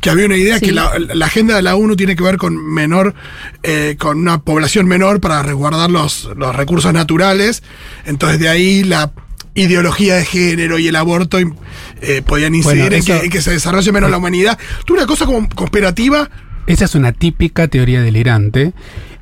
Que 0.00 0.10
había 0.10 0.26
una 0.26 0.36
idea 0.36 0.58
Sí. 0.58 0.66
que 0.66 0.72
la, 0.72 0.92
la 0.98 1.26
agenda 1.26 1.54
de 1.56 1.62
la 1.62 1.76
ONU 1.76 1.96
tiene 1.96 2.16
que 2.16 2.22
ver 2.22 2.36
con 2.36 2.56
menor, 2.72 3.14
eh, 3.62 3.96
con 3.98 4.18
una 4.18 4.40
población 4.42 4.86
menor 4.86 5.20
para 5.20 5.42
resguardar 5.42 5.90
los, 5.90 6.28
los 6.36 6.54
recursos 6.56 6.92
naturales. 6.92 7.62
Entonces 8.04 8.38
de 8.40 8.48
ahí 8.48 8.84
la 8.84 9.12
ideología 9.54 10.16
de 10.16 10.24
género 10.24 10.78
y 10.78 10.88
el 10.88 10.96
aborto 10.96 11.38
eh, 11.38 12.22
podían 12.26 12.54
incidir 12.54 12.80
Bueno, 12.80 12.96
en, 12.96 13.04
que, 13.04 13.16
en 13.18 13.30
que 13.30 13.42
se 13.42 13.50
desarrolle 13.52 13.92
menos 13.92 14.10
la 14.10 14.16
humanidad. 14.16 14.58
Tú 14.86 14.94
una 14.94 15.06
cosa 15.06 15.26
como 15.26 15.48
conspirativa, 15.50 16.30
Esa 16.66 16.84
es 16.84 16.94
una 16.94 17.12
típica 17.12 17.68
teoría 17.68 18.02
delirante 18.02 18.72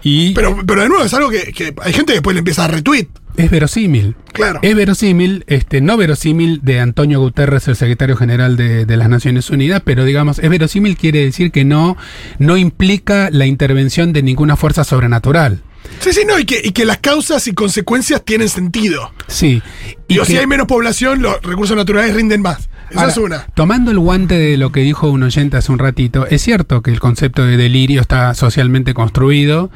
y 0.03 0.33
pero, 0.33 0.59
pero 0.66 0.83
de 0.83 0.88
nuevo 0.88 1.05
es 1.05 1.12
algo 1.14 1.31
que, 1.31 1.53
que 1.53 1.74
hay 1.83 1.92
gente 1.92 2.12
que 2.12 2.18
después 2.18 2.35
le 2.35 2.38
empieza 2.38 2.64
a 2.64 2.68
retweet. 2.68 3.09
es 3.37 3.50
verosímil. 3.50 4.16
Claro. 4.33 4.61
Es 4.62 4.74
verosímil, 4.74 5.44
este, 5.46 5.81
no 5.81 5.96
verosímil 5.96 6.61
de 6.62 6.81
Antonio 6.81 7.20
Guterres, 7.20 7.68
el 7.68 7.76
secretario 7.76 8.16
general 8.16 8.57
de, 8.57 8.87
de 8.87 8.96
las 8.96 9.09
Naciones 9.09 9.50
Unidas, 9.50 9.83
pero 9.85 10.05
digamos, 10.05 10.38
es 10.38 10.48
verosímil 10.48 10.96
quiere 10.96 11.24
decir 11.24 11.50
que 11.50 11.64
no, 11.64 11.96
no 12.38 12.57
implica 12.57 13.29
la 13.31 13.46
intervención 13.46 14.12
de 14.12 14.22
ninguna 14.22 14.57
fuerza 14.57 14.85
sobrenatural. 14.85 15.62
Sí, 16.00 16.12
sí, 16.12 16.22
no, 16.26 16.38
y 16.38 16.44
que, 16.44 16.61
y 16.64 16.72
que 16.72 16.85
las 16.85 16.98
causas 16.98 17.46
y 17.46 17.53
consecuencias 17.53 18.24
tienen 18.24 18.48
sentido. 18.48 19.12
Sí. 19.26 19.62
Y 20.09 20.18
o 20.18 20.24
si 20.24 20.37
hay 20.37 20.46
menos 20.46 20.66
población, 20.66 21.20
los 21.20 21.42
recursos 21.42 21.76
naturales 21.76 22.14
rinden 22.14 22.40
más. 22.40 22.69
Esa 22.90 23.00
Ahora, 23.00 23.12
es 23.12 23.18
una. 23.18 23.46
Tomando 23.55 23.90
el 23.90 23.98
guante 23.98 24.37
de 24.37 24.57
lo 24.57 24.72
que 24.72 24.81
dijo 24.81 25.11
un 25.11 25.22
oyente 25.22 25.57
hace 25.57 25.70
un 25.70 25.79
ratito, 25.79 26.26
es 26.26 26.42
cierto 26.42 26.83
que 26.83 26.90
el 26.90 27.00
concepto 27.00 27.44
de 27.44 27.57
delirio 27.57 28.00
está 28.00 28.35
socialmente 28.35 28.94
construido 28.94 29.70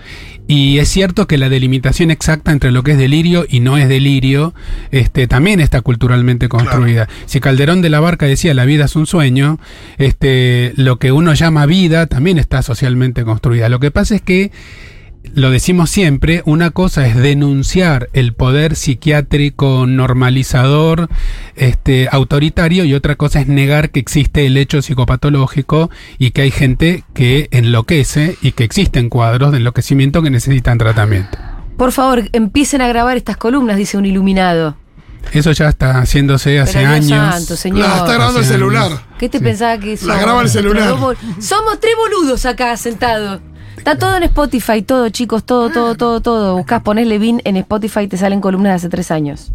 y 0.46 0.79
es 0.79 0.88
cierto 0.88 1.27
que 1.27 1.38
la 1.38 1.48
delimitación 1.48 2.11
exacta 2.11 2.53
entre 2.53 2.70
lo 2.70 2.83
que 2.83 2.92
es 2.92 2.98
delirio 2.98 3.46
y 3.48 3.61
no 3.61 3.79
es 3.79 3.88
delirio 3.88 4.53
este, 4.90 5.27
también 5.27 5.61
está 5.61 5.81
culturalmente 5.81 6.48
construida. 6.48 7.09
Si 7.27 7.40
Calderón 7.40 7.83
de 7.83 7.90
la 7.90 8.00
Barca 8.00 8.27
decía 8.27 8.53
la 8.53 8.64
vida 8.64 8.85
es 8.85 8.96
un 8.96 9.07
sueño, 9.07 9.59
este, 9.96 10.72
lo 10.77 10.98
que 10.98 11.12
uno 11.12 11.33
llama 11.35 11.66
vida 11.66 12.07
también 12.07 12.38
está 12.38 12.62
socialmente 12.62 13.24
construida. 13.24 13.68
Lo 13.68 13.81
que 13.81 13.90
pasa 13.90 14.16
es 14.16 14.22
que 14.22 14.50
lo 15.32 15.50
decimos 15.50 15.90
siempre, 15.90 16.42
una 16.44 16.70
cosa 16.70 17.06
es 17.06 17.16
denunciar 17.16 18.08
el 18.12 18.34
poder 18.34 18.76
psiquiátrico 18.76 19.87
normalizador, 19.87 21.08
este, 21.56 22.08
autoritario, 22.10 22.84
y 22.84 22.94
otra 22.94 23.16
cosa 23.16 23.40
es 23.40 23.48
negar 23.48 23.90
que 23.90 24.00
existe 24.00 24.46
el 24.46 24.56
hecho 24.56 24.82
psicopatológico 24.82 25.90
y 26.18 26.30
que 26.32 26.42
hay 26.42 26.50
gente 26.50 27.04
que 27.14 27.48
enloquece 27.52 28.37
y 28.42 28.52
que 28.52 28.64
existen 28.64 29.08
cuadros 29.08 29.52
de 29.52 29.58
enloquecimiento 29.58 30.22
que 30.22 30.30
necesitan 30.30 30.78
tratamiento. 30.78 31.38
Por 31.76 31.90
favor, 31.92 32.28
empiecen 32.32 32.80
a 32.82 32.88
grabar 32.88 33.16
estas 33.16 33.37
columnas, 33.37 33.76
dice 33.76 33.96
un 33.96 34.06
iluminado. 34.06 34.76
Eso 35.32 35.50
ya 35.52 35.68
está 35.70 36.00
haciéndose 36.00 36.60
hace 36.60 36.78
Pero 36.80 36.90
años. 36.90 37.34
santo, 37.34 37.56
señor. 37.56 37.78
La 37.88 37.96
está 37.96 38.12
grabando 38.14 38.38
el 38.40 38.44
Hace 38.44 38.54
celular. 38.54 38.84
años. 38.87 39.00
¿Qué 39.18 39.28
te 39.30 39.38
Sí. 39.38 39.44
pensaba 39.44 39.78
que 39.78 39.96
somos? 39.96 40.18
graba 40.20 40.42
el 40.42 40.48
celular. 40.50 40.94
Somos 41.40 41.80
tres 41.80 41.94
boludos 41.96 42.44
acá 42.44 42.76
sentados. 42.76 43.40
Está 43.84 43.98
todo 43.98 44.16
en 44.16 44.22
Spotify, 44.22 44.80
todo, 44.80 45.10
chicos, 45.10 45.44
todo, 45.44 45.68
todo, 45.68 45.94
todo, 45.94 46.22
todo. 46.22 46.56
Buscás, 46.56 46.80
ponés 46.80 47.06
Levin 47.06 47.42
en 47.44 47.58
Spotify 47.58 48.00
y 48.00 48.08
te 48.08 48.16
salen 48.16 48.40
columnas 48.40 48.70
de 48.70 48.76
hace 48.76 48.88
tres 48.88 49.10
años. 49.10 49.52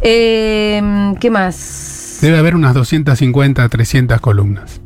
Eh, 0.00 1.12
¿Qué 1.20 1.28
más? 1.28 2.20
Debe 2.22 2.38
haber 2.38 2.54
unas 2.54 2.72
250, 2.72 3.68
300 3.68 4.18
columnas. 4.22 4.80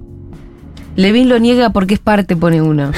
Levin 0.99 1.29
lo 1.29 1.39
niega 1.39 1.71
porque 1.71 1.95
es 1.95 2.01
parte, 2.01 2.35
pone 2.35 2.61
uno. 2.61 2.91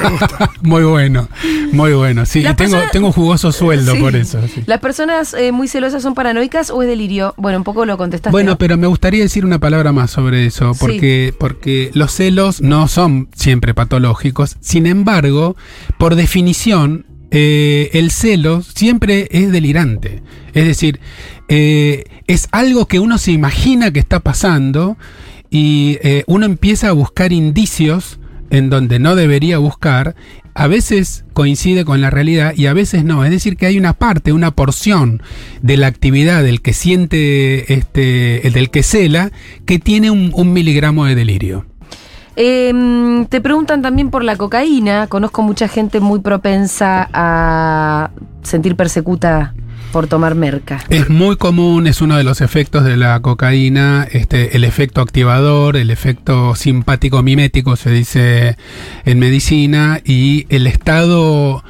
Muy 0.62 0.82
bueno, 0.82 1.28
muy 1.72 1.92
bueno. 1.92 2.26
Sí, 2.26 2.40
y 2.40 2.42
tengo, 2.42 2.56
personas- 2.56 2.90
tengo 2.90 3.06
un 3.06 3.12
jugoso 3.12 3.52
sueldo 3.52 3.92
Sí. 3.94 4.00
por 4.00 4.16
eso. 4.16 4.40
sí. 4.52 4.64
¿Las 4.66 4.80
personas 4.80 5.32
eh, 5.34 5.52
muy 5.52 5.68
celosas 5.68 6.02
son 6.02 6.14
paranoicas 6.14 6.70
o 6.70 6.82
es 6.82 6.88
delirio? 6.88 7.34
Bueno, 7.36 7.58
un 7.58 7.64
poco 7.64 7.86
lo 7.86 7.96
contestaste. 7.96 8.32
Bueno, 8.32 8.52
¿no? 8.52 8.58
pero 8.58 8.76
me 8.76 8.88
gustaría 8.88 9.22
decir 9.22 9.44
una 9.44 9.60
palabra 9.60 9.92
más 9.92 10.10
sobre 10.10 10.44
eso, 10.46 10.74
Sí. 10.74 10.78
porque, 10.80 11.34
porque 11.38 11.90
los 11.94 12.12
celos 12.12 12.60
no 12.60 12.88
son 12.88 13.28
siempre 13.34 13.74
patológicos. 13.74 14.56
Sin 14.60 14.86
embargo, 14.86 15.56
por 15.98 16.16
definición, 16.16 17.06
eh, 17.30 17.90
el 17.92 18.10
celo 18.10 18.62
siempre 18.62 19.28
es 19.30 19.52
delirante. 19.52 20.22
Es 20.52 20.64
decir, 20.66 20.98
eh, 21.48 22.04
es 22.26 22.48
algo 22.50 22.86
que 22.86 22.98
uno 22.98 23.18
se 23.18 23.30
imagina 23.30 23.92
que 23.92 24.00
está 24.00 24.18
pasando 24.20 24.96
y 25.50 25.98
eh, 26.02 26.24
uno 26.26 26.46
empieza 26.46 26.88
a 26.88 26.92
buscar 26.92 27.32
indicios 27.32 28.18
en 28.50 28.70
donde 28.70 28.98
no 28.98 29.16
debería 29.16 29.58
buscar, 29.58 30.14
a 30.54 30.68
veces 30.68 31.24
coincide 31.34 31.84
con 31.84 32.00
la 32.00 32.10
realidad 32.10 32.54
y 32.56 32.66
a 32.66 32.72
veces 32.72 33.04
no. 33.04 33.24
Es 33.24 33.30
decir, 33.30 33.56
que 33.56 33.66
hay 33.66 33.76
una 33.76 33.92
parte, 33.92 34.32
una 34.32 34.52
porción 34.52 35.22
de 35.60 35.76
la 35.76 35.86
actividad 35.86 36.42
del 36.42 36.62
que 36.62 36.72
siente, 36.72 37.74
este, 37.74 38.46
el 38.46 38.54
del 38.54 38.70
que 38.70 38.82
cela, 38.82 39.30
que 39.66 39.78
tiene 39.78 40.10
un, 40.10 40.52
miligramo 40.52 41.04
de 41.04 41.14
delirio. 41.14 41.66
Eh, 42.36 42.72
te 43.28 43.40
preguntan 43.40 43.82
también 43.82 44.10
por 44.10 44.24
la 44.24 44.36
cocaína. 44.36 45.08
Conozco 45.08 45.42
mucha 45.42 45.68
gente 45.68 46.00
muy 46.00 46.20
propensa 46.20 47.08
a 47.12 48.10
sentir 48.42 48.76
persecuta 48.76 49.54
por 49.96 50.08
tomar 50.08 50.34
merca. 50.34 50.84
Es 50.90 51.08
muy 51.08 51.36
común, 51.36 51.86
es 51.86 52.02
uno 52.02 52.18
de 52.18 52.22
los 52.22 52.42
efectos 52.42 52.84
de 52.84 52.98
la 52.98 53.18
cocaína, 53.20 54.06
este, 54.12 54.54
el 54.54 54.64
efecto 54.64 55.00
activador, 55.00 55.74
el 55.74 55.90
efecto 55.90 56.54
simpático 56.54 57.22
mimético, 57.22 57.76
se 57.76 57.88
dice 57.88 58.58
en 59.06 59.18
medicina, 59.18 60.02
y 60.04 60.44
el 60.50 60.66
estado 60.66 61.64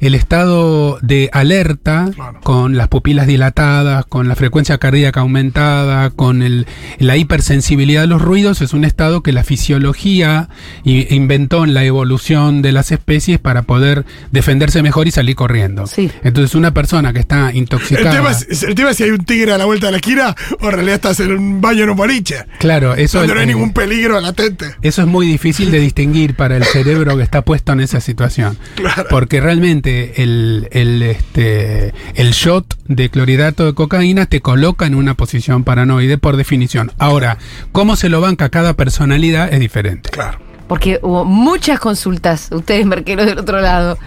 el 0.00 0.14
estado 0.14 0.98
de 1.02 1.30
alerta, 1.32 2.10
Claro. 2.14 2.40
con 2.42 2.76
las 2.76 2.88
pupilas 2.88 3.26
dilatadas, 3.26 4.04
con 4.06 4.28
la 4.28 4.34
frecuencia 4.36 4.78
cardíaca 4.78 5.20
aumentada, 5.20 6.10
con 6.10 6.42
el- 6.42 6.66
la 6.98 7.16
hipersensibilidad 7.16 8.04
a 8.04 8.06
los 8.06 8.22
ruidos, 8.22 8.60
es 8.62 8.72
un 8.72 8.84
estado 8.84 9.22
que 9.22 9.32
la 9.32 9.44
fisiología 9.44 10.48
inventó 10.84 11.64
en 11.64 11.74
la 11.74 11.84
evolución 11.84 12.62
de 12.62 12.72
las 12.72 12.92
especies 12.92 13.38
para 13.38 13.62
poder 13.62 14.04
defenderse 14.30 14.82
mejor 14.82 15.06
y 15.08 15.10
salir 15.10 15.34
corriendo. 15.36 15.86
Sí. 15.86 16.10
Entonces 16.22 16.54
una 16.54 16.72
persona 16.72 17.12
que 17.12 17.20
está 17.20 17.50
El 17.50 17.56
intoxicada... 17.56 18.10
tema, 18.16 18.30
es, 18.32 18.62
el 18.62 18.74
tema 18.74 18.90
es 18.90 18.96
si 18.96 19.04
hay 19.04 19.10
un 19.10 19.24
tigre 19.24 19.52
a 19.52 19.58
la 19.58 19.64
vuelta 19.64 19.86
de 19.86 19.92
la 19.92 19.98
esquina 19.98 20.34
o 20.60 20.66
en 20.66 20.72
realidad 20.72 20.94
estás 20.96 21.20
en 21.20 21.32
un 21.32 21.60
baño 21.60 21.84
en 21.84 21.90
un 21.90 21.96
boliche. 21.96 22.36
Claro, 22.58 22.94
eso, 22.94 23.18
donde 23.18 23.34
no 23.34 23.40
hay 23.40 23.46
ningún 23.46 23.72
peligro 23.72 24.20
latente. 24.20 24.74
eso 24.82 25.02
es 25.02 25.08
muy 25.08 25.26
difícil 25.26 25.70
de 25.70 25.80
distinguir 25.80 26.34
para 26.34 26.56
el 26.56 26.64
cerebro 26.64 27.16
que 27.16 27.22
está 27.22 27.42
puesto 27.42 27.72
en 27.72 27.80
esa 27.80 28.00
situación. 28.00 28.56
Claro. 28.74 29.06
Porque 29.10 29.40
realmente 29.40 29.83
el, 29.86 30.68
el, 30.72 31.02
este, 31.02 31.92
el 32.14 32.30
shot 32.32 32.66
de 32.86 33.08
clorhidrato 33.08 33.66
de 33.66 33.74
cocaína 33.74 34.26
te 34.26 34.40
coloca 34.40 34.86
en 34.86 34.94
una 34.94 35.14
posición 35.14 35.64
paranoide 35.64 36.18
por 36.18 36.36
definición. 36.36 36.92
Ahora, 36.98 37.38
cómo 37.72 37.96
se 37.96 38.08
lo 38.08 38.20
banca 38.20 38.48
cada 38.48 38.74
personalidad 38.74 39.52
es 39.52 39.60
diferente. 39.60 40.10
Claro. 40.10 40.38
Porque 40.68 40.98
hubo 41.02 41.24
muchas 41.24 41.78
consultas, 41.78 42.48
ustedes 42.50 42.86
merqueros 42.86 43.26
del 43.26 43.38
otro 43.38 43.60
lado, 43.60 43.98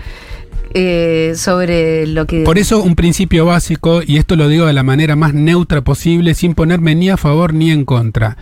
eh, 0.73 1.34
sobre 1.36 2.07
lo 2.07 2.25
que... 2.25 2.43
Por 2.43 2.57
eso 2.57 2.82
un 2.82 2.95
principio 2.95 3.45
básico, 3.45 4.01
y 4.05 4.17
esto 4.17 4.36
lo 4.36 4.47
digo 4.47 4.65
de 4.65 4.73
la 4.73 4.84
manera 4.84 5.15
más 5.15 5.34
neutra 5.34 5.82
posible, 5.82 6.34
sin 6.34 6.55
ponerme 6.55 6.95
ni 6.95 7.09
a 7.09 7.17
favor 7.17 7.53
ni 7.53 7.71
en 7.71 7.86
contra. 7.86 8.38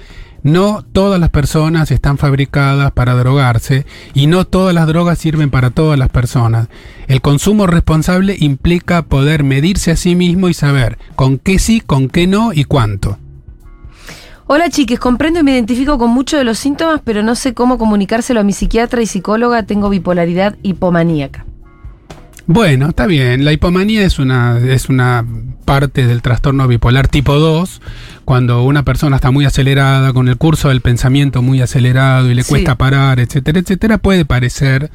No 0.45 0.83
todas 0.83 1.19
las 1.19 1.31
personas 1.31 1.89
están 1.89 2.19
fabricadas 2.19 2.91
para 2.91 3.15
drogarse 3.15 3.87
y 4.13 4.27
no 4.27 4.45
todas 4.45 4.75
las 4.75 4.85
drogas 4.85 5.17
sirven 5.17 5.49
para 5.49 5.71
todas 5.71 5.97
las 5.97 6.09
personas. 6.09 6.67
El 7.07 7.21
consumo 7.21 7.65
responsable 7.65 8.35
implica 8.39 9.01
poder 9.01 9.43
medirse 9.43 9.89
a 9.89 9.95
sí 9.95 10.13
mismo 10.13 10.47
y 10.47 10.53
saber 10.53 10.99
con 11.15 11.39
qué 11.39 11.57
sí, 11.57 11.81
con 11.81 12.09
qué 12.09 12.27
no 12.27 12.53
y 12.53 12.65
cuánto. 12.65 13.17
Hola 14.45 14.69
chiques, 14.69 14.99
comprendo 14.99 15.39
y 15.39 15.43
me 15.43 15.53
identifico 15.53 15.97
con 15.97 16.11
muchos 16.11 16.37
de 16.37 16.43
los 16.43 16.59
síntomas, 16.59 17.01
pero 17.03 17.23
no 17.23 17.33
sé 17.33 17.55
cómo 17.55 17.79
comunicárselo 17.79 18.41
a 18.41 18.43
mi 18.43 18.53
psiquiatra 18.53 19.01
y 19.01 19.07
psicóloga. 19.07 19.63
Tengo 19.63 19.89
bipolaridad 19.89 20.57
hipomaníaca. 20.61 21.43
Bueno, 22.45 22.89
está 22.89 23.07
bien. 23.07 23.43
La 23.43 23.51
hipomanía 23.51 24.05
es 24.05 24.19
una, 24.19 24.59
es 24.59 24.89
una 24.89 25.25
parte 25.65 26.05
del 26.05 26.21
trastorno 26.21 26.67
bipolar 26.67 27.07
tipo 27.07 27.33
2, 27.33 27.81
cuando 28.25 28.63
una 28.63 28.83
persona 28.83 29.17
está 29.17 29.31
muy 29.31 29.45
acelerada, 29.45 30.11
con 30.13 30.27
el 30.27 30.37
curso 30.37 30.69
del 30.69 30.81
pensamiento 30.81 31.41
muy 31.41 31.61
acelerado 31.61 32.29
y 32.29 32.35
le 32.35 32.43
Sí. 32.43 32.49
cuesta 32.49 32.75
parar, 32.75 33.19
etcétera, 33.19 33.59
etcétera, 33.59 33.97
puede 33.99 34.25
parecer 34.25 34.89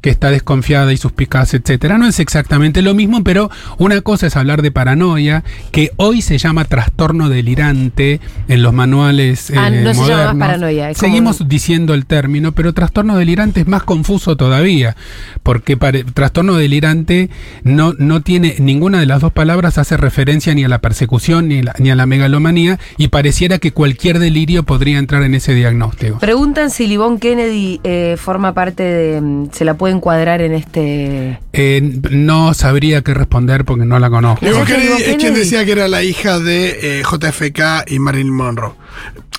que 0.00 0.10
está 0.10 0.30
desconfiada 0.30 0.92
y 0.92 0.96
suspicaz, 0.96 1.54
etcétera. 1.54 1.96
No 1.96 2.06
es 2.06 2.18
exactamente 2.20 2.82
lo 2.82 2.92
mismo, 2.94 3.22
pero 3.22 3.50
una 3.78 4.00
cosa 4.00 4.26
es 4.26 4.36
hablar 4.36 4.62
de 4.62 4.72
paranoia, 4.72 5.44
que 5.70 5.90
hoy 5.96 6.22
se 6.22 6.38
llama 6.38 6.64
trastorno 6.64 7.28
delirante 7.28 8.20
en 8.48 8.62
los 8.62 8.72
manuales 8.72 9.52
Ah, 9.56 9.68
eh, 9.68 9.80
no 9.82 9.94
se 9.94 10.00
llama 10.00 10.16
más 10.16 10.34
modernos. 10.34 10.46
paranoia, 10.48 10.90
es 10.90 10.98
Seguimos 10.98 11.40
un- 11.40 11.48
diciendo 11.48 11.94
el 11.94 12.04
término, 12.06 12.52
pero 12.52 12.72
trastorno 12.72 13.16
delirante 13.16 13.60
es 13.60 13.68
más 13.68 13.84
confuso 13.84 14.36
todavía, 14.36 14.96
porque 15.44 15.76
pare- 15.76 16.02
trastorno 16.04 16.54
delirante 16.56 17.30
no, 17.62 17.94
no 17.96 18.22
tiene 18.22 18.56
ninguna 18.58 18.98
de 18.98 19.06
las 19.06 19.20
dos 19.20 19.32
palabras 19.32 19.78
hace 19.78 19.96
referencia 19.96 20.52
ni 20.54 20.64
a 20.64 20.68
la 20.68 20.80
persecución 20.80 21.46
ni, 21.48 21.62
la- 21.62 21.74
ni 21.78 21.90
a 21.90 21.94
la 21.94 22.06
megalomanía 22.06 22.71
y 22.96 23.08
pareciera 23.08 23.58
que 23.58 23.72
cualquier 23.72 24.18
delirio 24.18 24.62
podría 24.62 24.98
entrar 24.98 25.22
en 25.22 25.34
ese 25.34 25.54
diagnóstico. 25.54 26.18
Preguntan 26.18 26.70
si 26.70 26.86
Livon 26.86 27.18
Kennedy 27.18 27.80
eh, 27.84 28.16
forma 28.18 28.54
parte 28.54 28.82
de... 28.82 29.20
mm, 29.20 29.50
se 29.52 29.64
la 29.64 29.74
puede 29.74 29.94
encuadrar 29.94 30.42
en 30.42 30.52
este... 30.52 31.38
Eh, 31.52 32.00
no 32.10 32.54
sabría 32.54 33.02
qué 33.02 33.14
responder 33.14 33.64
porque 33.64 33.84
no 33.84 33.98
la 33.98 34.10
conozco. 34.10 34.44
¿Es 34.44 34.56
Kennedy 34.66 35.02
es 35.06 35.16
quien 35.16 35.34
decía 35.34 35.64
que 35.64 35.72
era 35.72 35.88
la 35.88 36.02
hija 36.02 36.38
de 36.38 37.00
eh, 37.00 37.02
JFK 37.02 37.90
y 37.90 37.98
Marilyn 37.98 38.32
Monroe. 38.32 38.72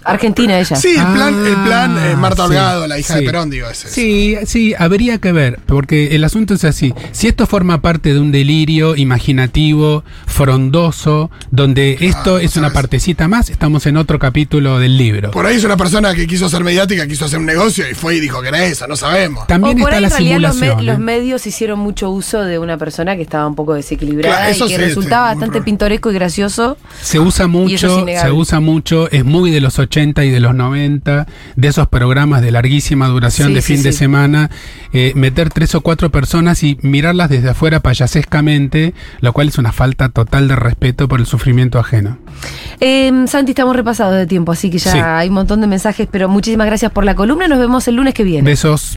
Argentina 0.05 0.59
ella. 0.59 0.75
Sí, 0.75 0.89
el 0.97 1.13
plan, 1.13 1.45
el 1.47 1.55
plan 1.63 1.97
eh, 1.97 2.11
Ah, 2.13 2.17
Marta 2.17 2.43
sí, 2.43 2.49
Holgado, 2.49 2.87
la 2.87 2.99
hija 2.99 3.13
sí. 3.13 3.19
de 3.21 3.25
Perón, 3.25 3.49
digo, 3.49 3.69
ese. 3.69 3.87
Sí, 3.89 4.35
sí, 4.45 4.73
habría 4.77 5.17
que 5.19 5.31
ver, 5.31 5.59
porque 5.65 6.13
el 6.15 6.23
asunto 6.25 6.55
es 6.55 6.65
así. 6.65 6.93
Si 7.13 7.27
esto 7.29 7.47
forma 7.47 7.81
parte 7.81 8.13
de 8.13 8.19
un 8.19 8.31
delirio 8.33 8.97
imaginativo, 8.97 10.03
frondoso, 10.27 11.31
donde 11.51 11.97
esto 12.01 12.37
es 12.37 12.57
una 12.57 12.71
partecita 12.73 13.29
más, 13.29 13.49
estamos 13.49 13.85
en 13.85 13.95
otro 13.95 14.19
capítulo 14.19 14.77
del 14.77 14.97
libro. 14.97 15.31
Por 15.31 15.45
ahí 15.45 15.55
es 15.55 15.63
una 15.63 15.77
persona 15.77 16.13
que 16.13 16.27
quiso 16.27 16.49
ser 16.49 16.63
mediática, 16.65 17.07
quiso 17.07 17.25
hacer 17.25 17.39
un 17.39 17.45
negocio 17.45 17.89
y 17.89 17.93
fue 17.93 18.15
y 18.17 18.19
dijo 18.19 18.41
que 18.41 18.49
era 18.49 18.63
eso, 18.65 18.85
no 18.87 18.97
sabemos. 18.97 19.47
También 19.47 19.77
o 19.79 19.83
por 19.83 19.93
está 19.93 19.97
ahí 19.97 20.01
la 20.01 20.07
en 20.07 20.11
realidad 20.13 20.39
los, 20.49 20.55
me- 20.57 20.67
simulación. 20.67 20.85
los 20.85 20.95
¿eh? 20.97 20.99
medios 20.99 21.47
hicieron 21.47 21.79
mucho 21.79 22.09
uso 22.09 22.41
de 22.43 22.59
una 22.59 22.77
persona 22.77 23.15
que 23.15 23.21
estaba 23.21 23.47
un 23.47 23.55
poco 23.55 23.73
desequilibrada 23.73 24.35
Claro, 24.35 24.51
eso 24.51 24.65
y 24.65 24.69
que 24.69 24.75
sí, 24.75 24.81
resultaba 24.81 25.29
bastante 25.29 25.61
pintoresco 25.61 26.11
y 26.11 26.13
gracioso. 26.13 26.77
Se 27.01 27.19
usa 27.19 27.45
eso 27.45 27.45
es 27.45 27.49
mucho, 27.49 28.05
se 28.21 28.31
usa 28.31 28.59
mucho, 28.59 29.09
es 29.11 29.23
muy 29.23 29.42
de 29.51 29.61
los 29.61 29.79
80 29.79 30.23
y 30.25 30.29
de 30.29 30.39
los 30.39 30.55
90, 30.55 31.27
de 31.55 31.67
esos 31.67 31.87
programas 31.87 32.41
de 32.41 32.51
larguísima 32.51 33.07
duración 33.07 33.49
Sí, 33.49 33.53
de 33.55 33.61
sí, 33.61 33.73
fin 33.75 33.83
de 33.83 33.91
sí. 33.91 33.97
semana, 33.99 34.49
eh, 34.93 35.13
meter 35.15 35.49
tres 35.49 35.75
o 35.75 35.81
cuatro 35.81 36.09
personas 36.11 36.63
y 36.63 36.77
mirarlas 36.81 37.29
desde 37.29 37.49
afuera 37.49 37.79
payasescamente, 37.79 38.93
lo 39.21 39.33
cual 39.33 39.47
es 39.49 39.57
una 39.57 39.71
falta 39.71 40.09
total 40.09 40.47
de 40.47 40.55
respeto 40.55 41.07
por 41.07 41.19
el 41.19 41.25
sufrimiento 41.25 41.79
ajeno. 41.79 42.17
Eh, 42.79 43.11
Santi, 43.27 43.51
estamos 43.51 43.75
repasados 43.75 44.15
de 44.15 44.27
tiempo, 44.27 44.51
así 44.51 44.69
que 44.69 44.77
ya 44.77 45.17
hay 45.17 45.29
un 45.29 45.35
montón 45.35 45.61
de 45.61 45.67
mensajes, 45.67 46.07
pero 46.11 46.27
muchísimas 46.29 46.67
gracias 46.67 46.91
por 46.91 47.05
la 47.05 47.15
columna. 47.15 47.47
Nos 47.47 47.59
vemos 47.59 47.87
el 47.87 47.95
lunes 47.95 48.13
que 48.13 48.23
viene. 48.23 48.49
Besos. 48.49 48.91